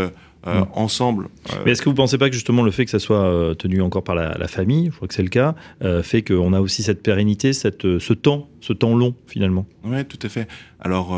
euh, 0.48 0.62
mmh. 0.62 0.66
ensemble. 0.72 1.28
Mais 1.64 1.70
est-ce 1.70 1.82
que 1.82 1.84
vous 1.84 1.92
ne 1.92 1.96
pensez 1.96 2.18
pas 2.18 2.28
que 2.28 2.34
justement 2.34 2.64
le 2.64 2.72
fait 2.72 2.84
que 2.84 2.90
ça 2.90 2.98
soit 2.98 3.24
euh, 3.24 3.54
tenu 3.54 3.80
encore 3.80 4.02
par 4.02 4.16
la, 4.16 4.36
la 4.36 4.48
famille, 4.48 4.86
je 4.90 4.96
crois 4.96 5.06
que 5.06 5.14
c'est 5.14 5.22
le 5.22 5.28
cas, 5.28 5.54
euh, 5.84 6.02
fait 6.02 6.22
qu'on 6.22 6.52
a 6.52 6.60
aussi 6.60 6.82
cette 6.82 7.00
pérennité, 7.00 7.52
cette, 7.52 8.00
ce 8.00 8.12
temps, 8.12 8.48
ce 8.60 8.72
temps 8.72 8.96
long 8.96 9.14
finalement? 9.28 9.66
Oui, 9.84 10.04
tout 10.04 10.18
à 10.20 10.28
fait. 10.28 10.48
Alors 10.80 11.16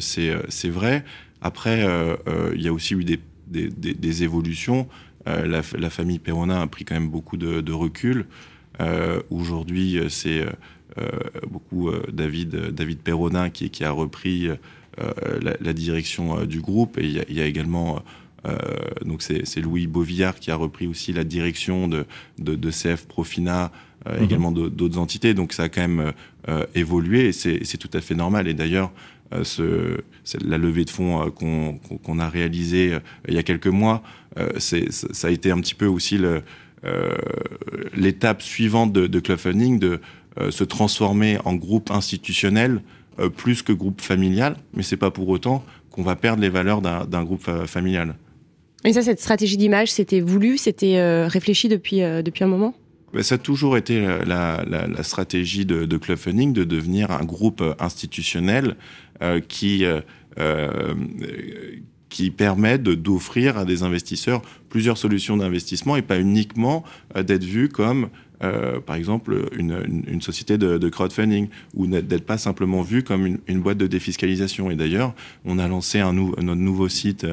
c'est 0.00 0.68
vrai. 0.68 1.02
Après, 1.40 1.86
il 2.54 2.60
y 2.60 2.68
a 2.68 2.74
aussi 2.74 2.92
eu 2.92 3.04
des, 3.04 3.20
des, 3.46 3.68
des, 3.68 3.94
des 3.94 4.22
évolutions. 4.22 4.86
La, 5.24 5.62
la, 5.78 5.88
famille 5.90 6.18
Perronin 6.18 6.60
a 6.60 6.66
pris 6.66 6.84
quand 6.84 6.94
même 6.94 7.08
beaucoup 7.08 7.38
de, 7.38 7.62
de 7.62 7.72
recul. 7.72 8.26
Aujourd'hui, 9.30 9.98
c'est 10.10 10.44
beaucoup 11.50 11.90
David, 12.12 12.70
David 12.70 12.98
Perronin 12.98 13.50
qui, 13.50 13.70
qui 13.70 13.84
a 13.84 13.90
repris 13.90 14.48
euh, 14.48 15.40
la, 15.42 15.56
la, 15.60 15.72
direction 15.72 16.38
euh, 16.38 16.46
du 16.46 16.60
groupe. 16.60 16.98
Et 16.98 17.04
il 17.04 17.24
y, 17.30 17.34
y, 17.34 17.40
a 17.40 17.46
également 17.46 18.02
euh, 18.46 18.56
donc 19.04 19.22
c'est 19.22 19.60
Louis 19.60 19.86
Beauvillard 19.86 20.36
qui 20.36 20.50
a 20.50 20.56
repris 20.56 20.86
aussi 20.86 21.12
la 21.12 21.24
direction 21.24 21.88
de, 21.88 22.04
de, 22.38 22.54
de 22.54 22.70
CF 22.70 23.06
Profina, 23.06 23.72
euh, 24.06 24.20
mmh. 24.20 24.24
également 24.24 24.52
d'autres 24.52 24.98
entités. 24.98 25.34
Donc 25.34 25.52
ça 25.52 25.64
a 25.64 25.68
quand 25.68 25.80
même 25.80 26.12
euh, 26.48 26.66
évolué 26.74 27.28
et 27.28 27.32
c'est 27.32 27.78
tout 27.78 27.90
à 27.92 28.00
fait 28.00 28.14
normal. 28.14 28.48
Et 28.48 28.54
d'ailleurs, 28.54 28.92
ce, 29.42 29.98
la 30.44 30.58
levée 30.58 30.84
de 30.84 30.90
fonds 30.90 31.30
qu'on 31.30 31.80
qu 31.80 32.20
a 32.20 32.28
réalisée 32.28 32.98
il 33.26 33.34
y 33.34 33.38
a 33.38 33.42
quelques 33.42 33.66
mois, 33.66 34.02
ça 34.58 34.76
a 35.24 35.30
été 35.30 35.50
un 35.50 35.58
petit 35.60 35.74
peu 35.74 35.86
aussi 35.86 36.20
l'étape 37.96 38.42
suivante 38.42 38.92
de, 38.92 39.08
de 39.08 39.18
Club 39.18 39.38
Funding 39.38 39.80
de 39.80 40.00
se 40.50 40.64
transformer 40.64 41.38
en 41.44 41.54
groupe 41.54 41.90
institutionnel 41.90 42.80
euh, 43.20 43.28
plus 43.28 43.62
que 43.62 43.72
groupe 43.72 44.00
familial, 44.00 44.56
mais 44.74 44.82
c'est 44.82 44.96
pas 44.96 45.12
pour 45.12 45.28
autant 45.28 45.64
qu'on 45.90 46.02
va 46.02 46.16
perdre 46.16 46.42
les 46.42 46.48
valeurs 46.48 46.82
d'un 46.82 47.22
groupe 47.22 47.48
familial. 47.66 48.16
Et 48.84 48.92
ça, 48.92 49.02
cette 49.02 49.20
stratégie 49.20 49.56
d'image, 49.56 49.92
c'était 49.92 50.20
voulu, 50.20 50.58
c'était 50.58 50.98
euh, 50.98 51.28
réfléchi 51.28 51.68
depuis, 51.68 52.02
euh, 52.02 52.22
depuis 52.22 52.42
un 52.42 52.48
moment? 52.48 52.74
Ben, 53.12 53.22
ça 53.22 53.36
a 53.36 53.38
toujours 53.38 53.76
été 53.76 54.00
la, 54.00 54.64
la, 54.66 54.88
la 54.88 55.02
stratégie 55.04 55.64
de, 55.64 55.84
de, 55.84 55.96
Club 55.96 56.18
Funding 56.18 56.52
de 56.52 56.64
devenir 56.64 57.12
un 57.12 57.24
groupe 57.24 57.62
institutionnel 57.78 58.74
euh, 59.22 59.38
qui, 59.40 59.84
euh, 59.84 60.94
qui 62.08 62.32
permet 62.32 62.78
d'offrir 62.78 63.56
à 63.56 63.64
des 63.64 63.84
investisseurs 63.84 64.42
plusieurs 64.68 64.98
solutions 64.98 65.36
d'investissement 65.36 65.94
et 65.94 66.02
pas 66.02 66.18
uniquement 66.18 66.82
d'être 67.14 67.44
vu 67.44 67.68
comme 67.68 68.08
euh, 68.42 68.80
par 68.80 68.96
exemple, 68.96 69.48
une, 69.56 70.20
société 70.20 70.58
de, 70.58 70.88
crowdfunding, 70.88 71.48
ou 71.74 71.86
d'être 71.86 72.26
pas 72.26 72.38
simplement 72.38 72.82
vu 72.82 73.02
comme 73.02 73.38
une, 73.46 73.60
boîte 73.60 73.78
de 73.78 73.86
défiscalisation. 73.86 74.70
Et 74.70 74.76
d'ailleurs, 74.76 75.14
on 75.44 75.58
a 75.58 75.68
lancé 75.68 76.00
un 76.00 76.12
notre 76.12 76.54
nouveau 76.54 76.88
site 76.88 77.26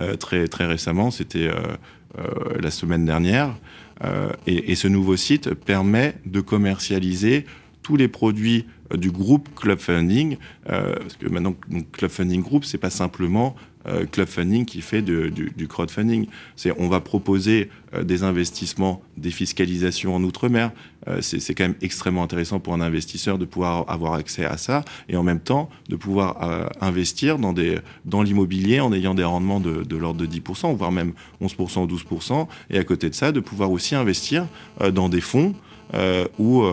euh, 0.00 0.14
très, 0.14 0.46
très 0.48 0.66
récemment, 0.66 1.10
c'était 1.10 1.48
euh, 1.48 1.76
euh 2.18 2.60
la 2.60 2.70
semaine 2.70 3.04
dernière, 3.04 3.56
euh, 4.04 4.30
et, 4.46 4.76
ce 4.76 4.86
nouveau 4.86 5.16
site 5.16 5.54
permet 5.54 6.14
de 6.24 6.40
commercialiser 6.40 7.44
tous 7.82 7.96
les 7.96 8.06
produits 8.06 8.66
du 8.94 9.10
groupe 9.10 9.48
Club 9.56 9.78
Funding, 9.78 10.36
parce 10.66 11.16
que 11.18 11.28
maintenant, 11.28 11.56
donc, 11.68 11.90
Club 11.92 12.10
Funding 12.10 12.42
Group, 12.42 12.64
c'est 12.64 12.78
pas 12.78 12.90
simplement 12.90 13.56
euh, 13.56 13.67
club 14.10 14.28
funding 14.28 14.64
qui 14.64 14.80
fait 14.80 15.02
du, 15.02 15.68
crowdfunding. 15.68 16.26
C'est 16.56 16.72
on 16.78 16.88
va 16.88 17.00
proposer 17.00 17.70
euh, 17.94 18.04
des 18.04 18.22
investissements, 18.22 19.00
des 19.16 19.30
fiscalisations 19.30 20.14
en 20.14 20.22
outre-mer. 20.22 20.72
Euh, 21.06 21.20
c'est 21.22 21.54
quand 21.54 21.64
même 21.64 21.76
extrêmement 21.80 22.22
intéressant 22.22 22.60
pour 22.60 22.74
un 22.74 22.80
investisseur 22.80 23.38
de 23.38 23.46
pouvoir 23.46 23.88
avoir 23.88 24.14
accès 24.14 24.44
à 24.44 24.58
ça 24.58 24.84
et 25.08 25.16
en 25.16 25.22
même 25.22 25.40
temps 25.40 25.70
de 25.88 25.96
pouvoir 25.96 26.42
euh, 26.42 26.66
investir 26.82 27.38
dans 27.38 27.54
des 27.54 27.78
dans 28.04 28.22
l'immobilier 28.22 28.80
en 28.80 28.92
ayant 28.92 29.14
des 29.14 29.24
rendements 29.24 29.60
de, 29.60 29.84
de 29.84 29.96
l'ordre 29.96 30.20
de 30.20 30.26
10%, 30.26 30.76
voire 30.76 30.92
même 30.92 31.12
11% 31.40 31.80
ou 31.80 31.86
12%. 31.86 32.46
Et 32.70 32.78
à 32.78 32.84
côté 32.84 33.08
de 33.08 33.14
ça, 33.14 33.32
de 33.32 33.40
pouvoir 33.40 33.70
aussi 33.70 33.94
investir 33.94 34.46
euh, 34.80 34.90
dans 34.90 35.08
des 35.08 35.22
fonds 35.22 35.54
euh, 35.54 35.54
où 36.38 36.64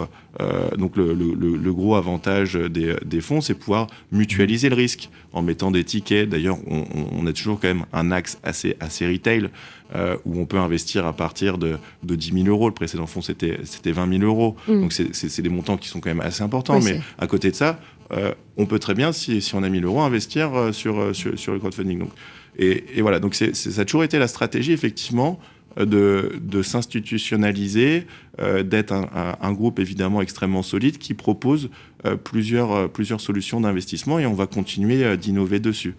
euh, 0.41 0.69
donc 0.77 0.97
le, 0.97 1.13
le, 1.13 1.33
le, 1.33 1.73
gros 1.73 1.95
avantage 1.95 2.55
des, 2.55 2.95
des 3.05 3.21
fonds, 3.21 3.41
c'est 3.41 3.53
pouvoir 3.53 3.87
mutualiser 4.11 4.69
le 4.69 4.75
risque 4.75 5.09
en 5.31 5.41
mettant 5.41 5.71
des 5.71 5.83
tickets. 5.83 6.27
D'ailleurs, 6.27 6.57
on, 6.67 6.83
on, 7.13 7.25
a 7.25 7.33
toujours 7.33 7.59
quand 7.59 7.67
même 7.67 7.85
un 7.93 8.11
axe 8.11 8.37
assez, 8.43 8.75
assez 8.79 9.07
retail 9.07 9.49
euh, 9.95 10.17
où 10.25 10.39
on 10.39 10.45
peut 10.45 10.57
investir 10.57 11.05
à 11.05 11.13
partir 11.13 11.57
de, 11.57 11.77
de 12.03 12.15
10 12.15 12.43
000 12.43 12.47
euros. 12.47 12.67
Le 12.67 12.73
précédent 12.73 13.07
fonds, 13.07 13.21
c'était 13.21 13.57
20 13.85 14.19
000 14.19 14.23
euros. 14.23 14.55
Mmh. 14.67 14.81
Donc, 14.81 14.93
c'est 14.93 15.41
des 15.41 15.49
montants 15.49 15.77
qui 15.77 15.87
sont 15.87 16.01
quand 16.01 16.09
même 16.09 16.21
assez 16.21 16.43
importants. 16.43 16.77
Oui, 16.79 16.83
mais 16.83 17.01
à 17.17 17.27
côté 17.27 17.51
de 17.51 17.55
ça, 17.55 17.79
euh, 18.11 18.33
on 18.57 18.65
peut 18.65 18.79
très 18.79 18.93
bien, 18.93 19.11
si, 19.13 19.41
si 19.41 19.55
on 19.55 19.63
a 19.63 19.69
1000 19.69 19.85
euros, 19.85 20.01
investir 20.01 20.53
euh, 20.53 20.71
sur, 20.73 21.15
sur, 21.15 21.39
sur 21.39 21.53
le 21.53 21.59
crowdfunding. 21.59 21.99
Donc, 21.99 22.11
et, 22.57 22.85
et 22.95 23.01
voilà, 23.01 23.19
donc 23.19 23.35
c'est 23.35 23.53
ça 23.53 23.81
a 23.81 23.85
toujours 23.85 24.03
été 24.03 24.17
la 24.17 24.27
stratégie, 24.29 24.71
effectivement, 24.71 25.39
de, 25.77 26.39
de 26.41 26.61
s'institutionnaliser, 26.61 28.07
euh, 28.39 28.63
d'être 28.63 28.91
un, 28.91 29.09
un, 29.13 29.37
un, 29.41 29.53
groupe 29.53 29.79
évidemment 29.79 30.21
extrêmement 30.21 30.63
solide 30.63 30.97
qui 30.97 31.13
propose 31.13 31.69
euh, 32.05 32.15
plusieurs, 32.15 32.71
euh, 32.71 32.87
plusieurs 32.87 33.21
solutions 33.21 33.61
d'investissement 33.61 34.19
et 34.19 34.25
on 34.25 34.33
va 34.33 34.47
continuer 34.47 35.17
d'innover 35.17 35.59
dessus. 35.59 35.95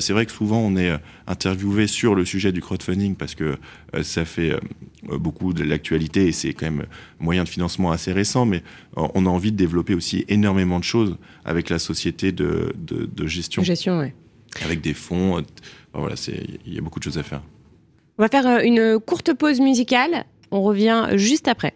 C'est 0.00 0.12
vrai 0.12 0.26
que 0.26 0.32
souvent 0.32 0.58
on 0.58 0.76
est 0.76 0.92
interviewé 1.28 1.86
sur 1.86 2.16
le 2.16 2.24
sujet 2.24 2.50
du 2.50 2.60
crowdfunding 2.60 3.14
parce 3.14 3.36
que 3.36 3.56
ça 4.02 4.24
fait 4.24 4.58
beaucoup 5.04 5.52
de 5.52 5.62
l'actualité 5.62 6.26
et 6.26 6.32
c'est 6.32 6.54
quand 6.54 6.66
même 6.66 6.86
moyen 7.20 7.44
de 7.44 7.48
financement 7.48 7.92
assez 7.92 8.12
récent, 8.12 8.46
mais 8.46 8.64
on 8.96 9.26
a 9.26 9.28
envie 9.28 9.52
de 9.52 9.56
développer 9.56 9.94
aussi 9.94 10.24
énormément 10.26 10.80
de 10.80 10.84
choses 10.84 11.16
avec 11.44 11.70
la 11.70 11.78
société 11.78 12.32
de, 12.32 12.72
de, 12.76 13.06
de 13.06 13.26
gestion. 13.28 13.62
Gestion, 13.62 14.00
oui. 14.00 14.08
Avec 14.64 14.80
des 14.80 14.94
fonds. 14.94 15.40
Voilà, 15.94 16.16
il 16.66 16.74
y 16.74 16.78
a 16.78 16.80
beaucoup 16.80 16.98
de 16.98 17.04
choses 17.04 17.18
à 17.18 17.22
faire. 17.22 17.42
On 18.18 18.22
va 18.22 18.28
faire 18.28 18.46
euh, 18.46 18.60
une 18.62 18.98
courte 18.98 19.32
pause 19.34 19.60
musicale. 19.60 20.24
On 20.50 20.62
revient 20.62 21.08
juste 21.14 21.48
après. 21.48 21.74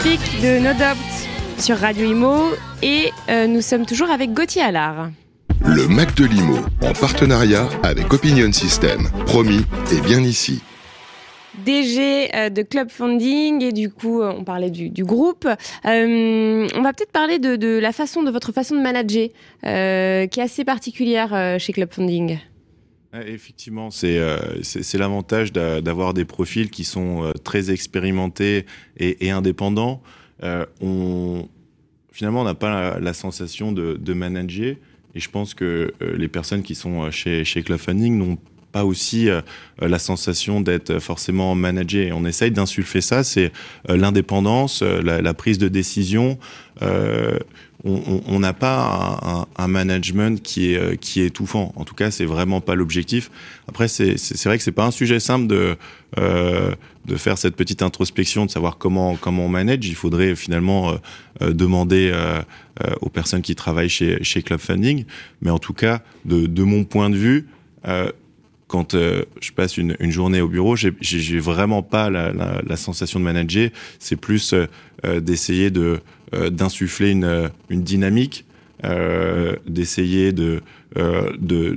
Speak 0.00 0.40
de 0.40 0.58
No 0.60 0.72
Doubt 0.72 0.96
sur 1.58 1.76
Radio 1.76 2.06
Imo 2.06 2.52
et 2.82 3.10
euh, 3.28 3.46
nous 3.46 3.60
sommes 3.60 3.84
toujours 3.84 4.08
avec 4.08 4.32
Gauthier 4.32 4.62
Allard. 4.62 5.10
Le 5.66 5.88
Mac 5.88 6.14
de 6.14 6.24
Limo, 6.24 6.56
en 6.80 6.94
partenariat 6.94 7.68
avec 7.82 8.10
Opinion 8.10 8.50
System. 8.50 9.10
Promis, 9.26 9.66
et 9.92 10.00
bien 10.00 10.20
ici. 10.20 10.62
DG 11.66 12.34
euh, 12.34 12.48
de 12.48 12.62
Club 12.62 12.88
Funding 12.90 13.62
et 13.62 13.72
du 13.72 13.90
coup 13.90 14.22
euh, 14.22 14.32
on 14.34 14.42
parlait 14.42 14.70
du, 14.70 14.88
du 14.88 15.04
groupe. 15.04 15.46
Euh, 15.46 16.68
on 16.74 16.82
va 16.82 16.92
peut-être 16.94 17.12
parler 17.12 17.38
de, 17.38 17.56
de, 17.56 17.78
la 17.78 17.92
façon 17.92 18.22
de 18.22 18.30
votre 18.30 18.52
façon 18.52 18.76
de 18.76 18.80
manager 18.80 19.28
euh, 19.66 20.26
qui 20.28 20.40
est 20.40 20.44
assez 20.44 20.64
particulière 20.64 21.58
chez 21.58 21.74
Club 21.74 21.92
Funding. 21.92 22.38
Effectivement, 23.12 23.90
c'est 23.90 24.20
c'est 24.62 24.98
l'avantage 24.98 25.52
d'avoir 25.52 26.14
des 26.14 26.24
profils 26.24 26.70
qui 26.70 26.84
sont 26.84 27.32
très 27.42 27.72
expérimentés 27.72 28.66
et, 28.96 29.26
et 29.26 29.30
indépendants. 29.30 30.00
on, 30.80 31.48
finalement, 32.12 32.42
on 32.42 32.44
n'a 32.44 32.54
pas 32.54 33.00
la, 33.00 33.12
sensation 33.12 33.72
de, 33.72 33.96
de 34.00 34.12
manager. 34.12 34.76
Et 35.16 35.18
je 35.18 35.28
pense 35.28 35.54
que 35.54 35.92
les 36.00 36.28
personnes 36.28 36.62
qui 36.62 36.76
sont 36.76 37.10
chez, 37.10 37.44
chez 37.44 37.64
Club 37.64 37.80
Funding 37.80 38.16
n'ont 38.16 38.38
pas 38.70 38.84
aussi 38.84 39.28
euh, 39.28 39.40
la 39.80 39.98
sensation 39.98 40.60
d'être 40.60 40.98
forcément 40.98 41.54
managé. 41.54 42.12
On 42.12 42.24
essaye 42.24 42.50
d'insulfer 42.50 43.00
ça, 43.00 43.24
c'est 43.24 43.52
euh, 43.88 43.96
l'indépendance, 43.96 44.82
euh, 44.82 45.00
la, 45.02 45.20
la, 45.20 45.34
prise 45.34 45.58
de 45.58 45.68
décision. 45.68 46.38
Euh, 47.86 48.20
on 48.26 48.40
n'a 48.40 48.52
pas 48.52 49.46
un, 49.56 49.68
management 49.68 50.42
qui 50.42 50.74
est 50.74 50.98
qui 50.98 51.20
est 51.20 51.26
étouffant. 51.26 51.72
En 51.76 51.84
tout 51.84 51.94
cas, 51.94 52.10
c'est 52.10 52.24
vraiment 52.24 52.60
pas 52.60 52.74
l'objectif. 52.74 53.30
Après, 53.68 53.88
c'est 53.88 54.44
vrai 54.44 54.58
que 54.58 54.64
c'est 54.64 54.72
pas 54.72 54.86
un 54.86 54.90
sujet 54.90 55.20
simple 55.20 55.46
de 55.46 55.76
euh, 56.18 56.74
de 57.06 57.16
faire 57.16 57.38
cette 57.38 57.56
petite 57.56 57.82
introspection, 57.82 58.44
de 58.44 58.50
savoir 58.50 58.76
comment 58.76 59.16
comment 59.16 59.46
on 59.46 59.48
manage. 59.48 59.86
Il 59.86 59.94
faudrait 59.94 60.34
finalement 60.36 60.94
euh, 61.40 61.52
demander 61.52 62.10
euh, 62.12 62.42
aux 63.00 63.08
personnes 63.08 63.42
qui 63.42 63.54
travaillent 63.54 63.88
chez 63.88 64.22
chez 64.22 64.42
Club 64.42 64.60
Funding. 64.60 65.04
Mais 65.40 65.50
en 65.50 65.58
tout 65.58 65.72
cas, 65.72 66.02
de 66.24 66.46
de 66.46 66.62
mon 66.62 66.84
point 66.84 67.10
de 67.10 67.16
vue, 67.16 67.48
quand 68.70 68.94
euh, 68.94 69.24
je 69.40 69.50
passe 69.50 69.76
une, 69.76 69.96
une, 69.98 70.12
journée 70.12 70.40
au 70.40 70.46
bureau, 70.46 70.76
j'ai 70.76 71.38
vraiment 71.40 71.82
pas 71.82 72.08
la, 72.08 72.32
la, 72.32 72.62
la, 72.64 72.76
sensation 72.76 73.18
de 73.18 73.24
manager. 73.24 73.70
C'est 73.98 74.14
plus 74.14 74.52
euh, 74.52 74.66
euh 75.04 75.20
d'essayer 75.20 75.70
de 75.70 76.00
d'insuffler 76.32 77.10
une, 77.10 77.50
une 77.70 77.82
dynamique, 77.82 78.44
d'essayer 79.66 80.30
de 80.30 80.60
de 80.94 81.76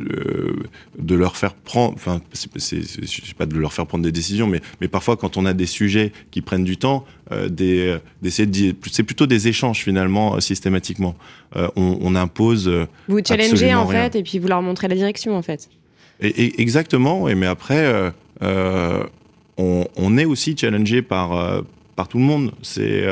de 0.99 1.15
leur 1.15 1.35
faire 1.35 1.55
prendre. 1.55 1.95
Enfin, 1.95 2.21
c'est 2.33 3.33
pas 3.35 3.47
de 3.47 3.57
leur 3.57 3.73
faire 3.73 3.87
prendre 3.87 4.03
des 4.03 4.11
décisions, 4.11 4.45
mais 4.45 4.61
mais 4.79 4.87
parfois 4.87 5.17
quand 5.17 5.37
on 5.37 5.47
a 5.47 5.53
des 5.53 5.65
sujets 5.65 6.11
qui 6.29 6.41
prennent 6.41 6.63
du 6.63 6.77
temps, 6.77 7.03
des 7.49 7.97
d'essayer 8.21 8.45
de 8.45 8.75
c'est 8.91 9.01
plutôt 9.01 9.25
des 9.25 9.47
échanges 9.47 9.79
finalement 9.79 10.39
systématiquement. 10.39 11.15
on, 11.55 11.97
on 11.99 12.13
impose. 12.13 12.71
Vous 13.07 13.21
challengez 13.27 13.73
en 13.73 13.87
fait, 13.87 14.15
et 14.15 14.21
puis 14.21 14.37
vous 14.37 14.47
leur 14.47 14.61
montrez 14.61 14.87
la 14.87 14.95
direction 14.95 15.35
en 15.35 15.41
fait. 15.41 15.69
Et, 16.19 16.27
et, 16.27 16.61
exactement, 16.61 17.25
mais 17.35 17.47
après, 17.47 17.85
euh, 17.85 18.11
euh, 18.41 19.03
on, 19.57 19.85
on, 19.95 20.17
est 20.17 20.25
aussi 20.25 20.55
challengé 20.57 21.01
par, 21.01 21.33
euh, 21.37 21.61
par 21.95 22.07
tout 22.07 22.17
le 22.17 22.23
monde. 22.23 22.51
C'est 22.61 23.05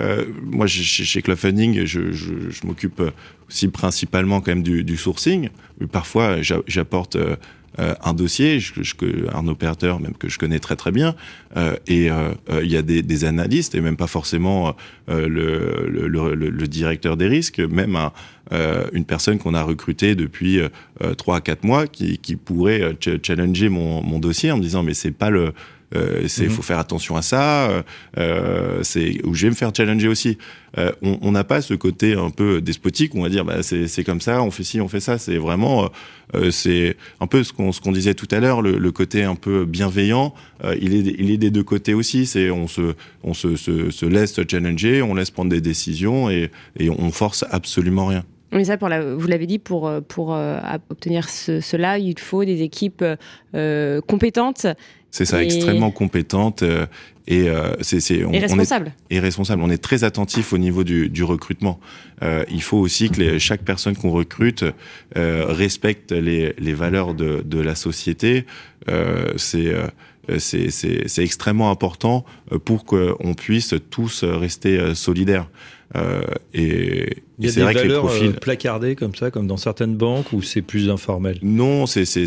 euh, 0.00 0.20
euh, 0.20 0.24
moi, 0.42 0.66
chez, 0.66 0.82
chez 0.82 1.22
Club 1.22 1.36
Funding, 1.36 1.84
je, 1.84 2.12
je, 2.12 2.66
m'occupe 2.66 3.02
aussi 3.48 3.68
principalement 3.68 4.40
quand 4.40 4.52
même 4.52 4.62
du, 4.62 4.96
sourcing. 4.96 5.48
Parfois, 5.92 6.38
j'apporte 6.42 7.16
euh, 7.78 7.94
un 8.02 8.14
dossier, 8.14 8.58
un 9.32 9.46
opérateur 9.46 10.00
même 10.00 10.14
que 10.14 10.28
je 10.28 10.38
connais 10.38 10.58
très 10.58 10.74
très 10.74 10.90
bien, 10.90 11.14
euh, 11.56 11.76
et 11.86 12.10
euh, 12.10 12.32
il 12.62 12.70
y 12.70 12.76
a 12.76 12.82
des, 12.82 13.24
analystes 13.24 13.76
et 13.76 13.80
même 13.80 13.96
pas 13.96 14.08
forcément 14.08 14.74
le, 15.06 16.66
directeur 16.66 17.16
des 17.16 17.28
risques, 17.28 17.60
même 17.60 17.94
un, 17.94 18.12
une 18.92 19.04
personne 19.04 19.38
qu'on 19.38 19.54
a 19.54 19.62
recrutée 19.62 20.16
depuis 20.16 20.60
trois 21.16 21.36
à 21.36 21.40
quatre 21.40 21.62
mois 21.62 21.86
qui, 21.86 22.18
pourrait 22.36 22.96
challenger 23.22 23.68
mon, 23.68 24.02
mon 24.02 24.18
dossier 24.18 24.50
en 24.50 24.56
me 24.56 24.62
disant 24.62 24.82
mais 24.82 24.94
c'est 24.94 25.12
pas 25.12 25.30
le 25.30 25.52
euh, 25.94 26.28
c'est 26.28 26.46
mmh. 26.46 26.50
faut 26.50 26.62
faire 26.62 26.78
attention 26.78 27.16
à 27.16 27.22
ça. 27.22 27.82
Euh, 28.18 28.82
c'est 28.82 29.24
où 29.24 29.34
je 29.34 29.42
vais 29.42 29.50
me 29.50 29.54
faire 29.54 29.72
challenger 29.74 30.08
aussi. 30.08 30.38
Euh, 30.78 30.92
on 31.02 31.32
n'a 31.32 31.42
pas 31.42 31.62
ce 31.62 31.74
côté 31.74 32.14
un 32.14 32.30
peu 32.30 32.60
despotique 32.60 33.16
on 33.16 33.22
va 33.22 33.28
dire 33.28 33.44
bah, 33.44 33.62
c'est 33.62 34.04
comme 34.04 34.20
ça, 34.20 34.40
on 34.42 34.52
fait 34.52 34.62
ci, 34.62 34.80
on 34.80 34.88
fait 34.88 35.00
ça. 35.00 35.18
C'est 35.18 35.36
vraiment 35.36 35.90
euh, 36.34 36.50
c'est 36.50 36.96
un 37.18 37.26
peu 37.26 37.42
ce 37.42 37.52
qu'on 37.52 37.72
ce 37.72 37.80
qu'on 37.80 37.92
disait 37.92 38.14
tout 38.14 38.28
à 38.30 38.38
l'heure, 38.38 38.62
le, 38.62 38.78
le, 38.78 38.92
côté 38.92 39.24
un 39.24 39.34
peu 39.34 39.64
bienveillant. 39.64 40.34
Euh, 40.64 40.76
il 40.80 40.94
est 40.94 41.14
il 41.18 41.30
est 41.30 41.38
des 41.38 41.50
deux 41.50 41.64
côtés 41.64 41.94
aussi. 41.94 42.26
C'est 42.26 42.50
on 42.50 42.68
se 42.68 42.94
on 43.24 43.34
se, 43.34 43.56
se, 43.56 43.90
se 43.90 44.06
laisse 44.06 44.38
challenger, 44.48 45.02
on 45.02 45.14
laisse 45.14 45.30
prendre 45.30 45.50
des 45.50 45.60
décisions 45.60 46.30
et, 46.30 46.50
et 46.78 46.88
on 46.90 47.10
force 47.10 47.44
absolument 47.50 48.06
rien. 48.06 48.24
Mais 48.52 48.64
ça, 48.64 48.76
pour 48.76 48.88
la, 48.88 49.14
vous 49.14 49.26
l'avez 49.28 49.46
dit, 49.46 49.58
pour, 49.58 49.90
pour 50.08 50.34
euh, 50.34 50.58
obtenir 50.90 51.28
ce, 51.28 51.60
cela, 51.60 51.98
il 51.98 52.18
faut 52.18 52.44
des 52.44 52.62
équipes 52.62 53.04
euh, 53.54 54.00
compétentes. 54.00 54.66
C'est 55.12 55.24
ça, 55.24 55.42
et... 55.42 55.46
extrêmement 55.46 55.90
compétentes. 55.90 56.62
Euh, 56.62 56.86
et 57.26 57.48
euh, 57.48 57.74
c'est 57.80 58.24
on, 58.24 58.32
et 58.32 58.40
responsable. 58.40 58.92
On 59.10 59.14
est, 59.14 59.16
et 59.18 59.20
responsable. 59.20 59.62
On 59.62 59.70
est 59.70 59.82
très 59.82 60.02
attentif 60.02 60.52
au 60.52 60.58
niveau 60.58 60.82
du, 60.82 61.08
du 61.08 61.22
recrutement. 61.22 61.78
Euh, 62.22 62.44
il 62.50 62.62
faut 62.62 62.78
aussi 62.78 63.08
que 63.08 63.20
les, 63.20 63.38
chaque 63.38 63.62
personne 63.62 63.96
qu'on 63.96 64.10
recrute 64.10 64.64
euh, 65.16 65.44
respecte 65.48 66.10
les, 66.10 66.54
les 66.58 66.74
valeurs 66.74 67.14
de, 67.14 67.42
de 67.44 67.60
la 67.60 67.76
société. 67.76 68.46
Euh, 68.88 69.32
c'est 69.36 69.72
c'est 70.38 71.24
extrêmement 71.24 71.70
important 71.72 72.24
pour 72.64 72.84
qu'on 72.84 73.34
puisse 73.34 73.74
tous 73.90 74.22
rester 74.22 74.94
solidaires. 74.94 75.48
Euh, 75.96 76.22
et 76.54 77.08
il 77.38 77.46
y 77.46 77.48
a 77.48 77.52
des 77.52 77.62
vrai 77.62 77.74
valeurs 77.74 77.82
que 77.82 77.88
les 77.88 77.98
profils... 77.98 78.32
placardées 78.34 78.94
comme 78.94 79.14
ça, 79.14 79.32
comme 79.32 79.48
dans 79.48 79.56
certaines 79.56 79.96
banques, 79.96 80.32
ou 80.32 80.40
c'est 80.40 80.62
plus 80.62 80.88
informel? 80.88 81.38
Non, 81.42 81.86
c'est 81.86 82.04
c'est 82.04 82.24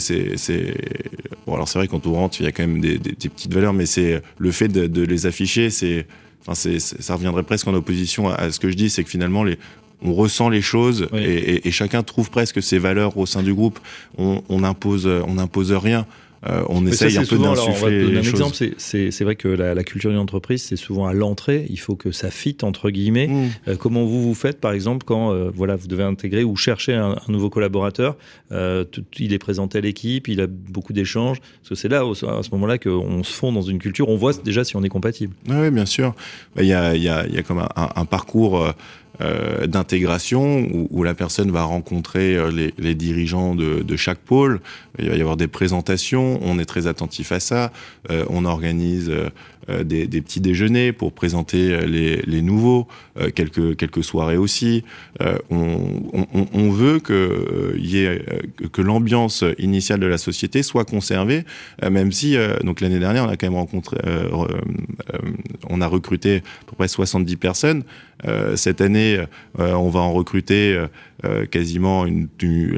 bon 1.47 1.53
alors 1.55 1.69
c'est 1.69 1.79
vrai 1.79 1.87
quand 1.87 2.05
on 2.05 2.13
rentre, 2.13 2.41
il 2.41 2.43
y 2.43 2.47
a 2.47 2.51
quand 2.51 2.67
même 2.67 2.81
des, 2.81 2.97
des, 2.97 3.13
des 3.13 3.29
petites 3.29 3.53
valeurs, 3.53 3.73
mais 3.73 3.85
c'est 3.85 4.21
le 4.37 4.51
fait 4.51 4.67
de, 4.67 4.87
de 4.87 5.01
les 5.03 5.25
afficher, 5.27 5.69
c'est 5.69 6.05
enfin 6.41 6.55
c'est 6.55 6.79
ça 6.79 7.15
reviendrait 7.15 7.43
presque 7.43 7.67
en 7.67 7.73
opposition 7.73 8.27
à, 8.27 8.35
à 8.35 8.51
ce 8.51 8.59
que 8.59 8.69
je 8.69 8.75
dis, 8.75 8.89
c'est 8.89 9.05
que 9.05 9.09
finalement 9.09 9.45
les 9.45 9.57
on 10.05 10.13
ressent 10.13 10.49
les 10.49 10.61
choses 10.61 11.07
oui. 11.13 11.23
et, 11.23 11.53
et, 11.53 11.67
et, 11.69 11.71
chacun 11.71 12.03
trouve 12.03 12.29
presque 12.29 12.61
ses 12.61 12.77
valeurs 12.77 13.17
au 13.17 13.25
sein 13.25 13.41
du 13.41 13.53
groupe. 13.53 13.79
On, 14.17 14.43
on 14.49 14.65
impose, 14.65 15.07
on 15.07 15.37
impose 15.37 15.71
rien 15.71 16.05
euh, 16.47 16.63
on 16.69 16.85
essaye 16.85 17.11
ça, 17.11 17.21
un 17.21 17.25
peu 17.25 17.37
d'insuffler 17.37 18.05
les 18.05 18.17
un 18.17 18.21
choses. 18.21 18.41
exemple, 18.41 18.75
c'est 18.77 19.23
vrai 19.23 19.35
que 19.35 19.47
la, 19.47 19.73
la 19.73 19.83
culture 19.83 20.09
d'une 20.09 20.19
entreprise, 20.19 20.63
c'est 20.63 20.75
souvent 20.75 21.07
à 21.07 21.13
l'entrée. 21.13 21.65
Il 21.69 21.79
faut 21.79 21.95
que 21.95 22.11
ça 22.11 22.31
fitte 22.31 22.63
entre 22.63 22.89
guillemets. 22.89 23.27
Mmh. 23.27 23.49
Euh, 23.69 23.75
comment 23.77 24.03
vous 24.05 24.21
vous 24.21 24.33
faites, 24.33 24.59
par 24.59 24.73
exemple, 24.73 25.05
quand 25.05 25.31
euh, 25.31 25.51
voilà, 25.55 25.75
vous 25.75 25.87
devez 25.87 26.03
intégrer 26.03 26.43
ou 26.43 26.55
chercher 26.55 26.93
un, 26.93 27.11
un 27.11 27.31
nouveau 27.31 27.49
collaborateur 27.49 28.17
tout, 28.49 29.03
Il 29.19 29.33
est 29.33 29.39
présenté 29.39 29.77
à 29.77 29.81
l'équipe, 29.81 30.27
il 30.27 30.41
a 30.41 30.47
beaucoup 30.47 30.93
d'échanges. 30.93 31.39
Parce 31.39 31.69
que 31.69 31.75
c'est 31.75 31.89
là, 31.89 32.01
à 32.01 32.43
ce 32.43 32.49
moment-là, 32.51 32.77
qu'on 32.77 33.23
se 33.23 33.33
fond 33.33 33.51
dans 33.51 33.61
une 33.61 33.79
culture. 33.79 34.09
On 34.09 34.17
voit 34.17 34.33
déjà 34.33 34.63
si 34.63 34.75
on 34.75 34.83
est 34.83 34.89
compatible. 34.89 35.33
Oui, 35.49 35.71
bien 35.71 35.85
sûr. 35.85 36.13
Il 36.59 36.65
y 36.65 36.73
a, 36.73 36.95
y, 36.95 37.07
a, 37.07 37.25
y 37.27 37.37
a 37.37 37.43
comme 37.43 37.59
un, 37.59 37.69
un 37.75 38.05
parcours 38.05 38.73
euh, 39.21 39.67
d'intégration 39.67 40.61
où, 40.61 40.87
où, 40.89 41.03
la 41.03 41.13
personne 41.13 41.51
va 41.51 41.61
rencontrer 41.63 42.35
euh, 42.35 42.49
les, 42.49 42.73
les 42.79 42.95
dirigeants 42.95 43.53
de, 43.53 43.83
de, 43.83 43.95
chaque 43.95 44.17
pôle. 44.17 44.59
Il 44.97 45.07
va 45.07 45.15
y 45.15 45.21
avoir 45.21 45.37
des 45.37 45.47
présentations. 45.47 46.39
On 46.41 46.57
est 46.57 46.65
très 46.65 46.87
attentif 46.87 47.31
à 47.31 47.39
ça. 47.39 47.71
Euh, 48.09 48.25
on 48.29 48.43
organise 48.45 49.11
euh, 49.69 49.73
euh, 49.73 49.83
des, 49.83 50.21
petits 50.21 50.39
déjeuners 50.39 50.91
pour 50.91 51.13
présenter 51.13 51.85
les, 51.87 52.21
les 52.21 52.41
nouveaux, 52.41 52.87
quelques 53.35 53.75
quelques 53.75 54.03
soirées 54.03 54.37
aussi. 54.37 54.83
On, 55.49 55.79
on, 56.53 56.69
veut 56.69 56.99
que 56.99 57.75
que 58.71 58.81
l'ambiance 58.81 59.43
initiale 59.57 59.99
de 59.99 60.07
la 60.07 60.17
société 60.17 60.63
soit 60.63 60.85
conservée, 60.85 61.43
même 61.89 62.11
si 62.11 62.35
donc 62.63 62.81
l'année 62.81 62.99
dernière 62.99 63.25
on 63.25 63.29
a 63.29 63.37
quand 63.37 63.47
même 63.47 63.59
rencontré, 63.59 63.97
on 65.69 65.81
a 65.81 65.87
recruté 65.87 66.37
à 66.37 66.65
peu 66.67 66.75
près 66.75 66.87
70 66.87 67.35
personnes. 67.37 67.83
cette 68.55 68.81
année, 68.81 69.23
on 69.57 69.89
va 69.89 69.99
en 69.99 70.13
recruter 70.13 70.79
euh, 71.25 71.45
quasiment 71.45 72.05
une, 72.05 72.27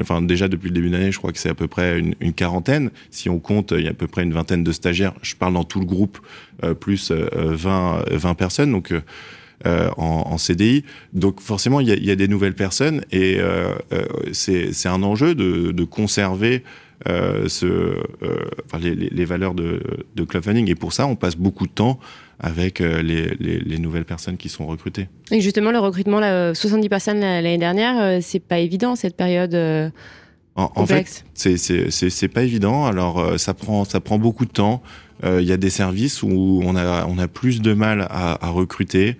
enfin 0.00 0.22
déjà 0.22 0.46
depuis 0.46 0.68
le 0.68 0.74
début 0.74 0.88
de 0.88 0.96
l'année, 0.96 1.10
je 1.10 1.18
crois 1.18 1.32
que 1.32 1.38
c'est 1.38 1.48
à 1.48 1.54
peu 1.54 1.66
près 1.66 1.98
une, 1.98 2.14
une, 2.20 2.32
quarantaine. 2.32 2.90
Si 3.10 3.28
on 3.28 3.40
compte, 3.40 3.72
il 3.76 3.84
y 3.84 3.88
a 3.88 3.90
à 3.90 3.94
peu 3.94 4.06
près 4.06 4.22
une 4.22 4.32
vingtaine 4.32 4.62
de 4.62 4.70
stagiaires. 4.70 5.14
Je 5.22 5.34
parle 5.34 5.54
dans 5.54 5.64
tout 5.64 5.80
le 5.80 5.86
groupe, 5.86 6.20
euh, 6.55 6.55
plus 6.80 7.10
euh, 7.10 7.28
20, 7.32 8.04
20 8.10 8.34
personnes. 8.34 8.72
Donc 8.72 8.92
euh, 9.64 9.88
en, 9.96 10.36
CDI. 10.36 10.84
Donc 11.14 11.40
forcément, 11.40 11.80
il 11.80 11.88
y 11.88 12.10
a, 12.10 12.16
des 12.16 12.28
nouvelles 12.28 12.54
personnes 12.54 13.02
et 13.10 13.36
euh, 13.38 13.74
euh, 13.92 14.04
c'est 14.32 14.86
un 14.86 15.02
enjeu 15.02 15.34
de, 15.34 15.72
de 15.72 15.84
conserver 15.84 16.62
euh, 17.08 17.48
euh, 17.62 18.02
les, 18.80 18.94
les, 18.94 19.24
valeurs 19.24 19.54
de, 19.54 19.80
de 20.14 20.24
club 20.24 20.44
funding. 20.44 20.70
Et 20.70 20.74
pour 20.74 20.92
ça, 20.92 21.06
on 21.06 21.16
passe 21.16 21.36
beaucoup 21.36 21.66
de 21.66 21.72
temps 21.72 21.98
avec 22.38 22.80
euh, 22.80 23.02
les, 23.02 23.34
les, 23.40 23.58
les, 23.58 23.78
nouvelles 23.78 24.04
personnes 24.04 24.36
qui 24.36 24.48
sont 24.48 24.66
recrutées. 24.66 25.08
Et 25.30 25.40
justement, 25.40 25.72
le 25.72 25.78
recrutement, 25.78 26.20
là, 26.20 26.54
70 26.54 26.88
personnes 26.88 27.20
l'année 27.20 27.58
dernière, 27.58 28.22
c'est 28.22 28.40
pas 28.40 28.58
évident 28.58 28.94
cette 28.96 29.16
période 29.16 29.92
En, 30.56 30.86
fait, 30.86 31.24
c'est 31.34 32.28
pas 32.28 32.42
évident. 32.42 32.86
Alors, 32.86 33.38
ça 33.38 33.54
prend 33.54 33.84
ça 33.84 34.00
prend 34.00 34.18
beaucoup 34.18 34.46
de 34.46 34.50
temps. 34.50 34.82
Il 35.22 35.44
y 35.44 35.52
a 35.52 35.56
des 35.56 35.70
services 35.70 36.22
où 36.22 36.60
on 36.64 36.76
a 36.76 37.06
on 37.06 37.18
a 37.18 37.28
plus 37.28 37.60
de 37.60 37.74
mal 37.74 38.06
à, 38.08 38.44
à 38.44 38.48
recruter. 38.48 39.16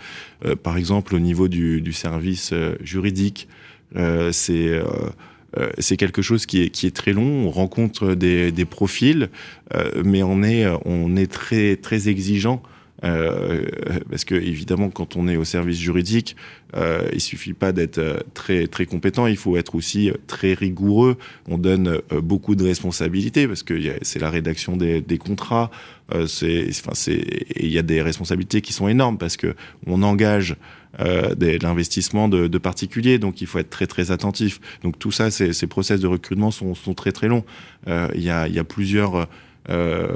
par 0.63 0.79
exemple, 0.79 1.15
au 1.15 1.19
niveau 1.19 1.49
du, 1.49 1.83
du 1.83 1.93
service 1.93 2.55
juridique, 2.83 3.49
c'est 4.33 4.81
euh, 5.59 5.71
c'est 5.79 5.97
quelque 5.97 6.23
chose 6.23 6.47
qui 6.47 6.63
est, 6.63 6.71
qui 6.71 6.87
est 6.87 6.95
très 6.95 7.13
long. 7.13 7.47
On 7.47 7.51
rencontre 7.51 8.15
des, 8.15 8.53
des 8.53 8.65
profils, 8.65 9.31
euh, 9.75 10.03
mais 10.05 10.23
on 10.23 10.43
est, 10.43 10.67
on 10.85 11.17
est 11.17 11.31
très, 11.31 11.77
très 11.77 12.09
exigeant. 12.09 12.63
Euh, 13.05 13.67
parce 14.11 14.25
que 14.25 14.35
évidemment, 14.35 14.91
quand 14.91 15.17
on 15.17 15.29
est 15.29 15.37
au 15.37 15.45
service 15.45 15.79
juridique, 15.79 16.37
euh, 16.75 17.09
il 17.13 17.21
suffit 17.21 17.53
pas 17.53 17.73
d'être 17.73 18.25
très 18.35 18.67
très 18.67 18.87
compétent, 18.87 19.27
il 19.27 19.37
faut 19.37 19.57
être 19.57 19.75
aussi 19.75 20.11
très 20.27 20.55
rigoureux. 20.55 21.17
On 21.49 21.59
donne 21.59 22.01
beaucoup 22.23 22.55
de 22.55 22.65
responsabilités 22.65 23.47
parce 23.47 23.63
que 23.63 23.79
c'est 24.03 24.19
la 24.19 24.31
rédaction 24.31 24.77
des, 24.77 25.01
des 25.01 25.19
contrats. 25.19 25.71
c'est, 26.27 26.69
enfin, 26.71 26.93
c'est, 26.95 27.47
il 27.57 27.71
y 27.71 27.79
a 27.79 27.83
des 27.83 28.03
responsabilités 28.03 28.61
qui 28.61 28.73
sont 28.73 28.89
énormes 28.89 29.19
parce 29.19 29.37
que 29.37 29.55
on 29.87 30.03
engage 30.03 30.57
euh, 31.01 31.35
de 31.35 31.59
l'investissement 31.63 32.27
de, 32.27 32.47
de, 32.47 32.59
particuliers. 32.59 33.19
Donc 33.19 33.43
il 33.43 33.47
faut 33.47 33.59
être 33.59 33.69
très 33.69 33.87
très 33.87 34.11
attentif. 34.11 34.61
Donc 34.83 34.99
tout 34.99 35.13
ça, 35.13 35.31
ces, 35.31 35.53
ces 35.53 35.67
process 35.67 36.01
de 36.01 36.07
recrutement 36.07 36.51
sont, 36.51 36.75
sont 36.75 36.95
très 36.95 37.13
très 37.13 37.29
longs. 37.29 37.45
Euh, 37.87 38.09
il, 38.15 38.23
y 38.23 38.31
a, 38.31 38.49
y 38.49 38.59
a 38.59 38.65
plusieurs 38.65 39.29
euh, 39.69 40.07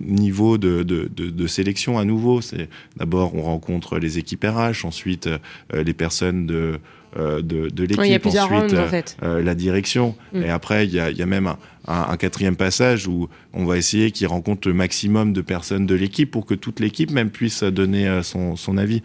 niveaux 0.00 0.58
de, 0.58 0.82
de, 0.82 1.08
de, 1.14 1.30
de, 1.30 1.46
sélection 1.46 1.98
à 1.98 2.04
nouveau. 2.04 2.40
C'est 2.40 2.68
d'abord 2.96 3.34
on 3.34 3.42
rencontre 3.42 3.98
les 3.98 4.18
équipes 4.18 4.44
RH, 4.44 4.84
ensuite 4.84 5.26
euh, 5.26 5.38
les 5.72 5.94
personnes 5.94 6.46
de 6.46 6.78
euh, 7.18 7.42
de, 7.42 7.68
de 7.68 7.84
l'équipe, 7.84 8.24
ensuite 8.24 8.42
rounds, 8.42 8.78
en 8.78 8.86
fait. 8.86 9.16
la 9.20 9.56
direction, 9.56 10.14
mm. 10.32 10.42
et 10.42 10.50
après 10.50 10.86
il 10.86 10.94
y 10.94 11.00
a, 11.00 11.10
il 11.10 11.16
y 11.16 11.22
a 11.22 11.26
même 11.26 11.48
un, 11.48 11.58
un, 11.88 12.06
un, 12.10 12.16
quatrième 12.16 12.54
passage 12.54 13.08
où 13.08 13.28
on 13.52 13.64
va 13.64 13.78
essayer 13.78 14.12
qu'il 14.12 14.28
rencontre 14.28 14.68
le 14.68 14.74
maximum 14.74 15.32
de 15.32 15.40
personnes 15.40 15.86
de 15.86 15.96
l'équipe 15.96 16.30
pour 16.30 16.46
que 16.46 16.54
toute 16.54 16.78
l'équipe 16.78 17.10
même 17.10 17.30
puisse 17.30 17.64
donner 17.64 18.20
son, 18.22 18.54
son 18.54 18.78
avis. 18.78 19.02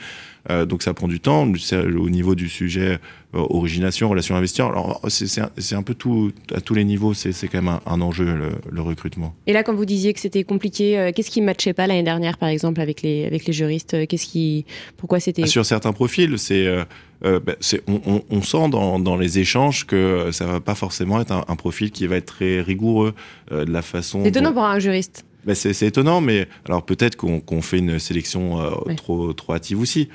Euh, 0.50 0.66
donc 0.66 0.84
ça 0.84 0.94
prend 0.94 1.08
du 1.08 1.20
temps. 1.20 1.44
Au 1.44 2.10
niveau 2.10 2.36
du 2.36 2.50
sujet 2.50 3.00
euh, 3.34 3.46
origination, 3.50 4.10
relation 4.10 4.36
investisseur, 4.36 4.70
alors 4.70 5.02
c'est 5.08 5.42
un, 5.42 5.50
un, 5.72 5.84
peu 5.84 5.94
tout 5.94 6.32
à 6.54 6.62
tous 6.62 6.74
les 6.74 6.84
niveaux. 6.84 7.14
C'est 7.14 7.48
quand 7.48 7.62
même 7.62 7.68
un, 7.68 7.82
un 7.86 8.02
enjeu 8.02 8.26
le, 8.26 8.50
le, 8.70 8.82
recrutement. 8.82 9.34
Et 9.48 9.54
là, 9.54 9.64
quand 9.64 9.74
vous 9.74 9.86
disiez 9.86 10.14
que 10.14 10.20
c'était 10.20 10.44
compliqué, 10.44 11.00
euh, 11.00 11.12
qu'est-ce 11.14 11.32
qui 11.32 11.42
ne 11.42 11.46
matchait 11.46 11.74
pas 11.74 11.88
l'année 11.88 12.04
dernière, 12.04 12.38
par 12.38 12.50
exemple, 12.50 12.82
avec 12.82 13.02
les 13.02 13.26
avec 13.26 13.46
les 13.46 13.54
juristes 13.54 14.08
Qu'est-ce 14.08 14.28
qui, 14.28 14.66
pourquoi 14.98 15.20
c'était 15.20 15.48
Sur 15.48 15.66
certains 15.66 15.94
profils, 15.94 16.38
c'est 16.38 16.86
euh, 17.24 17.40
bah, 17.40 17.54
on, 17.88 18.02
on, 18.06 18.24
on, 18.30 18.42
sent 18.42 18.70
dans, 18.70 19.00
dans, 19.00 19.16
les 19.16 19.40
échanges 19.40 19.86
que 19.86 20.30
ça 20.32 20.46
va 20.46 20.60
pas 20.60 20.76
forcément 20.76 21.22
être 21.22 21.32
un, 21.32 21.46
un 21.48 21.56
profil 21.56 21.92
qui 21.92 22.06
va 22.08 22.18
être 22.18 22.26
très 22.26 22.62
rigoureux 22.62 23.14
euh, 23.52 23.66
de 23.66 23.72
la 23.72 23.82
façon. 23.82 24.22
C'est 24.24 24.30
étonnant 24.30 24.50
dont... 24.50 24.56
pour 24.56 24.66
un 24.66 24.80
juriste. 24.80 25.26
Ben 25.46 25.54
c'est 25.54 25.80
étonnant, 25.84 26.22
mais 26.22 26.48
alors 26.68 26.84
peut-être 26.84 27.16
qu'on 27.16 27.40
qu 27.40 27.62
fait 27.62 27.78
une 27.78 28.00
sélection 28.00 28.60
euh, 28.60 28.94
trop, 28.96 29.32
trop 29.34 29.54
hâtive 29.54 29.80
aussi, 29.80 30.10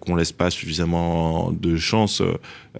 qu'on 0.00 0.14
laisse 0.14 0.32
pas 0.32 0.50
suffisamment 0.50 1.52
de 1.52 1.76
chance 1.76 2.22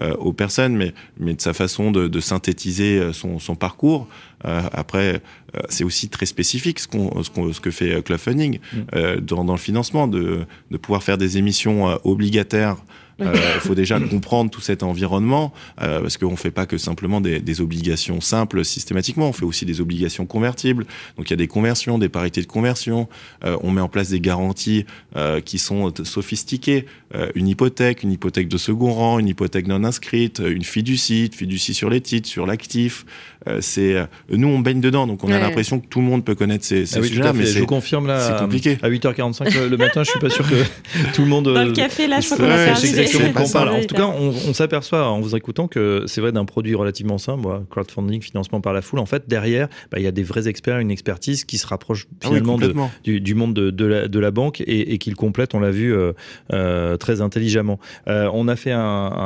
euh, 0.00 0.14
aux 0.14 0.32
personnes, 0.32 0.74
mais, 0.74 0.94
mais 1.18 1.34
de 1.34 1.40
sa 1.40 1.52
façon 1.52 1.90
de, 1.90 2.08
de 2.08 2.20
synthétiser 2.20 3.12
son, 3.12 3.38
son 3.38 3.54
parcours. 3.54 4.08
Euh, 4.46 4.62
après, 4.72 5.20
euh, 5.54 5.60
c'est 5.68 5.84
aussi 5.84 6.08
très 6.08 6.24
spécifique 6.24 6.78
ce, 6.78 6.88
ce, 6.88 7.30
qu 7.30 7.52
ce, 7.52 7.60
que 7.60 7.70
fait 7.70 8.02
Club 8.02 8.18
Funding 8.18 8.58
mmh. 8.72 9.20
dans, 9.20 9.44
dans, 9.44 9.52
le 9.52 9.58
financement, 9.58 10.08
de, 10.08 10.46
de 10.70 10.76
pouvoir 10.78 11.02
faire 11.02 11.18
des 11.18 11.36
émissions 11.36 11.98
obligataires 12.04 12.76
il 13.18 13.26
euh, 13.26 13.60
faut 13.60 13.74
déjà 13.74 14.00
comprendre 14.00 14.50
tout 14.50 14.60
cet 14.60 14.82
environnement, 14.82 15.52
euh, 15.80 16.00
parce 16.00 16.16
qu'on 16.16 16.32
ne 16.32 16.36
fait 16.36 16.50
pas 16.50 16.66
que 16.66 16.78
simplement 16.78 17.20
des, 17.20 17.40
des, 17.40 17.60
obligations 17.60 18.20
simples 18.20 18.64
systématiquement, 18.64 19.28
on 19.28 19.32
fait 19.32 19.44
aussi 19.44 19.64
des 19.64 19.80
obligations 19.80 20.26
convertibles. 20.26 20.86
Donc 21.16 21.28
il 21.28 21.30
y 21.30 21.34
a 21.34 21.36
des 21.36 21.48
conversions, 21.48 21.98
des 21.98 22.08
parités 22.08 22.40
de 22.40 22.46
conversion, 22.46 23.08
euh, 23.44 23.56
on 23.62 23.70
met 23.70 23.80
en 23.80 23.88
place 23.88 24.08
des 24.08 24.20
garanties 24.20 24.86
euh, 25.16 25.40
qui 25.40 25.58
sont 25.58 25.92
sophistiquées, 26.04 26.86
euh, 27.14 27.30
une 27.34 27.46
hypothèque, 27.48 28.02
une 28.02 28.12
hypothèque 28.12 28.48
de 28.48 28.56
second 28.56 28.92
rang, 28.92 29.18
une 29.18 29.28
hypothèque 29.28 29.66
non 29.66 29.84
inscrite, 29.84 30.40
une 30.44 30.64
fiducie, 30.64 31.30
fiducie 31.30 31.74
sur 31.74 31.90
les 31.90 32.00
titres, 32.00 32.28
sur 32.28 32.46
l'actif. 32.46 33.04
Euh, 33.48 33.58
c'est 33.60 33.96
nous 34.30 34.48
on 34.48 34.60
baigne 34.60 34.80
dedans, 34.80 35.06
donc 35.06 35.22
on 35.24 35.28
ouais. 35.28 35.34
a 35.34 35.40
l'impression 35.40 35.80
que 35.80 35.86
tout 35.86 35.98
le 35.98 36.06
monde 36.06 36.24
peut 36.24 36.34
connaître 36.34 36.64
ces, 36.64 36.86
ces 36.86 36.96
ah 36.96 37.00
oui, 37.00 37.08
sujets-là, 37.08 37.32
mais 37.34 37.44
je 37.44 37.58
vous 37.58 37.66
confirme 37.66 38.06
là, 38.06 38.20
c'est 38.20 38.42
compliqué. 38.42 38.78
À 38.82 38.88
8h45 38.88 39.68
le 39.68 39.76
matin, 39.76 40.02
je 40.02 40.10
suis 40.10 40.20
pas 40.20 40.30
sûr 40.30 40.48
que 40.48 40.64
tout 41.14 41.22
le 41.22 41.28
monde. 41.28 41.52
Dans 41.52 41.64
le 41.64 41.72
café 41.72 42.06
là, 42.06 42.20
je 42.20 42.26
crois 42.26 42.38
qu'on 42.38 42.46
va 42.46 42.56
faire 42.56 42.78
qu'on 43.06 43.48
parle. 43.48 43.68
En 43.70 43.84
tout 43.84 43.94
cas, 43.94 44.06
on, 44.06 44.28
on 44.48 44.54
s'aperçoit 44.54 45.08
en 45.08 45.20
vous 45.20 45.36
écoutant 45.36 45.68
que 45.68 46.04
c'est 46.06 46.20
vrai 46.20 46.32
d'un 46.32 46.44
produit 46.44 46.74
relativement 46.74 47.18
simple, 47.18 47.42
moi, 47.42 47.64
crowdfunding, 47.70 48.20
financement 48.22 48.60
par 48.60 48.72
la 48.72 48.82
foule. 48.82 48.98
En 48.98 49.06
fait, 49.06 49.28
derrière, 49.28 49.68
bah, 49.90 49.98
il 49.98 50.04
y 50.04 50.06
a 50.06 50.12
des 50.12 50.22
vrais 50.22 50.48
experts, 50.48 50.78
une 50.78 50.90
expertise 50.90 51.44
qui 51.44 51.58
se 51.58 51.66
rapproche 51.66 52.06
finalement 52.20 52.56
ah 52.60 52.66
oui, 52.66 52.72
de, 52.72 53.12
du, 53.12 53.20
du, 53.20 53.34
monde 53.34 53.54
de, 53.54 53.70
de, 53.70 53.84
la, 53.84 54.08
de, 54.08 54.18
la, 54.18 54.30
banque 54.30 54.60
et, 54.60 54.92
et 54.92 54.98
qui 54.98 55.10
le 55.10 55.16
complète, 55.16 55.54
on 55.54 55.60
l'a 55.60 55.70
vu, 55.70 55.94
euh, 55.94 56.12
euh, 56.52 56.96
très 56.96 57.20
intelligemment. 57.20 57.78
Euh, 58.08 58.30
on 58.32 58.48
a 58.48 58.56
fait 58.56 58.72
un, 58.72 58.80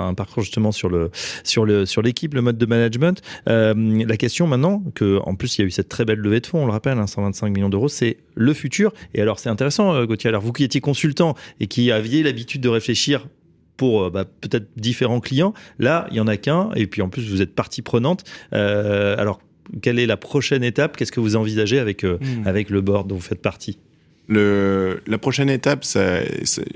un, 0.09 0.15
parcours 0.15 0.43
justement 0.43 0.73
sur 0.73 0.89
le 0.89 1.11
sur 1.45 1.65
le 1.65 1.87
sur 1.87 2.03
l'équipe, 2.03 2.35
le 2.35 2.43
mode 2.43 2.59
de 2.59 2.67
management. 2.67 3.21
Euh, 3.49 3.75
la 4.07 4.17
question 4.17 4.47
maintenant, 4.47 4.83
que 4.95 5.19
en 5.25 5.35
plus 5.35 5.59
il 5.59 5.63
y 5.63 5.65
a 5.65 5.67
eu 5.67 5.71
cette 5.71 5.89
très 5.89 6.05
belle 6.05 6.19
levée 6.19 6.41
de 6.41 6.47
fonds, 6.47 6.63
on 6.63 6.67
le 6.67 6.73
rappelle, 6.73 6.99
hein, 6.99 7.07
125 7.07 7.51
millions 7.51 7.69
d'euros, 7.69 7.89
c'est 7.89 8.19
le 8.35 8.53
futur. 8.53 8.93
Et 9.15 9.23
alors 9.23 9.39
c'est 9.39 9.49
intéressant, 9.49 10.05
Gauthier. 10.05 10.29
Alors 10.29 10.43
vous 10.43 10.53
qui 10.53 10.65
étiez 10.65 10.81
consultant 10.81 11.35
et 11.61 11.67
qui 11.67 11.91
aviez 11.91 12.23
l'habitude 12.23 12.61
de 12.61 12.69
réfléchir 12.69 13.27
pour 13.77 14.05
euh, 14.05 14.11
bah, 14.11 14.25
peut-être 14.25 14.69
différents 14.77 15.21
clients. 15.21 15.55
Là, 15.79 16.07
il 16.11 16.15
n'y 16.15 16.21
en 16.21 16.27
a 16.27 16.37
qu'un, 16.37 16.71
et 16.75 16.87
puis 16.87 17.03
en 17.03 17.09
plus, 17.09 17.29
vous 17.31 17.43
êtes 17.43 17.55
partie 17.55 17.83
prenante. 17.83 18.25
Euh, 18.53 19.17
alors, 19.19 19.41
quelle 19.83 19.99
est 19.99 20.07
la 20.07 20.17
prochaine 20.17 20.65
étape? 20.65 20.97
Qu'est-ce 20.97 21.13
que 21.13 21.21
vous 21.21 21.37
envisagez 21.37 21.79
avec, 21.79 22.05
euh, 22.05 22.19
mmh. 22.21 22.47
avec 22.47 22.71
le 22.71 22.81
board 22.81 23.09
dont 23.09 23.17
vous 23.17 23.21
faites 23.21 23.43
partie? 23.43 23.79
Le, 24.29 25.01
La 25.07 25.19
prochaine 25.19 25.51
étape, 25.51 25.85
ça, 25.85 26.21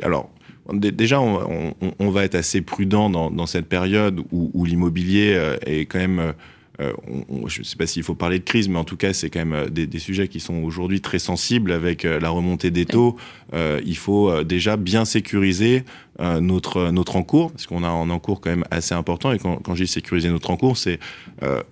alors, 0.02 0.30
déjà, 0.72 1.20
on, 1.20 1.74
on, 1.80 1.92
on, 1.98 2.10
va 2.10 2.24
être 2.24 2.36
assez 2.36 2.60
prudent 2.60 3.10
dans, 3.10 3.30
dans 3.30 3.46
cette 3.46 3.66
période 3.66 4.20
où, 4.30 4.50
où 4.54 4.64
l'immobilier 4.64 5.56
est 5.66 5.80
quand 5.86 5.98
même 5.98 6.34
euh, 6.80 6.92
on, 7.28 7.46
je 7.48 7.60
ne 7.60 7.64
sais 7.64 7.76
pas 7.76 7.86
s'il 7.86 8.02
faut 8.02 8.14
parler 8.14 8.38
de 8.38 8.44
crise, 8.44 8.68
mais 8.68 8.78
en 8.78 8.84
tout 8.84 8.96
cas, 8.96 9.12
c'est 9.12 9.28
quand 9.30 9.40
même 9.40 9.52
euh, 9.52 9.68
des, 9.68 9.86
des, 9.86 9.98
sujets 9.98 10.28
qui 10.28 10.40
sont 10.40 10.62
aujourd'hui 10.62 11.00
très 11.00 11.18
sensibles 11.18 11.72
avec 11.72 12.04
euh, 12.04 12.18
la 12.18 12.30
remontée 12.30 12.70
des 12.70 12.86
taux. 12.86 13.16
Euh, 13.52 13.80
il 13.84 13.96
faut 13.96 14.42
déjà 14.44 14.76
bien 14.76 15.04
sécuriser 15.04 15.84
euh, 16.20 16.40
notre 16.40 16.90
notre 16.90 17.16
encours, 17.16 17.52
parce 17.52 17.66
qu'on 17.66 17.84
a 17.84 17.88
un 17.88 18.10
encours 18.10 18.40
quand 18.40 18.50
même 18.50 18.64
assez 18.70 18.94
important. 18.94 19.32
Et 19.32 19.38
quand, 19.38 19.56
quand 19.56 19.74
je 19.74 19.84
dis 19.84 19.90
sécuriser 19.90 20.30
notre 20.30 20.50
encours, 20.50 20.76
c'est 20.76 20.98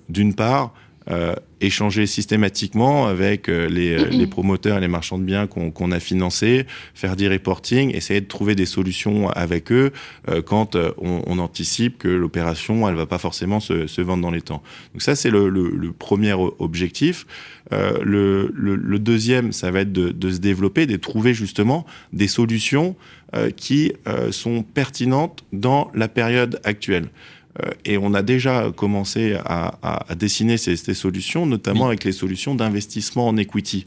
d'une 0.08 0.34
part 0.34 0.72
échanger 1.60 2.06
systématiquement 2.06 3.06
avec 3.06 3.48
euh, 3.48 3.68
les, 3.68 3.92
euh, 3.92 4.08
les, 4.10 4.26
promoteurs 4.26 4.78
et 4.78 4.80
les 4.80 4.88
marchands 4.88 5.18
de 5.18 5.24
biens 5.24 5.46
qu'on 5.46 5.70
qu 5.70 5.92
a 5.92 6.00
financés, 6.00 6.66
faire 6.94 7.16
du 7.16 7.28
reporting, 7.28 7.94
essayer 7.94 8.20
de 8.20 8.26
trouver 8.26 8.54
des 8.54 8.66
solutions 8.66 9.28
avec 9.30 9.72
eux 9.72 9.92
euh, 10.28 10.42
quand 10.42 10.76
euh, 10.76 10.92
on, 10.98 11.22
on, 11.26 11.38
anticipe 11.38 11.98
que 11.98 12.08
l'opération 12.08 12.88
elle 12.88 12.94
va 12.94 13.06
pas 13.06 13.18
forcément 13.18 13.60
se, 13.60 13.86
se, 13.86 14.00
vendre 14.00 14.22
dans 14.22 14.30
les 14.30 14.42
temps. 14.42 14.62
Donc 14.92 15.02
ça 15.02 15.16
c'est 15.16 15.30
le, 15.30 15.48
le, 15.48 15.70
le, 15.70 15.92
premier 15.92 16.32
objectif. 16.32 17.26
Euh, 17.72 17.98
le, 18.02 18.50
le, 18.54 18.98
deuxième, 18.98 19.52
ça 19.52 19.70
va 19.70 19.80
être 19.80 19.92
de, 19.92 20.10
de, 20.10 20.30
se 20.30 20.38
développer, 20.38 20.86
de 20.86 20.96
trouver 20.96 21.34
justement 21.34 21.84
des 22.12 22.28
solutions 22.28 22.96
qui 23.56 23.92
sont 24.30 24.62
pertinentes 24.62 25.44
dans 25.52 25.90
la 25.94 26.08
période 26.08 26.60
actuelle. 26.64 27.08
Euh, 27.64 27.70
et 27.84 27.98
on 27.98 28.14
a 28.14 28.22
déjà 28.22 28.70
commencé 28.74 29.34
à, 29.44 29.74
à, 29.82 30.10
à 30.10 30.14
dessiner 30.14 30.56
ces, 30.56 30.76
ces, 30.76 30.94
solutions, 30.94 31.46
notamment 31.46 31.82
oui. 31.82 31.88
avec 31.88 32.04
les 32.04 32.12
solutions 32.12 32.54
d'investissement 32.54 33.28
en 33.28 33.36
equity. 33.36 33.86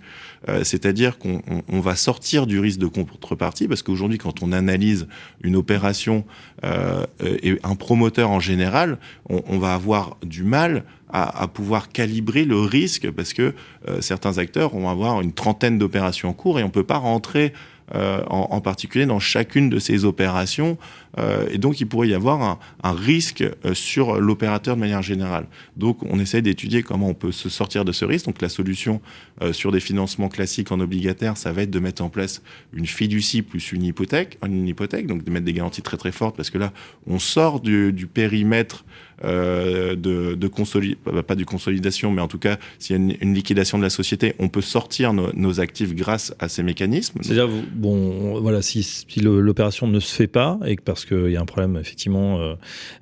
Euh, 0.50 0.64
C'est-à-dire 0.64 1.18
qu'on 1.18 1.42
on, 1.68 1.80
va 1.80 1.96
sortir 1.96 2.48
du 2.48 2.60
risque 2.60 2.80
de 2.80 2.88
contrepartie, 2.88 3.68
parce 3.68 3.84
qu'aujourd'hui, 3.84 4.18
quand 4.18 4.42
on 4.44 4.52
analyse 4.52 5.08
une 5.44 5.56
opération 5.56 6.26
euh, 6.64 7.06
et 7.22 7.60
un 7.64 7.76
promoteur 7.76 8.30
en 8.30 8.40
général, 8.40 8.98
on, 9.30 9.42
on 9.48 9.60
va 9.60 9.74
avoir 9.74 10.18
du 10.24 10.44
mal 10.44 10.84
à, 11.12 11.44
à, 11.44 11.48
pouvoir 11.48 11.90
calibrer 11.90 12.46
le 12.46 12.60
risque 12.60 13.12
parce 13.12 13.34
que 13.34 13.54
euh, 13.88 14.02
certains 14.02 14.38
acteurs 14.38 14.72
vont 14.72 14.90
avoir 14.90 15.22
une 15.22 15.34
trentaine 15.34 15.78
d'opérations 15.78 16.30
en 16.30 16.34
cours 16.34 16.60
et 16.60 16.64
on 16.64 16.70
peut 16.70 16.84
pas 16.84 16.98
rentrer 16.98 17.54
euh, 17.94 18.24
en, 18.28 18.48
en, 18.52 18.62
particulier 18.62 19.06
dans 19.06 19.20
chacune 19.20 19.70
de 19.70 19.80
ces 19.80 20.06
opérations. 20.06 20.78
Euh, 21.18 21.48
et 21.52 21.58
donc, 21.58 21.82
il 21.82 21.88
pourrait 21.88 22.08
y 22.08 22.14
avoir 22.14 22.42
un, 22.42 22.60
un 22.84 22.94
risque 22.94 23.42
euh, 23.42 23.74
sur 23.74 24.20
l'opérateur 24.20 24.76
de 24.76 24.80
manière 24.80 25.02
générale. 25.02 25.46
Donc, 25.76 25.98
on 26.04 26.20
essaie 26.20 26.42
d'étudier 26.42 26.84
comment 26.84 27.10
on 27.10 27.14
peut 27.14 27.32
se 27.32 27.50
sortir 27.50 27.86
de 27.86 27.92
ce 27.92 28.06
risque. 28.06 28.26
Donc, 28.26 28.42
la 28.42 28.50
solution 28.50 29.02
euh, 29.42 29.54
sur 29.54 29.72
des 29.72 29.80
financements 29.80 30.30
classiques 30.30 30.72
en 30.72 30.80
obligataire, 30.80 31.38
ça 31.38 31.52
va 31.52 31.64
être 31.64 31.72
de 31.72 31.80
mettre 31.80 32.04
en 32.04 32.10
place 32.10 32.42
une 32.74 32.86
fiducie 32.86 33.42
plus 33.42 33.72
une 33.72 33.84
hypothèque, 33.84 34.38
une 34.46 34.68
hypothèque, 34.68 35.08
donc 35.08 35.24
de 35.24 35.32
mettre 35.32 35.46
des 35.46 35.54
garanties 35.54 35.82
très 35.82 35.98
très 35.98 36.12
fortes, 36.12 36.36
parce 36.36 36.50
que 36.50 36.58
là, 36.58 36.72
on 37.08 37.20
sort 37.20 37.60
du, 37.60 37.92
du 37.92 38.08
périmètre 38.08 38.86
de, 39.24 40.36
de 40.36 40.48
consolidation, 40.48 41.24
pas 41.24 41.36
du 41.36 41.46
consolidation, 41.46 42.12
mais 42.12 42.22
en 42.22 42.28
tout 42.28 42.40
cas, 42.40 42.58
s'il 42.80 42.96
y 42.96 43.00
a 43.00 43.02
une, 43.02 43.16
une, 43.22 43.34
liquidation 43.34 43.78
de 43.78 43.84
la 43.84 43.90
société, 43.90 44.34
on 44.40 44.50
peut 44.50 44.62
sortir 44.62 45.14
nos, 45.14 45.32
nos 45.34 45.60
actifs 45.60 45.94
grâce 45.94 46.34
à 46.40 46.50
ces 46.50 46.64
mécanismes. 46.64 47.20
C'est-à-dire, 47.22 47.50
bon, 47.74 48.40
voilà, 48.42 48.62
si, 48.62 48.84
si 48.84 49.20
l'opération 49.20 49.88
ne 49.88 50.00
se 50.00 50.14
fait 50.14 50.28
pas 50.28 50.60
et 50.66 50.76
que 50.76 50.82
parce 50.82 51.06
qu'il 51.06 51.32
y 51.32 51.38
a 51.38 51.42
un 51.42 51.46
problème 51.46 51.78
effectivement 51.80 52.40
euh, 52.40 52.56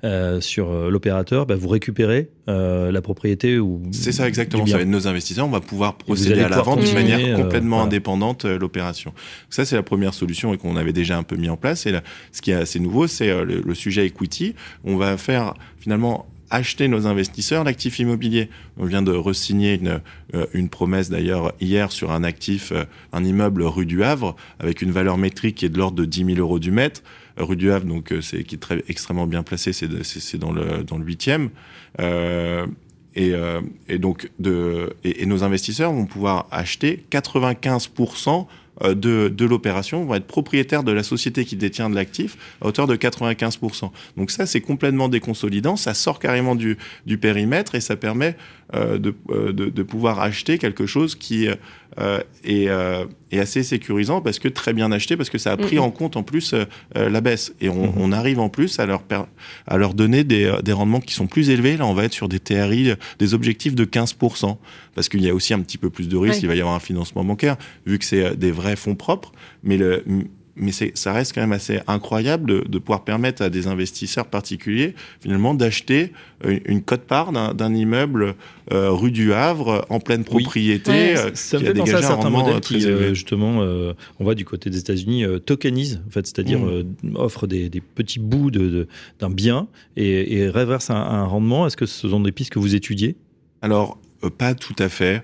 euh, 0.04 0.40
sur 0.40 0.70
euh, 0.70 0.90
l'opérateur, 0.90 1.46
bah, 1.46 1.56
vous 1.56 1.68
récupérez 1.68 2.28
la 2.46 3.00
propriété 3.00 3.60
ou 3.60 3.80
c'est 3.92 4.10
ça 4.10 4.26
exactement. 4.26 4.66
Ça 4.66 4.78
va 4.78 4.82
être 4.82 4.88
nos 4.88 5.06
investisseurs, 5.06 5.46
on 5.46 5.50
va 5.50 5.60
pouvoir 5.60 5.94
procéder 5.94 6.40
à 6.40 6.48
la 6.48 6.62
vente 6.62 6.80
d'une 6.80 6.94
manière 6.94 7.36
complètement 7.36 7.80
indépendante 7.80 8.44
l'opération. 8.44 9.14
Ça 9.50 9.64
c'est 9.64 9.76
la 9.76 9.84
première 9.84 10.14
solution 10.14 10.52
et 10.52 10.58
qu'on 10.58 10.74
avait 10.74 10.92
déjà 10.92 11.16
un 11.16 11.22
peu 11.22 11.36
mis 11.36 11.48
en 11.48 11.56
place. 11.56 11.86
Et 11.86 11.92
là, 11.92 12.02
ce 12.32 12.42
qui 12.42 12.50
est 12.50 12.54
assez 12.54 12.80
nouveau, 12.80 13.06
c'est 13.06 13.28
le, 13.44 13.62
le 13.64 13.74
sujet 13.76 14.04
equity. 14.04 14.56
On 14.82 14.96
va 14.96 15.16
faire 15.16 15.54
finalement 15.80 16.26
acheter 16.50 16.88
nos 16.88 17.06
investisseurs 17.06 17.64
l'actif 17.64 17.98
immobilier. 18.00 18.50
On 18.76 18.84
vient 18.84 19.02
de 19.02 19.12
resigner 19.12 19.74
une, 19.74 20.00
euh, 20.34 20.46
une 20.52 20.68
promesse 20.68 21.08
d'ailleurs 21.08 21.52
hier 21.60 21.92
sur 21.92 22.10
un 22.10 22.24
actif, 22.24 22.72
euh, 22.72 22.84
un 23.12 23.24
immeuble 23.24 23.62
rue 23.62 23.86
du 23.86 24.02
Havre, 24.02 24.36
avec 24.58 24.82
une 24.82 24.90
valeur 24.90 25.16
métrique 25.16 25.56
qui 25.56 25.66
est 25.66 25.68
de 25.70 25.78
l'ordre 25.78 25.96
de 25.96 26.04
10 26.04 26.34
000 26.34 26.38
euros 26.38 26.58
du 26.58 26.72
mètre. 26.72 27.02
Euh, 27.38 27.44
rue 27.44 27.56
du 27.56 27.70
Havre, 27.70 27.86
donc 27.86 28.12
c'est 28.20 28.42
qui 28.42 28.56
est 28.56 28.84
extrêmement 28.88 29.26
bien 29.26 29.42
placé, 29.42 29.72
c'est 29.72 30.38
dans 30.38 30.52
le 30.52 30.82
dans 30.82 30.98
le 30.98 31.04
huitième. 31.04 31.50
Euh, 32.00 32.66
et, 33.16 33.32
et, 33.88 33.98
donc 33.98 34.30
et, 35.04 35.26
nos 35.26 35.42
investisseurs 35.42 35.92
vont 35.92 36.06
pouvoir 36.06 36.46
acheter 36.52 37.04
95% 37.10 38.28
euh, 38.28 38.42
de, 38.82 39.28
de 39.28 39.44
l'opération 39.44 40.04
vont 40.04 40.14
être 40.14 40.26
propriétaires 40.26 40.82
de 40.82 40.92
la 40.92 41.02
société 41.02 41.44
qui 41.44 41.56
détient 41.56 41.90
de 41.90 41.94
l'actif 41.94 42.36
à 42.60 42.66
hauteur 42.66 42.86
de 42.86 42.96
95%. 42.96 43.90
Donc 44.16 44.30
ça, 44.30 44.46
c'est 44.46 44.60
complètement 44.60 45.08
déconsolidant, 45.08 45.76
ça 45.76 45.94
sort 45.94 46.18
carrément 46.18 46.54
du, 46.54 46.78
du 47.06 47.18
périmètre 47.18 47.74
et 47.74 47.80
ça 47.80 47.96
permet 47.96 48.36
euh, 48.74 48.98
de, 48.98 49.14
euh, 49.30 49.52
de, 49.52 49.68
de, 49.68 49.82
pouvoir 49.82 50.20
acheter 50.20 50.56
quelque 50.56 50.86
chose 50.86 51.16
qui 51.16 51.48
euh, 51.48 51.56
est, 51.96 52.68
euh, 52.68 53.04
est, 53.30 53.38
assez 53.38 53.62
sécurisant 53.62 54.20
parce 54.20 54.38
que 54.38 54.48
très 54.48 54.72
bien 54.72 54.92
acheté, 54.92 55.16
parce 55.16 55.30
que 55.30 55.38
ça 55.38 55.52
a 55.52 55.56
pris 55.56 55.78
en 55.78 55.90
compte 55.90 56.16
en 56.16 56.22
plus 56.22 56.54
la 56.94 57.20
baisse. 57.20 57.54
Et 57.60 57.68
on, 57.68 57.92
on, 57.96 58.12
arrive 58.12 58.40
en 58.40 58.48
plus 58.48 58.78
à 58.78 58.86
leur, 58.86 59.02
à 59.66 59.76
leur 59.76 59.94
donner 59.94 60.24
des, 60.24 60.52
des 60.62 60.72
rendements 60.72 61.00
qui 61.00 61.14
sont 61.14 61.26
plus 61.26 61.50
élevés. 61.50 61.76
Là, 61.76 61.86
on 61.86 61.94
va 61.94 62.04
être 62.04 62.12
sur 62.12 62.28
des 62.28 62.40
TRI, 62.40 62.94
des 63.18 63.34
objectifs 63.34 63.74
de 63.74 63.84
15%, 63.84 64.56
parce 64.94 65.08
qu'il 65.08 65.22
y 65.22 65.28
a 65.28 65.34
aussi 65.34 65.54
un 65.54 65.60
petit 65.60 65.78
peu 65.78 65.90
plus 65.90 66.08
de 66.08 66.16
risque, 66.16 66.36
oui. 66.36 66.42
il 66.42 66.48
va 66.48 66.54
y 66.54 66.60
avoir 66.60 66.74
un 66.74 66.80
financement 66.80 67.24
bancaire, 67.24 67.56
vu 67.86 67.98
que 67.98 68.04
c'est 68.04 68.36
des 68.36 68.50
vrais 68.50 68.76
fonds 68.76 68.94
propres. 68.94 69.32
Mais 69.62 69.76
le 69.76 70.04
mais 70.56 70.72
ça 70.72 71.12
reste 71.12 71.34
quand 71.34 71.40
même 71.40 71.52
assez 71.52 71.80
incroyable 71.86 72.48
de, 72.50 72.68
de, 72.68 72.78
pouvoir 72.78 73.04
permettre 73.04 73.42
à 73.42 73.50
des 73.50 73.66
investisseurs 73.66 74.26
particuliers 74.26 74.94
finalement 75.20 75.54
d'acheter 75.54 76.12
une, 76.44 76.60
une 76.64 76.82
cote-part 76.82 77.32
d'un 77.54 77.74
immeuble 77.74 78.34
euh, 78.72 78.90
rue 78.90 79.10
du 79.10 79.32
Havre 79.32 79.86
en 79.88 80.00
pleine 80.00 80.24
propriété. 80.24 80.90
Oui. 80.90 80.96
Ouais, 80.96 81.18
euh, 81.18 81.30
ça 81.34 81.58
me 81.58 81.64
fait 81.64 81.74
penser 81.74 81.94
à 81.94 82.02
certains 82.02 82.30
modèles 82.30 82.60
qui 82.60 82.86
euh, 82.86 83.14
justement, 83.14 83.62
euh, 83.62 83.94
on 84.18 84.24
voit 84.24 84.34
du 84.34 84.44
côté 84.44 84.70
des 84.70 84.78
États-Unis, 84.78 85.24
euh, 85.24 85.38
tokenisent 85.38 86.02
en 86.06 86.10
fait, 86.10 86.26
c'est-à-dire 86.26 86.58
mmh. 86.58 87.16
offrent 87.16 87.46
des, 87.46 87.68
des, 87.68 87.80
petits 87.80 88.20
bouts 88.20 88.50
d'un 88.50 88.60
de, 88.60 88.88
de, 89.20 89.34
bien 89.34 89.68
et, 89.96 90.38
et 90.38 90.48
réversent 90.48 90.90
un, 90.90 90.96
un 90.96 91.24
rendement. 91.24 91.66
Est-ce 91.66 91.76
que 91.76 91.86
ce 91.86 92.08
sont 92.08 92.20
des 92.20 92.32
pistes 92.32 92.50
que 92.50 92.58
vous 92.58 92.74
étudiez? 92.74 93.16
Alors 93.62 93.98
pas 94.38 94.54
tout 94.54 94.76
à 94.78 94.88
fait. 94.88 95.22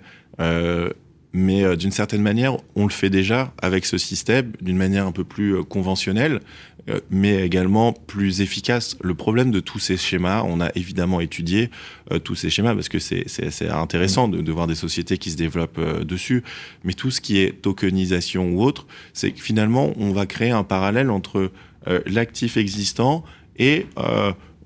Mais 1.38 1.64
euh, 1.64 1.76
d'une 1.76 1.90
certaine 1.90 2.22
manière, 2.22 2.56
on 2.76 2.84
le 2.84 2.90
fait 2.90 3.10
déjà 3.10 3.52
avec 3.60 3.84
ce 3.84 3.98
système 3.98 4.52
d'une 4.62 4.78
manière 4.78 5.06
un 5.06 5.12
peu 5.12 5.22
plus 5.22 5.54
euh, 5.54 5.62
conventionnelle, 5.62 6.40
euh, 6.88 7.00
mais 7.10 7.44
également 7.44 7.92
plus 7.92 8.40
efficace. 8.40 8.96
Le 9.02 9.14
problème 9.14 9.50
de 9.50 9.60
tous 9.60 9.78
ces 9.78 9.98
schémas, 9.98 10.44
on 10.46 10.62
a 10.62 10.70
évidemment 10.76 11.20
étudié 11.20 11.68
euh, 12.10 12.18
tous 12.18 12.36
ces 12.36 12.48
schémas 12.48 12.74
parce 12.74 12.88
que 12.88 12.98
c'est 12.98 13.68
intéressant 13.68 14.28
de, 14.28 14.40
de, 14.40 14.52
voir 14.52 14.66
des 14.66 14.74
sociétés 14.74 15.18
qui 15.18 15.30
se 15.30 15.36
développent 15.36 15.78
euh, 15.78 16.04
dessus, 16.04 16.42
mais 16.84 16.94
tout 16.94 17.10
ce 17.10 17.20
qui 17.20 17.38
est 17.38 17.60
tokenisation 17.60 18.52
ou 18.52 18.62
autre, 18.62 18.86
c'est 19.12 19.32
que 19.32 19.40
finalement, 19.42 19.92
on 19.98 20.12
va 20.12 20.24
créer 20.24 20.52
un 20.52 20.64
parallèle 20.64 21.10
entre 21.10 21.50
euh, 21.86 22.00
l'actif 22.06 22.56
existant 22.56 23.24
et 23.58 23.86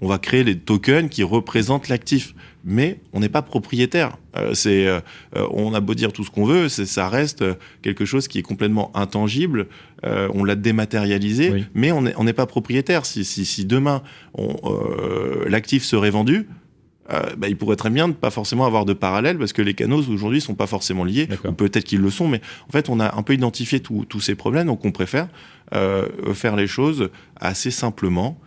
on 0.00 0.08
va 0.08 0.18
créer 0.18 0.42
les 0.42 0.58
tokens 0.58 1.08
qui 1.08 1.22
représentent 1.22 1.88
l'actif 1.88 2.34
mais 2.64 3.00
on 3.12 3.20
n'est 3.20 3.28
pas 3.28 3.42
propriétaire. 3.42 4.16
Euh, 4.36 4.54
c'est, 4.54 4.86
euh, 4.86 5.00
on 5.50 5.74
a 5.74 5.80
beau 5.80 5.94
dire 5.94 6.12
tout 6.12 6.24
ce 6.24 6.30
qu'on 6.30 6.44
veut, 6.44 6.68
ça 6.68 7.08
reste 7.08 7.44
quelque 7.82 8.04
chose 8.04 8.28
qui 8.28 8.38
est 8.38 8.42
complètement 8.42 8.90
intangible. 8.94 9.66
Euh, 10.04 10.28
on 10.34 10.44
l'a 10.44 10.54
dématérialisé, 10.54 11.50
oui. 11.50 11.64
mais 11.74 11.92
on 11.92 12.02
n'est 12.02 12.14
on 12.16 12.24
pas 12.26 12.46
propriétaire. 12.46 13.06
Si, 13.06 13.24
si, 13.24 13.44
si 13.44 13.64
demain 13.64 14.02
euh, 14.38 15.48
l'actif 15.48 15.84
serait 15.84 16.10
vendu, 16.10 16.48
bah, 17.36 17.48
il 17.48 17.56
pourrait 17.56 17.74
très 17.74 17.90
bien 17.90 18.06
ne 18.06 18.12
pas 18.12 18.30
forcément 18.30 18.66
avoir 18.66 18.84
de 18.84 18.92
parallèle 18.92 19.36
parce 19.36 19.52
que 19.52 19.62
les 19.62 19.74
canaux 19.74 20.00
aujourd'hui 20.08 20.40
sont 20.40 20.54
pas 20.54 20.68
forcément 20.68 21.02
liés, 21.02 21.28
ou 21.44 21.50
peut-être 21.50 21.82
qu'ils 21.82 21.98
le 22.00 22.10
sont, 22.10 22.28
mais 22.28 22.40
en 22.68 22.70
fait 22.70 22.88
on 22.88 23.00
a 23.00 23.16
un 23.16 23.22
peu 23.24 23.34
identifié 23.34 23.80
tous 23.80 24.20
ces 24.20 24.36
problèmes, 24.36 24.68
donc 24.68 24.84
on 24.84 24.92
préfère 24.92 25.26
faire 26.34 26.54
les 26.54 26.68
choses 26.68 27.10
assez 27.34 27.72
simplement. 27.72 28.38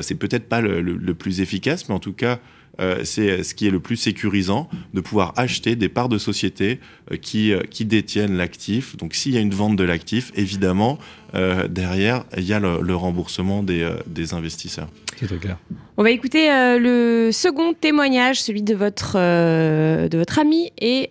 c'est 0.00 0.14
peut-être 0.14 0.48
pas 0.48 0.62
le, 0.62 0.80
le, 0.80 0.96
le, 0.96 1.14
plus 1.14 1.42
efficace, 1.42 1.90
mais 1.90 1.94
en 1.94 1.98
tout 1.98 2.14
cas 2.14 2.38
euh, 2.80 3.04
c'est 3.04 3.42
ce 3.42 3.54
qui 3.54 3.66
est 3.66 3.70
le 3.70 3.80
plus 3.80 3.96
sécurisant, 3.96 4.68
de 4.94 5.00
pouvoir 5.00 5.32
acheter 5.36 5.76
des 5.76 5.88
parts 5.88 6.08
de 6.08 6.18
sociétés 6.18 6.80
euh, 7.12 7.16
qui, 7.16 7.52
euh, 7.52 7.60
qui 7.70 7.84
détiennent 7.84 8.36
l'actif. 8.36 8.96
Donc 8.96 9.14
s'il 9.14 9.34
y 9.34 9.38
a 9.38 9.40
une 9.40 9.54
vente 9.54 9.76
de 9.76 9.84
l'actif, 9.84 10.32
évidemment, 10.34 10.98
euh, 11.34 11.68
derrière, 11.68 12.24
il 12.36 12.44
y 12.44 12.52
a 12.52 12.60
le, 12.60 12.80
le 12.82 12.94
remboursement 12.94 13.62
des, 13.62 13.82
euh, 13.82 13.96
des 14.06 14.34
investisseurs. 14.34 14.88
C'est 15.16 15.26
très 15.26 15.36
clair. 15.36 15.58
On 15.96 16.02
va 16.02 16.10
écouter 16.10 16.50
euh, 16.50 16.78
le 16.78 17.32
second 17.32 17.74
témoignage, 17.74 18.40
celui 18.40 18.62
de 18.62 18.74
votre, 18.74 19.14
de 19.16 20.16
votre 20.16 20.38
ami 20.38 20.70
et 20.80 21.10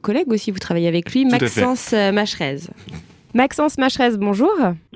collègue 0.00 0.32
aussi, 0.32 0.50
vous 0.50 0.58
travaillez 0.58 0.88
avec 0.88 1.12
lui, 1.12 1.26
Maxence 1.26 1.92
Macherez. 1.92 2.60
Maxence 3.34 3.76
Macherez, 3.76 4.16
bonjour. 4.16 4.50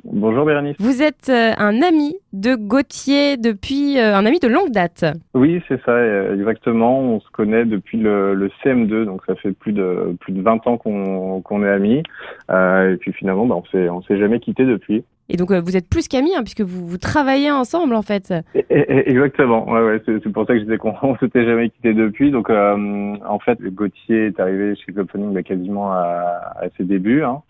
Bonjour 0.04 0.46
Bérénice. 0.46 0.76
Vous 0.78 1.02
êtes 1.02 1.28
euh, 1.28 1.52
un 1.58 1.82
ami 1.82 2.14
de 2.32 2.54
Gauthier 2.54 3.36
depuis 3.36 3.98
euh, 3.98 4.16
un 4.16 4.24
ami 4.24 4.38
de 4.38 4.48
longue 4.48 4.70
date. 4.70 5.04
Oui, 5.34 5.62
c'est 5.68 5.80
ça, 5.84 5.92
euh, 5.92 6.34
exactement. 6.34 7.00
On 7.00 7.20
se 7.20 7.30
connaît 7.30 7.64
depuis 7.64 7.98
le, 7.98 8.34
le, 8.34 8.50
CM2, 8.64 9.04
donc 9.04 9.22
ça 9.26 9.34
fait 9.34 9.52
plus 9.52 9.72
de 9.72 10.16
plus 10.20 10.32
de 10.32 10.40
20 10.40 10.66
ans 10.66 10.78
qu'on 10.78 11.42
qu 11.42 11.64
est 11.64 11.68
amis. 11.68 12.02
Euh, 12.50 12.94
et 12.94 12.96
puis 12.96 13.12
finalement, 13.12 13.46
bah, 13.46 13.56
on 13.56 13.64
s'est 13.66 13.88
on 13.88 14.02
s'est 14.02 14.18
jamais 14.18 14.40
quitté 14.40 14.64
depuis. 14.64 15.04
Et 15.28 15.36
donc 15.36 15.52
vous 15.52 15.76
êtes 15.76 15.88
plus 15.88 16.08
qu'amis, 16.08 16.34
hein, 16.36 16.42
puisque 16.42 16.62
vous, 16.62 16.86
vous, 16.86 16.98
travaillez 16.98 17.50
ensemble 17.50 17.94
en 17.94 18.02
fait. 18.02 18.34
Exactement, 18.68 19.70
ouais, 19.70 19.80
ouais, 19.80 20.02
c'est 20.04 20.32
pour 20.32 20.46
ça 20.46 20.52
que 20.52 20.58
je 20.58 20.64
disais 20.64 20.78
qu'on 20.78 21.16
s'était 21.20 21.44
jamais 21.44 21.70
quitté 21.70 21.94
depuis. 21.94 22.30
Donc 22.30 22.50
en 22.50 23.38
fait, 23.38 23.58
Gauthier 23.62 24.26
est 24.26 24.40
arrivé 24.40 24.74
chez 24.76 24.92
Club 24.92 25.08
Funding 25.10 25.32
bah, 25.32 25.42
quasiment 25.42 25.92
à, 25.92 26.54
à, 26.56 26.64
ses 26.76 26.84
débuts. 26.84 27.22
Hein. 27.22 27.40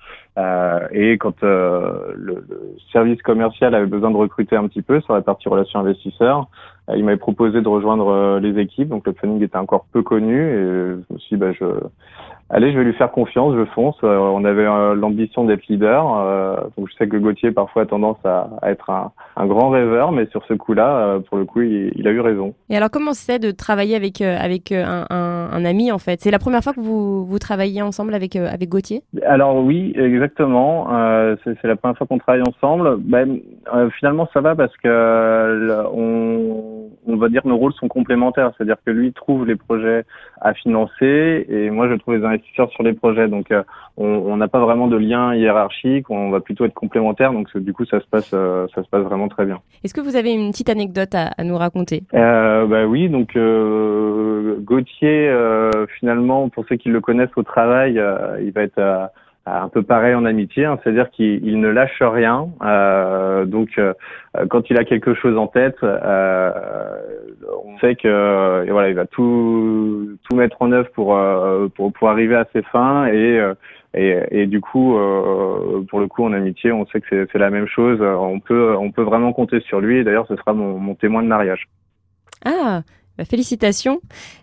Et 0.93 1.19
quand 1.19 1.43
le, 1.43 2.15
le, 2.15 2.47
service 2.93 3.21
commercial 3.23 3.75
avait 3.75 3.87
besoin 3.87 4.11
de 4.11 4.17
recruter 4.17 4.55
un 4.55 4.69
petit 4.73 4.83
peu 4.83 5.01
sur 5.01 5.15
la 5.15 5.23
partie 5.23 5.49
relations 5.49 5.81
investisseurs, 5.81 6.49
euh, 6.89 6.97
il 6.97 7.05
m'avait 7.05 7.17
proposé 7.17 7.61
de 7.61 7.69
rejoindre 7.69 8.09
euh, 8.09 8.41
les 8.41 8.59
équipes. 8.61 8.89
Donc 8.89 9.05
Club 9.05 9.17
Funding 9.21 9.43
était 9.43 9.57
encore 9.57 9.87
peu 9.93 10.03
connu 10.03 10.41
et 10.41 10.97
je 11.11 11.19
suis 11.19 11.37
dit, 11.37 11.41
bah, 11.41 11.53
je 11.53 11.65
allez, 12.53 12.73
je 12.73 12.79
vais 12.79 12.85
lui 12.85 12.93
faire 12.93 13.11
confiance, 13.11 13.55
je 13.57 13.65
fonce. 13.75 13.97
Euh, 14.05 14.17
on 14.17 14.45
avait 14.45 14.67
euh, 14.67 14.95
l'ambition 14.95 15.45
d'être 15.45 15.67
leader. 15.67 16.19
Euh, 16.19 16.57
donc 16.77 16.89
je 16.89 16.95
sais 16.97 17.09
que 17.09 17.17
Gauthier 17.17 17.51
parfois 17.51 17.83
a 17.83 17.87
tendance 17.87 18.19
à, 18.25 18.51
à 18.61 18.71
être 18.71 18.91
un, 18.91 19.11
un, 19.37 19.47
grand 19.47 19.71
rêveur, 19.71 20.13
mais 20.13 20.27
sur 20.27 20.45
ce 20.47 20.55
coup-là, 20.55 21.19
pour 21.29 21.39
le 21.39 21.45
coup, 21.45 21.63
il, 21.63 21.93
il, 21.97 22.07
a 22.07 22.11
eu 22.11 22.21
raison. 22.21 22.55
Et 22.69 22.77
alors, 22.77 22.91
comment 22.91 23.15
c'est 23.15 23.39
de 23.39 23.51
travailler 23.51 23.97
avec 23.97 24.21
avec 24.21 24.71
un, 24.71 25.07
un, 25.11 25.49
un, 25.53 25.65
ami 25.65 25.91
en 25.91 25.99
fait? 25.99 26.21
C'est 26.21 26.31
la 26.31 26.39
première 26.39 26.63
fois 26.63 26.75
que 26.75 26.81
vous 26.81 27.25
vous 27.25 27.39
travaillez 27.39 27.83
ensemble 27.83 28.15
avec 28.15 28.37
avec 28.37 28.69
Gauthier? 28.69 29.03
Alors 29.27 29.57
oui, 29.57 29.93
exactement. 29.97 30.89
c'est 31.45 31.65
la 31.65 31.77
première 31.77 31.97
fois 31.97 32.07
qu'on 32.07 32.19
travaille 32.19 32.43
ensemble. 32.43 32.99
Ben, 32.99 33.39
finalement, 33.99 34.29
ça 34.33 34.41
va 34.41 34.55
parce 34.55 34.77
que 34.77 35.87
on, 35.93 36.91
on 37.07 37.17
va 37.17 37.29
dire 37.29 37.43
nos 37.47 37.57
rôles 37.57 37.73
sont 37.75 37.89
complémentaires. 37.89 38.53
C'est-à-dire 38.57 38.77
que 38.85 38.91
lui 38.91 39.13
trouve 39.13 39.47
les 39.47 39.57
projets 39.57 40.05
à 40.43 40.55
financer 40.55 41.47
et 41.49 41.71
moi 41.71 41.89
je 41.89 41.95
trouve 41.95 42.17
les 42.17 42.25
investisseurs 42.25 42.71
sur 42.71 42.83
les 42.83 42.93
projets. 42.93 43.29
Donc 43.29 43.51
euh, 43.51 43.63
on 43.97 44.37
n'a 44.37 44.49
pas 44.49 44.61
vraiment 44.61 44.89
de 44.89 44.97
lien 44.97 45.35
hiérarchique, 45.35 46.11
on 46.11 46.31
va 46.31 46.41
plutôt 46.41 46.65
être 46.65 46.75
complémentaires. 46.75 47.33
Donc 47.33 47.57
du 47.57 47.73
coup 47.73 47.85
ça 47.85 48.01
se 48.01 48.07
passe 48.07 48.33
euh, 48.35 48.67
ça 48.75 48.83
se 48.83 48.89
passe 48.89 49.03
vraiment 49.03 49.29
très 49.29 49.45
bien. 49.45 49.59
Est-ce 49.85 49.95
que 49.95 50.01
vous 50.01 50.17
avez 50.17 50.33
une 50.33 50.51
petite 50.51 50.71
anecdote 50.71 51.15
à, 51.15 51.31
à 51.37 51.45
nous 51.45 51.57
raconter? 51.57 52.03
Euh, 52.15 52.67
Bah 52.67 52.87
oui, 52.87 53.09
donc 53.09 53.37
euh, 53.37 54.57
Gauthier 54.61 55.29
euh, 55.29 55.71
finalement 55.99 56.49
pour 56.49 56.65
ceux 56.69 56.77
qui 56.77 56.89
le 56.89 57.01
connaissent 57.01 57.37
au 57.37 57.43
travail, 57.43 57.99
euh, 57.99 58.41
il 58.43 58.53
va 58.53 58.63
être 58.63 58.81
un 59.47 59.69
peu 59.69 59.83
pareil 59.83 60.15
en 60.15 60.25
amitié, 60.25 60.65
hein, 60.65 60.79
c'est-à-dire 60.83 61.11
qu'il 61.11 61.59
ne 61.59 61.69
lâche 61.69 62.01
rien. 62.01 62.49
Euh, 62.63 63.45
donc, 63.45 63.71
euh, 63.79 63.93
quand 64.49 64.71
il 64.71 64.79
a 64.79 64.85
quelque 64.85 65.15
chose 65.15 65.37
en 65.37 65.49
tête, 65.49 65.79
euh, 65.83 66.51
on 67.65 67.79
sait 67.79 67.97
que 67.97 68.65
voilà, 68.71 68.89
il 68.89 68.95
va 68.95 69.07
tout 69.07 70.17
tout 70.29 70.37
mettre 70.37 70.57
en 70.61 70.71
œuvre 70.73 70.91
pour 70.93 71.19
pour, 71.75 71.93
pour 71.93 72.09
arriver 72.09 72.37
à 72.37 72.47
ses 72.53 72.63
fins 72.63 73.07
et 73.07 73.41
et, 73.95 74.19
et 74.31 74.47
du 74.47 74.61
coup, 74.61 74.97
pour 75.91 76.01
le 76.01 76.07
coup, 76.07 76.25
en 76.25 76.33
amitié, 76.33 76.73
on 76.73 76.87
sait 76.87 77.01
que 77.01 77.29
c'est 77.31 77.39
la 77.39 77.51
même 77.51 77.67
chose. 77.67 78.01
On 78.01 78.41
peut 78.41 78.77
on 78.79 78.91
peut 78.91 79.03
vraiment 79.03 79.33
compter 79.33 79.61
sur 79.61 79.81
lui. 79.81 80.05
D'ailleurs, 80.05 80.27
ce 80.29 80.37
sera 80.37 80.53
mon, 80.53 80.79
mon 80.79 80.95
témoin 80.95 81.23
de 81.23 81.29
mariage. 81.29 81.69
Ah, 82.45 82.83
bah, 83.19 83.25
félicitations. 83.25 84.01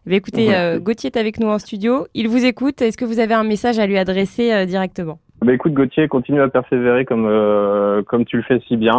Eh 0.08 0.16
écoutez, 0.16 0.56
euh, 0.56 0.80
Gauthier 0.80 1.10
est 1.14 1.18
avec 1.18 1.40
nous 1.40 1.48
en 1.48 1.58
studio. 1.58 2.06
Il 2.14 2.28
vous 2.28 2.46
écoute. 2.46 2.82
Est-ce 2.82 2.98
que 2.98 3.06
vous 3.06 3.20
avez 3.20 3.34
un 3.34 3.44
message 3.44 3.80
à 3.80 3.88
lui 3.88 3.98
adresser 3.98 4.54
euh, 4.54 4.66
directement? 4.66 5.20
Bah 5.42 5.54
écoute 5.54 5.74
Gauthier, 5.74 6.10
continue 6.10 6.42
à 6.42 6.50
persévérer 6.50 7.06
comme 7.06 7.26
euh, 7.26 8.04
comme 8.04 8.26
tu 8.26 8.36
le 8.36 8.44
fais 8.44 8.60
si 8.68 8.76
bien, 8.76 8.92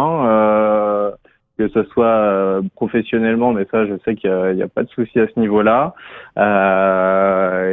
que 1.59 1.67
ce 1.67 1.83
soit 1.83 2.61
professionnellement, 2.75 3.53
mais 3.53 3.67
ça 3.69 3.85
je 3.85 3.93
sais 4.03 4.15
qu'il 4.15 4.31
n'y 4.55 4.63
a, 4.63 4.65
a, 4.65 4.67
pas 4.67 4.81
de 4.81 4.89
souci 4.89 5.19
à 5.19 5.27
ce 5.27 5.39
niveau-là. 5.39 5.93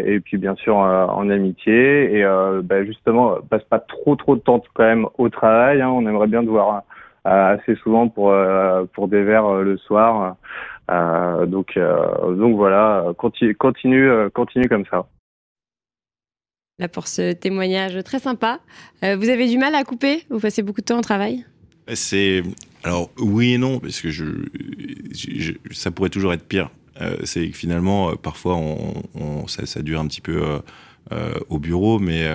Et 0.04 0.20
puis 0.20 0.36
bien 0.36 0.54
sûr 0.56 0.76
en 0.76 1.30
amitié 1.30 2.18
et 2.18 2.24
bah, 2.62 2.84
justement 2.84 3.36
passe 3.48 3.64
pas 3.64 3.78
trop 3.78 4.16
trop 4.16 4.36
de 4.36 4.42
temps 4.42 4.62
quand 4.74 4.84
même 4.84 5.06
au 5.16 5.30
travail. 5.30 5.80
Hein. 5.80 5.88
On 5.88 6.06
aimerait 6.06 6.26
bien 6.26 6.42
te 6.42 6.50
voir 6.50 6.82
assez 7.24 7.74
souvent 7.76 8.08
pour 8.08 8.36
pour 8.92 9.08
des 9.08 9.22
verres 9.22 9.62
le 9.62 9.78
soir. 9.78 10.36
Donc 10.88 11.78
donc 11.78 12.56
voilà, 12.56 13.12
continue 13.18 13.54
continue 13.54 14.30
continue 14.32 14.68
comme 14.68 14.84
ça 14.90 15.06
là 16.78 16.88
pour 16.88 17.08
ce 17.08 17.32
témoignage 17.32 18.02
très 18.04 18.18
sympa. 18.18 18.60
Euh, 19.02 19.16
vous 19.16 19.28
avez 19.28 19.48
du 19.48 19.58
mal 19.58 19.74
à 19.74 19.84
couper? 19.84 20.24
Vous 20.30 20.40
passez 20.40 20.62
beaucoup 20.62 20.80
de 20.80 20.86
temps 20.86 20.98
au 20.98 21.02
travail? 21.02 21.44
C'est 21.94 22.42
alors 22.84 23.10
oui 23.18 23.54
et 23.54 23.58
non 23.58 23.80
parce 23.80 24.00
que 24.00 24.10
je, 24.10 24.24
ça 25.70 25.90
pourrait 25.90 26.10
toujours 26.10 26.32
être 26.32 26.46
pire. 26.46 26.70
Euh, 27.00 27.16
c'est 27.24 27.48
que 27.48 27.56
finalement 27.56 28.10
euh, 28.10 28.14
parfois 28.14 28.56
on, 28.56 29.46
ça, 29.46 29.66
ça, 29.66 29.82
dure 29.82 30.00
un 30.00 30.06
petit 30.06 30.20
peu 30.20 30.40
au 31.48 31.58
bureau, 31.58 31.98
mais 31.98 32.28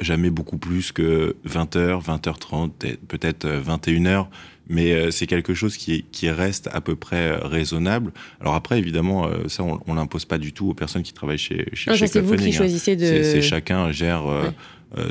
jamais 0.00 0.28
beaucoup 0.28 0.58
plus 0.58 0.92
que 0.92 1.36
20h, 1.46 2.04
20h30, 2.04 2.96
peut-être 3.08 3.46
21h 3.46 4.26
mais 4.68 4.92
euh, 4.92 5.10
c'est 5.10 5.26
quelque 5.26 5.54
chose 5.54 5.76
qui, 5.76 6.04
qui 6.10 6.30
reste 6.30 6.68
à 6.72 6.80
peu 6.80 6.96
près 6.96 7.28
euh, 7.28 7.38
raisonnable. 7.46 8.12
Alors 8.40 8.54
après, 8.54 8.78
évidemment, 8.78 9.26
euh, 9.26 9.48
ça, 9.48 9.62
on, 9.62 9.80
on 9.86 9.94
l'impose 9.94 10.24
pas 10.24 10.38
du 10.38 10.52
tout 10.52 10.70
aux 10.70 10.74
personnes 10.74 11.02
qui 11.02 11.12
travaillent 11.12 11.38
chez 11.38 11.66
chez, 11.74 11.90
non, 11.90 11.96
C'est 11.96 12.20
vous 12.20 12.36
qui 12.36 12.48
hein. 12.48 12.52
choisissez 12.52 12.96
de. 12.96 13.04
C'est 13.04 13.42
chacun 13.42 13.90
gère. 13.92 14.24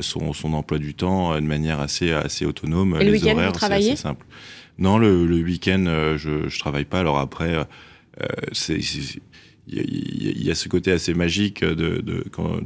son, 0.00 0.32
son, 0.32 0.54
emploi 0.54 0.78
du 0.78 0.94
temps 0.94 1.34
de 1.34 1.40
manière 1.40 1.80
assez, 1.80 2.10
assez 2.10 2.46
autonome. 2.46 2.96
Et 2.96 3.04
les 3.04 3.10
le 3.10 3.12
week-end, 3.12 3.32
horaires, 3.32 3.48
vous 3.48 3.58
travaillez? 3.58 3.92
assez 3.92 4.02
simple. 4.02 4.24
Non, 4.78 4.96
le, 4.98 5.26
le 5.26 5.36
week-end, 5.36 5.84
je, 6.16 6.48
je 6.48 6.58
travaille 6.58 6.86
pas. 6.86 7.00
Alors 7.00 7.18
après, 7.18 7.54
c'est 8.52 8.78
il 9.66 10.40
y, 10.40 10.46
y, 10.46 10.50
a 10.50 10.54
ce 10.54 10.68
côté 10.68 10.92
assez 10.92 11.14
magique 11.14 11.64
de, 11.64 12.00
de 12.00 12.24
quand, 12.30 12.60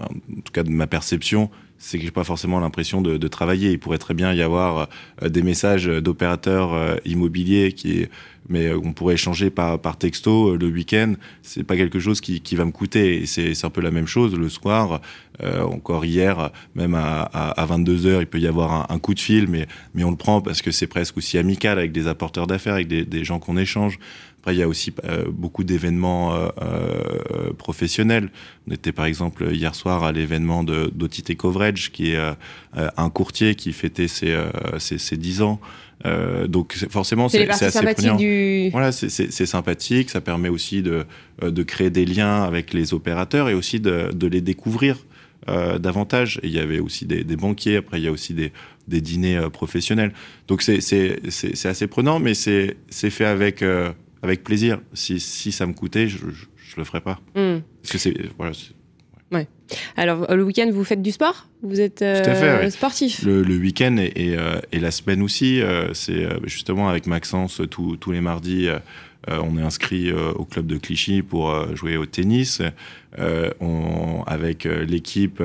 en 0.00 0.08
tout 0.44 0.52
cas 0.52 0.62
de 0.62 0.70
ma 0.70 0.86
perception, 0.86 1.50
c'est 1.78 1.98
que 1.98 2.04
j'ai 2.04 2.10
pas 2.10 2.24
forcément 2.24 2.60
l'impression 2.60 3.02
de, 3.02 3.16
de, 3.16 3.28
travailler. 3.28 3.72
Il 3.72 3.78
pourrait 3.78 3.98
très 3.98 4.14
bien 4.14 4.32
y 4.32 4.42
avoir 4.42 4.88
euh, 5.22 5.28
des 5.28 5.42
messages 5.42 5.86
d'opérateurs 5.86 6.72
euh, 6.72 6.96
immobiliers 7.04 7.72
qui, 7.72 8.06
mais 8.48 8.68
euh, 8.68 8.80
on 8.82 8.92
pourrait 8.92 9.14
échanger 9.14 9.50
par, 9.50 9.78
par 9.78 9.98
texto 9.98 10.56
le 10.56 10.66
week-end. 10.68 11.14
C'est 11.42 11.64
pas 11.64 11.76
quelque 11.76 11.98
chose 11.98 12.20
qui, 12.20 12.40
qui 12.40 12.56
va 12.56 12.64
me 12.64 12.72
coûter. 12.72 13.26
C'est 13.26 13.64
un 13.64 13.70
peu 13.70 13.80
la 13.80 13.90
même 13.90 14.06
chose 14.06 14.34
le 14.34 14.48
soir. 14.48 15.00
encore 15.42 16.04
hier, 16.04 16.50
même 16.74 16.94
à, 16.94 17.22
à, 17.22 17.66
22 17.66 18.06
heures, 18.06 18.22
il 18.22 18.26
peut 18.26 18.38
y 18.38 18.46
avoir 18.46 18.90
un, 18.90 18.98
coup 18.98 19.14
de 19.14 19.20
fil, 19.20 19.48
mais, 19.48 19.66
mais 19.94 20.04
on 20.04 20.10
le 20.10 20.16
prend 20.16 20.40
parce 20.40 20.62
que 20.62 20.70
c'est 20.70 20.86
presque 20.86 21.16
aussi 21.16 21.38
amical 21.38 21.78
avec 21.78 21.92
des 21.92 22.06
apporteurs 22.06 22.46
d'affaires, 22.46 22.74
avec 22.74 22.88
des 22.88 23.24
gens 23.24 23.40
qu'on 23.40 23.56
échange. 23.56 23.98
Après, 24.44 24.54
il 24.54 24.58
y 24.58 24.62
a 24.62 24.68
aussi 24.68 24.92
euh, 25.06 25.24
beaucoup 25.30 25.64
d'événements 25.64 26.34
euh, 26.34 26.48
euh, 26.60 27.52
professionnels. 27.56 28.28
On 28.68 28.72
était 28.74 28.92
par 28.92 29.06
exemple 29.06 29.48
hier 29.50 29.74
soir 29.74 30.04
à 30.04 30.12
l'événement 30.12 30.62
d'OTT 30.62 31.34
Coverage, 31.34 31.92
qui 31.92 32.10
est 32.10 32.18
un 32.74 33.08
courtier 33.08 33.54
qui 33.54 33.72
fêtait 33.72 34.06
ses, 34.06 34.36
ses, 34.78 34.98
ses 34.98 35.16
10 35.16 35.40
ans. 35.40 35.60
Euh, 36.04 36.46
donc 36.46 36.74
forcément, 36.90 37.30
c'est 37.30 37.48
assez. 37.48 38.14
Du... 38.18 38.68
Voilà, 38.70 38.92
c'est 38.92 39.46
sympathique. 39.46 40.10
Ça 40.10 40.20
permet 40.20 40.50
aussi 40.50 40.82
de, 40.82 41.06
de 41.40 41.62
créer 41.62 41.88
des 41.88 42.04
liens 42.04 42.42
avec 42.42 42.74
les 42.74 42.92
opérateurs 42.92 43.48
et 43.48 43.54
aussi 43.54 43.80
de, 43.80 44.10
de 44.14 44.26
les 44.26 44.42
découvrir 44.42 44.98
euh, 45.48 45.78
davantage. 45.78 46.38
Et 46.42 46.48
il 46.48 46.52
y 46.52 46.58
avait 46.58 46.80
aussi 46.80 47.06
des, 47.06 47.24
des, 47.24 47.36
banquiers. 47.36 47.76
Après, 47.76 47.98
il 47.98 48.04
y 48.04 48.08
a 48.08 48.12
aussi 48.12 48.34
des, 48.34 48.52
des 48.88 49.00
dîners 49.00 49.48
professionnels. 49.50 50.12
Donc 50.48 50.60
c'est 50.60 51.16
assez 51.64 51.86
prenant, 51.86 52.18
mais 52.18 52.34
c'est 52.34 52.76
fait 52.90 53.24
avec 53.24 53.64
avec 54.24 54.42
plaisir. 54.42 54.80
Si, 54.94 55.20
si 55.20 55.52
ça 55.52 55.66
me 55.66 55.74
coûtait, 55.74 56.08
je, 56.08 56.18
je, 56.18 56.46
je 56.56 56.76
le 56.76 56.84
ferais 56.84 57.00
pas. 57.00 57.20
Mm. 57.36 57.60
Parce 57.82 57.92
que 57.92 57.98
c'est 57.98 58.14
voilà. 58.36 58.52
Ouais. 59.32 59.48
Alors 59.96 60.32
le 60.34 60.42
week-end, 60.44 60.70
vous 60.72 60.84
faites 60.84 61.02
du 61.02 61.10
sport? 61.10 61.48
Vous 61.62 61.80
êtes 61.80 62.02
euh, 62.02 62.22
fait, 62.60 62.70
sportif? 62.70 63.24
Le, 63.24 63.42
le 63.42 63.56
week-end 63.56 63.96
et, 63.98 64.12
et, 64.14 64.36
euh, 64.36 64.60
et, 64.72 64.80
la 64.80 64.90
semaine 64.90 65.22
aussi. 65.22 65.60
Euh, 65.60 65.92
c'est 65.94 66.24
euh, 66.24 66.38
justement 66.44 66.88
avec 66.88 67.06
Maxence 67.06 67.60
tous 67.70 67.96
tous 67.96 68.12
les 68.12 68.20
mardis. 68.20 68.68
Euh, 68.68 68.78
on 69.28 69.56
est 69.56 69.62
inscrit 69.62 70.12
au 70.12 70.44
club 70.44 70.66
de 70.66 70.76
Clichy 70.76 71.22
pour 71.22 71.74
jouer 71.74 71.96
au 71.96 72.04
tennis. 72.04 72.60
on, 73.18 74.22
avec 74.26 74.64
l'équipe. 74.64 75.42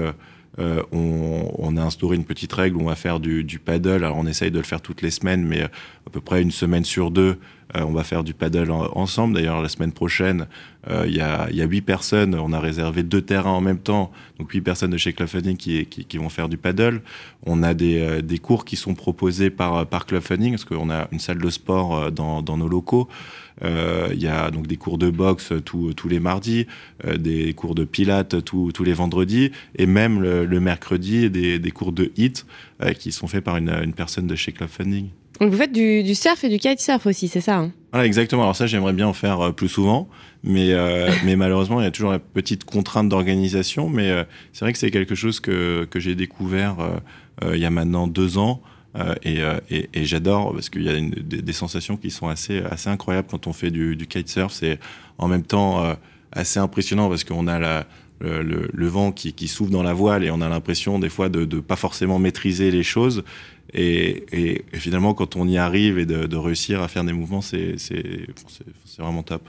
On, 0.58 1.52
on, 1.58 1.78
a 1.78 1.82
instauré 1.82 2.18
une 2.18 2.26
petite 2.26 2.52
règle 2.52 2.76
où 2.76 2.82
on 2.82 2.88
va 2.88 2.96
faire 2.96 3.22
du, 3.22 3.46
du, 3.46 3.58
paddle. 3.58 4.04
Alors 4.04 4.18
on 4.18 4.26
essaye 4.26 4.52
de 4.52 4.58
le 4.58 4.66
faire 4.66 4.82
toutes 4.82 5.02
les 5.02 5.12
semaines, 5.12 5.46
mais 5.46 5.62
à 5.62 5.70
peu 6.12 6.20
près 6.20 6.42
une 6.42 6.52
semaine 6.52 6.84
sur 6.84 7.10
deux, 7.10 7.38
on 7.76 7.92
va 7.92 8.04
faire 8.04 8.24
du 8.24 8.34
paddle 8.34 8.72
en, 8.72 8.90
ensemble. 8.96 9.36
D'ailleurs, 9.36 9.62
la 9.62 9.70
semaine 9.70 9.92
prochaine, 9.92 10.48
euh, 10.90 11.06
il 11.08 11.16
y, 11.16 11.22
a, 11.22 11.48
huit 11.50 11.82
personnes. 11.82 12.36
On 12.36 12.52
a 12.54 12.60
réservé 12.60 13.04
deux 13.04 13.22
terrains 13.22 13.52
en 13.52 13.62
même 13.62 13.80
temps, 13.80 14.12
donc 14.40 14.52
huit 14.52 14.62
personnes 14.62 14.92
de 14.92 14.98
chez 14.98 15.14
Club 15.14 15.30
Funding 15.30 15.58
qui, 15.58 15.86
qui, 15.86 16.18
vont 16.18 16.30
faire 16.30 16.50
du 16.50 16.58
paddle. 16.58 17.02
On 17.46 17.64
a 17.64 17.74
des, 17.74 18.22
des 18.22 18.38
cours 18.40 18.66
qui 18.66 18.76
sont 18.76 18.96
proposés 18.96 19.50
par, 19.50 19.86
par 19.86 20.06
Club 20.06 20.22
Funding 20.22 20.52
parce 20.52 20.66
qu'on 20.66 20.90
a 20.90 21.08
une 21.12 21.20
salle 21.20 21.40
de 21.40 21.50
sport 21.50 22.12
dans, 22.12 22.42
nos 22.42 22.68
locaux. 22.68 23.08
Euh, 23.64 24.10
il 24.14 24.22
y 24.22 24.28
a 24.28 24.52
donc 24.52 24.68
des 24.68 24.78
cours 24.78 24.98
de 24.98 25.10
boxe 25.10 25.54
tous, 25.66 25.94
les 26.08 26.20
mardis, 26.20 26.68
euh, 27.06 27.18
des 27.18 27.54
cours 27.54 27.76
de 27.76 27.84
pilates 27.84 28.44
tous, 28.44 28.84
les 28.84 28.94
vendredis, 28.94 29.52
et 29.76 29.86
même 29.86 30.22
le, 30.22 30.60
mercredi 30.60 31.30
des, 31.30 31.72
cours 31.72 31.92
de 31.92 32.12
hit 32.18 32.46
euh, 32.82 32.94
qui 32.94 33.12
sont 33.12 33.28
faits 33.28 33.44
par 33.44 33.58
une, 33.58 33.94
personne 33.94 34.28
de 34.28 34.36
chez 34.36 34.52
Club 34.52 34.70
Funding. 34.70 35.10
Donc 35.40 35.52
vous 35.52 35.58
faites 35.58 35.72
du, 35.72 36.04
du 36.04 36.16
surf 36.16 36.44
et 36.44 36.50
du 36.50 36.58
kitesurf 36.58 37.06
aussi, 37.06 37.28
c'est 37.28 37.42
ça 37.42 37.58
hein? 37.58 37.72
Voilà, 37.92 38.06
exactement. 38.06 38.44
Alors 38.44 38.56
ça, 38.56 38.68
j'aimerais 38.68 38.94
bien 38.94 39.08
en 39.08 39.14
faire 39.14 39.54
plus 39.54 39.68
souvent, 39.68 40.10
mais, 40.44 40.74
euh, 40.74 41.10
mais 41.26 41.36
malheureusement, 41.36 41.82
il 41.82 41.86
y 41.86 41.88
a 41.88 41.92
toujours 41.92 42.12
la 42.12 42.20
petite 42.20 42.64
contrainte 42.64 43.10
d'organisation. 43.10 43.90
Mais 43.90 44.12
euh, 44.12 44.24
c'est 44.54 44.64
vrai 44.66 44.74
que 44.74 44.80
c'est 44.80 44.92
quelque 44.92 45.16
chose 45.16 45.40
que, 45.40 45.88
que 45.90 46.00
j'ai 46.00 46.14
découvert 46.14 46.76
euh, 47.44 47.56
il 47.56 47.60
y 47.60 47.66
a 47.66 47.70
maintenant 47.70 48.08
deux 48.08 48.38
ans. 48.38 48.62
Euh, 48.96 49.14
et, 49.22 49.42
euh, 49.42 49.60
et, 49.70 49.88
et 49.94 50.06
j'adore 50.06 50.52
parce 50.54 50.70
qu'il 50.70 50.82
y 50.84 50.90
a 50.90 50.94
une, 50.94 51.12
des, 51.12 51.44
des, 51.44 51.54
sensations 51.54 51.96
qui 51.96 52.10
sont 52.10 52.28
assez, 52.28 52.60
assez 52.64 52.90
incroyables 52.90 53.28
quand 53.30 53.46
on 53.46 53.54
fait 53.54 53.70
du, 53.70 53.96
du 53.96 54.08
kitesurf. 54.08 54.52
C'est 54.52 54.80
en 55.20 55.28
même 55.28 55.44
temps 55.44 55.84
euh, 55.84 55.94
assez 56.32 56.60
impressionnant 56.60 57.08
parce 57.08 57.24
qu'on 57.24 57.46
a 57.46 57.60
la, 57.60 57.86
le, 58.22 58.70
le, 58.72 58.88
vent 58.88 59.12
qui, 59.12 59.34
qui 59.34 59.48
souffle 59.48 59.72
dans 59.72 59.84
la 59.84 59.94
voile 59.94 60.24
et 60.24 60.32
on 60.32 60.42
a 60.42 60.50
l'impression 60.50 61.00
des 61.00 61.10
fois 61.10 61.30
de 61.30 61.46
ne 61.46 61.62
pas 61.62 61.76
forcément 61.76 62.20
maîtriser 62.20 62.70
les 62.72 62.84
choses. 62.84 63.24
Et, 63.74 64.64
finalement, 64.74 65.14
quand 65.14 65.36
on 65.36 65.48
y 65.48 65.58
arrive 65.58 66.00
et 66.00 66.06
de, 66.06 66.36
réussir 66.36 66.82
à 66.82 66.88
faire 66.88 67.04
des 67.04 67.14
mouvements, 67.14 67.42
c'est 67.42 67.76
vraiment 68.98 69.24
top. 69.24 69.48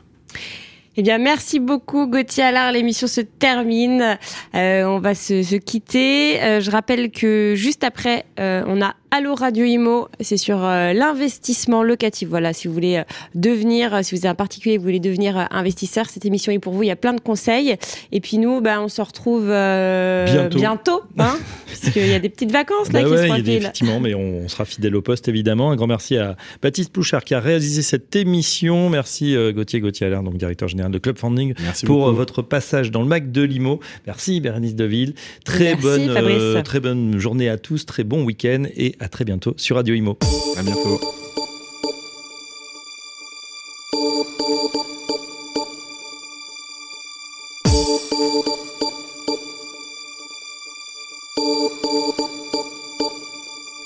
Eh 0.97 1.03
bien, 1.03 1.19
merci 1.19 1.61
beaucoup 1.61 2.07
Gauthier 2.07 2.43
Allard. 2.43 2.73
L'émission 2.73 3.07
se 3.07 3.21
termine. 3.21 4.19
Euh, 4.55 4.85
on 4.85 4.99
va 4.99 5.15
se, 5.15 5.57
quitter. 5.57 6.43
Euh, 6.43 6.61
je 6.61 6.71
rappelle 6.71 7.11
que 7.11 7.55
juste 7.57 7.85
après, 7.85 8.27
euh, 8.39 8.65
on 8.67 8.83
a 8.83 8.95
Allo 9.13 9.35
Radio 9.35 9.65
Imo, 9.65 10.09
c'est 10.21 10.37
sur 10.37 10.65
euh, 10.65 10.93
l'investissement 10.93 11.83
locatif. 11.83 12.29
Voilà, 12.29 12.53
si 12.53 12.69
vous 12.69 12.75
voulez 12.75 12.99
euh, 12.99 13.03
devenir, 13.35 13.93
euh, 13.93 14.03
si 14.03 14.15
vous 14.15 14.21
êtes 14.21 14.31
un 14.31 14.37
particulier, 14.37 14.77
vous 14.79 14.85
voulez 14.85 15.01
devenir 15.01 15.49
investisseur, 15.51 16.09
cette 16.09 16.25
émission 16.25 16.53
est 16.53 16.61
pour 16.61 16.75
vous. 16.75 16.85
Il 16.85 16.87
y 16.87 16.93
a 16.93 16.97
plein 16.97 17.13
de 17.13 17.21
conseils. 17.21 17.77
Et 18.13 18.21
puis 18.21 18.39
nous, 18.39 18.61
bah, 18.61 18.81
on 18.81 18.89
se 18.89 19.03
retrouve 19.03 19.47
bientôt, 19.47 20.59
bientôt 20.59 21.03
hein, 21.19 21.37
puisqu'il 21.67 22.07
y 22.07 22.15
a 22.15 22.21
des 22.21 22.29
petites 22.29 22.53
vacances 22.53 22.93
là 22.93 23.03
bah 23.03 23.09
qui 23.09 23.15
ouais, 23.15 23.29
se 23.29 23.33
a 23.33 23.39
Effectivement, 23.39 23.99
mais 23.99 24.15
on, 24.15 24.49
sera 24.49 24.65
fidèle 24.65 24.95
au 24.95 25.03
poste 25.03 25.27
évidemment. 25.27 25.73
Un 25.73 25.77
grand 25.77 25.89
merci 25.89 26.17
à 26.17 26.37
Baptiste 26.63 26.93
Plouchard 26.93 27.25
qui 27.25 27.35
a 27.35 27.41
réalisé 27.41 27.83
cette 27.83 28.15
émission. 28.15 28.91
Merci 28.91 29.35
Gauthier 29.53 29.81
Gauthier 29.81 30.07
Allaire, 30.07 30.23
donc 30.23 30.37
directeur 30.37 30.69
général 30.69 30.93
de 30.93 30.99
Club 30.99 31.19
Funding, 31.19 31.55
merci 31.61 31.85
pour 31.85 32.13
votre 32.13 32.43
passage 32.43 32.91
dans 32.91 33.03
le 33.03 33.09
Mac 33.09 33.33
de 33.33 33.43
Limo. 33.43 33.81
Merci 34.07 34.41
Bérénice 34.41 34.77
Deville. 34.77 35.15
Très 35.45 35.75
merci, 35.75 35.83
bonne, 35.83 36.11
euh, 36.11 36.63
très 36.63 36.81
bonne 36.81 37.19
journée 37.19 37.49
à 37.49 37.59
tous, 37.59 37.87
très 37.87 38.05
bon 38.05 38.25
week-end 38.25 38.65
et 38.77 38.95
à 39.01 39.09
très 39.09 39.25
bientôt 39.25 39.55
sur 39.57 39.77
Radio 39.77 39.95
Imo. 39.95 40.19
À 40.57 40.63
bientôt. 40.63 41.01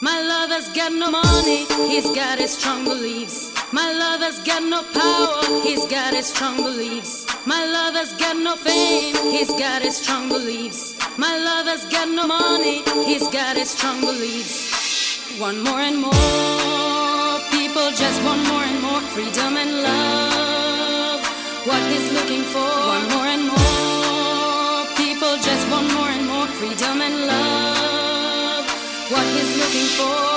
My 0.02 0.20
lover's 0.20 0.68
got 0.74 0.92
no 0.92 1.10
money, 1.10 1.64
he's 1.88 2.10
got 2.10 2.38
his 2.38 2.50
strong 2.50 2.84
beliefs. 2.84 3.52
My 3.72 3.92
lover's 3.92 4.38
got 4.44 4.62
no 4.62 4.82
power, 4.92 5.62
he's 5.62 5.86
got 5.86 6.12
his 6.12 6.26
strong 6.26 6.56
beliefs. 6.56 7.26
My 7.46 7.64
lover's 7.64 8.12
got 8.18 8.36
no 8.36 8.56
fame, 8.56 9.14
he's 9.32 9.48
got 9.48 9.82
his 9.82 9.96
strong 9.96 10.28
beliefs. 10.28 10.96
My 11.16 11.38
lover's 11.38 11.84
got 11.86 12.08
no 12.08 12.26
money, 12.26 12.82
he's 13.06 13.26
got 13.28 13.56
his 13.56 13.70
strong 13.70 14.00
beliefs. 14.00 14.83
One 15.38 15.64
more 15.64 15.80
and 15.80 16.00
more 16.00 17.40
people 17.50 17.90
just 17.90 18.22
want 18.22 18.46
more 18.46 18.62
and 18.62 18.80
more 18.80 19.00
freedom 19.00 19.56
and 19.56 19.82
love. 19.82 21.20
What 21.66 21.82
is 21.90 22.12
looking 22.12 22.42
for? 22.42 22.60
One 22.60 23.08
more 23.10 23.26
and 23.26 23.42
more 23.48 24.86
people 24.96 25.34
just 25.42 25.68
want 25.72 25.92
more 25.92 26.08
and 26.08 26.28
more 26.28 26.46
freedom 26.46 27.00
and 27.00 27.26
love. 27.26 28.64
What 29.10 29.26
is 29.26 29.58
looking 29.58 29.88
for? 29.98 30.33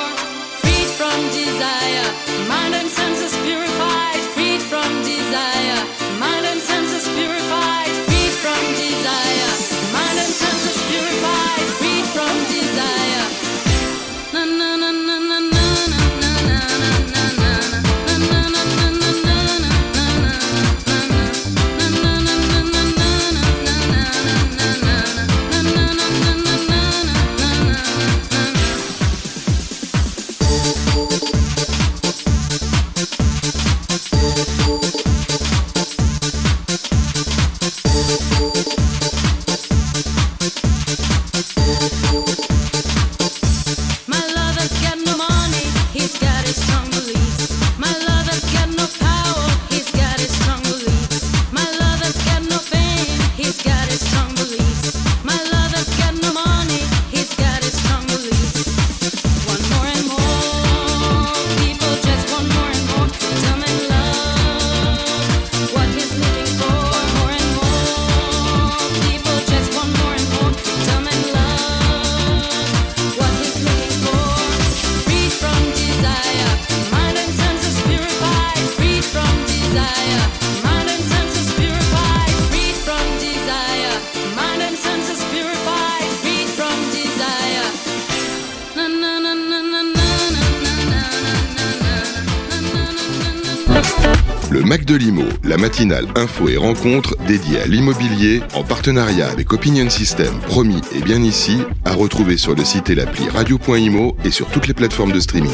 info 96.16 96.50
et 96.50 96.58
rencontres 96.58 97.16
dédiée 97.28 97.60
à 97.60 97.68
l'immobilier 97.68 98.42
en 98.54 98.64
partenariat 98.64 99.30
avec 99.30 99.54
Opinion 99.54 99.90
System, 99.90 100.34
promis 100.48 100.82
et 100.96 101.02
bien 101.02 101.22
ici, 101.24 101.60
à 101.86 101.94
retrouver 101.94 102.38
sur 102.38 102.56
le 102.56 102.64
site 102.64 102.90
et 102.90 102.96
l'appli 102.96 103.28
radio.imo 103.30 104.18
et 104.24 104.32
sur 104.32 104.48
toutes 104.48 104.68
les 104.68 104.74
plateformes 104.74 105.12
de 105.12 105.20
streaming. 105.20 105.52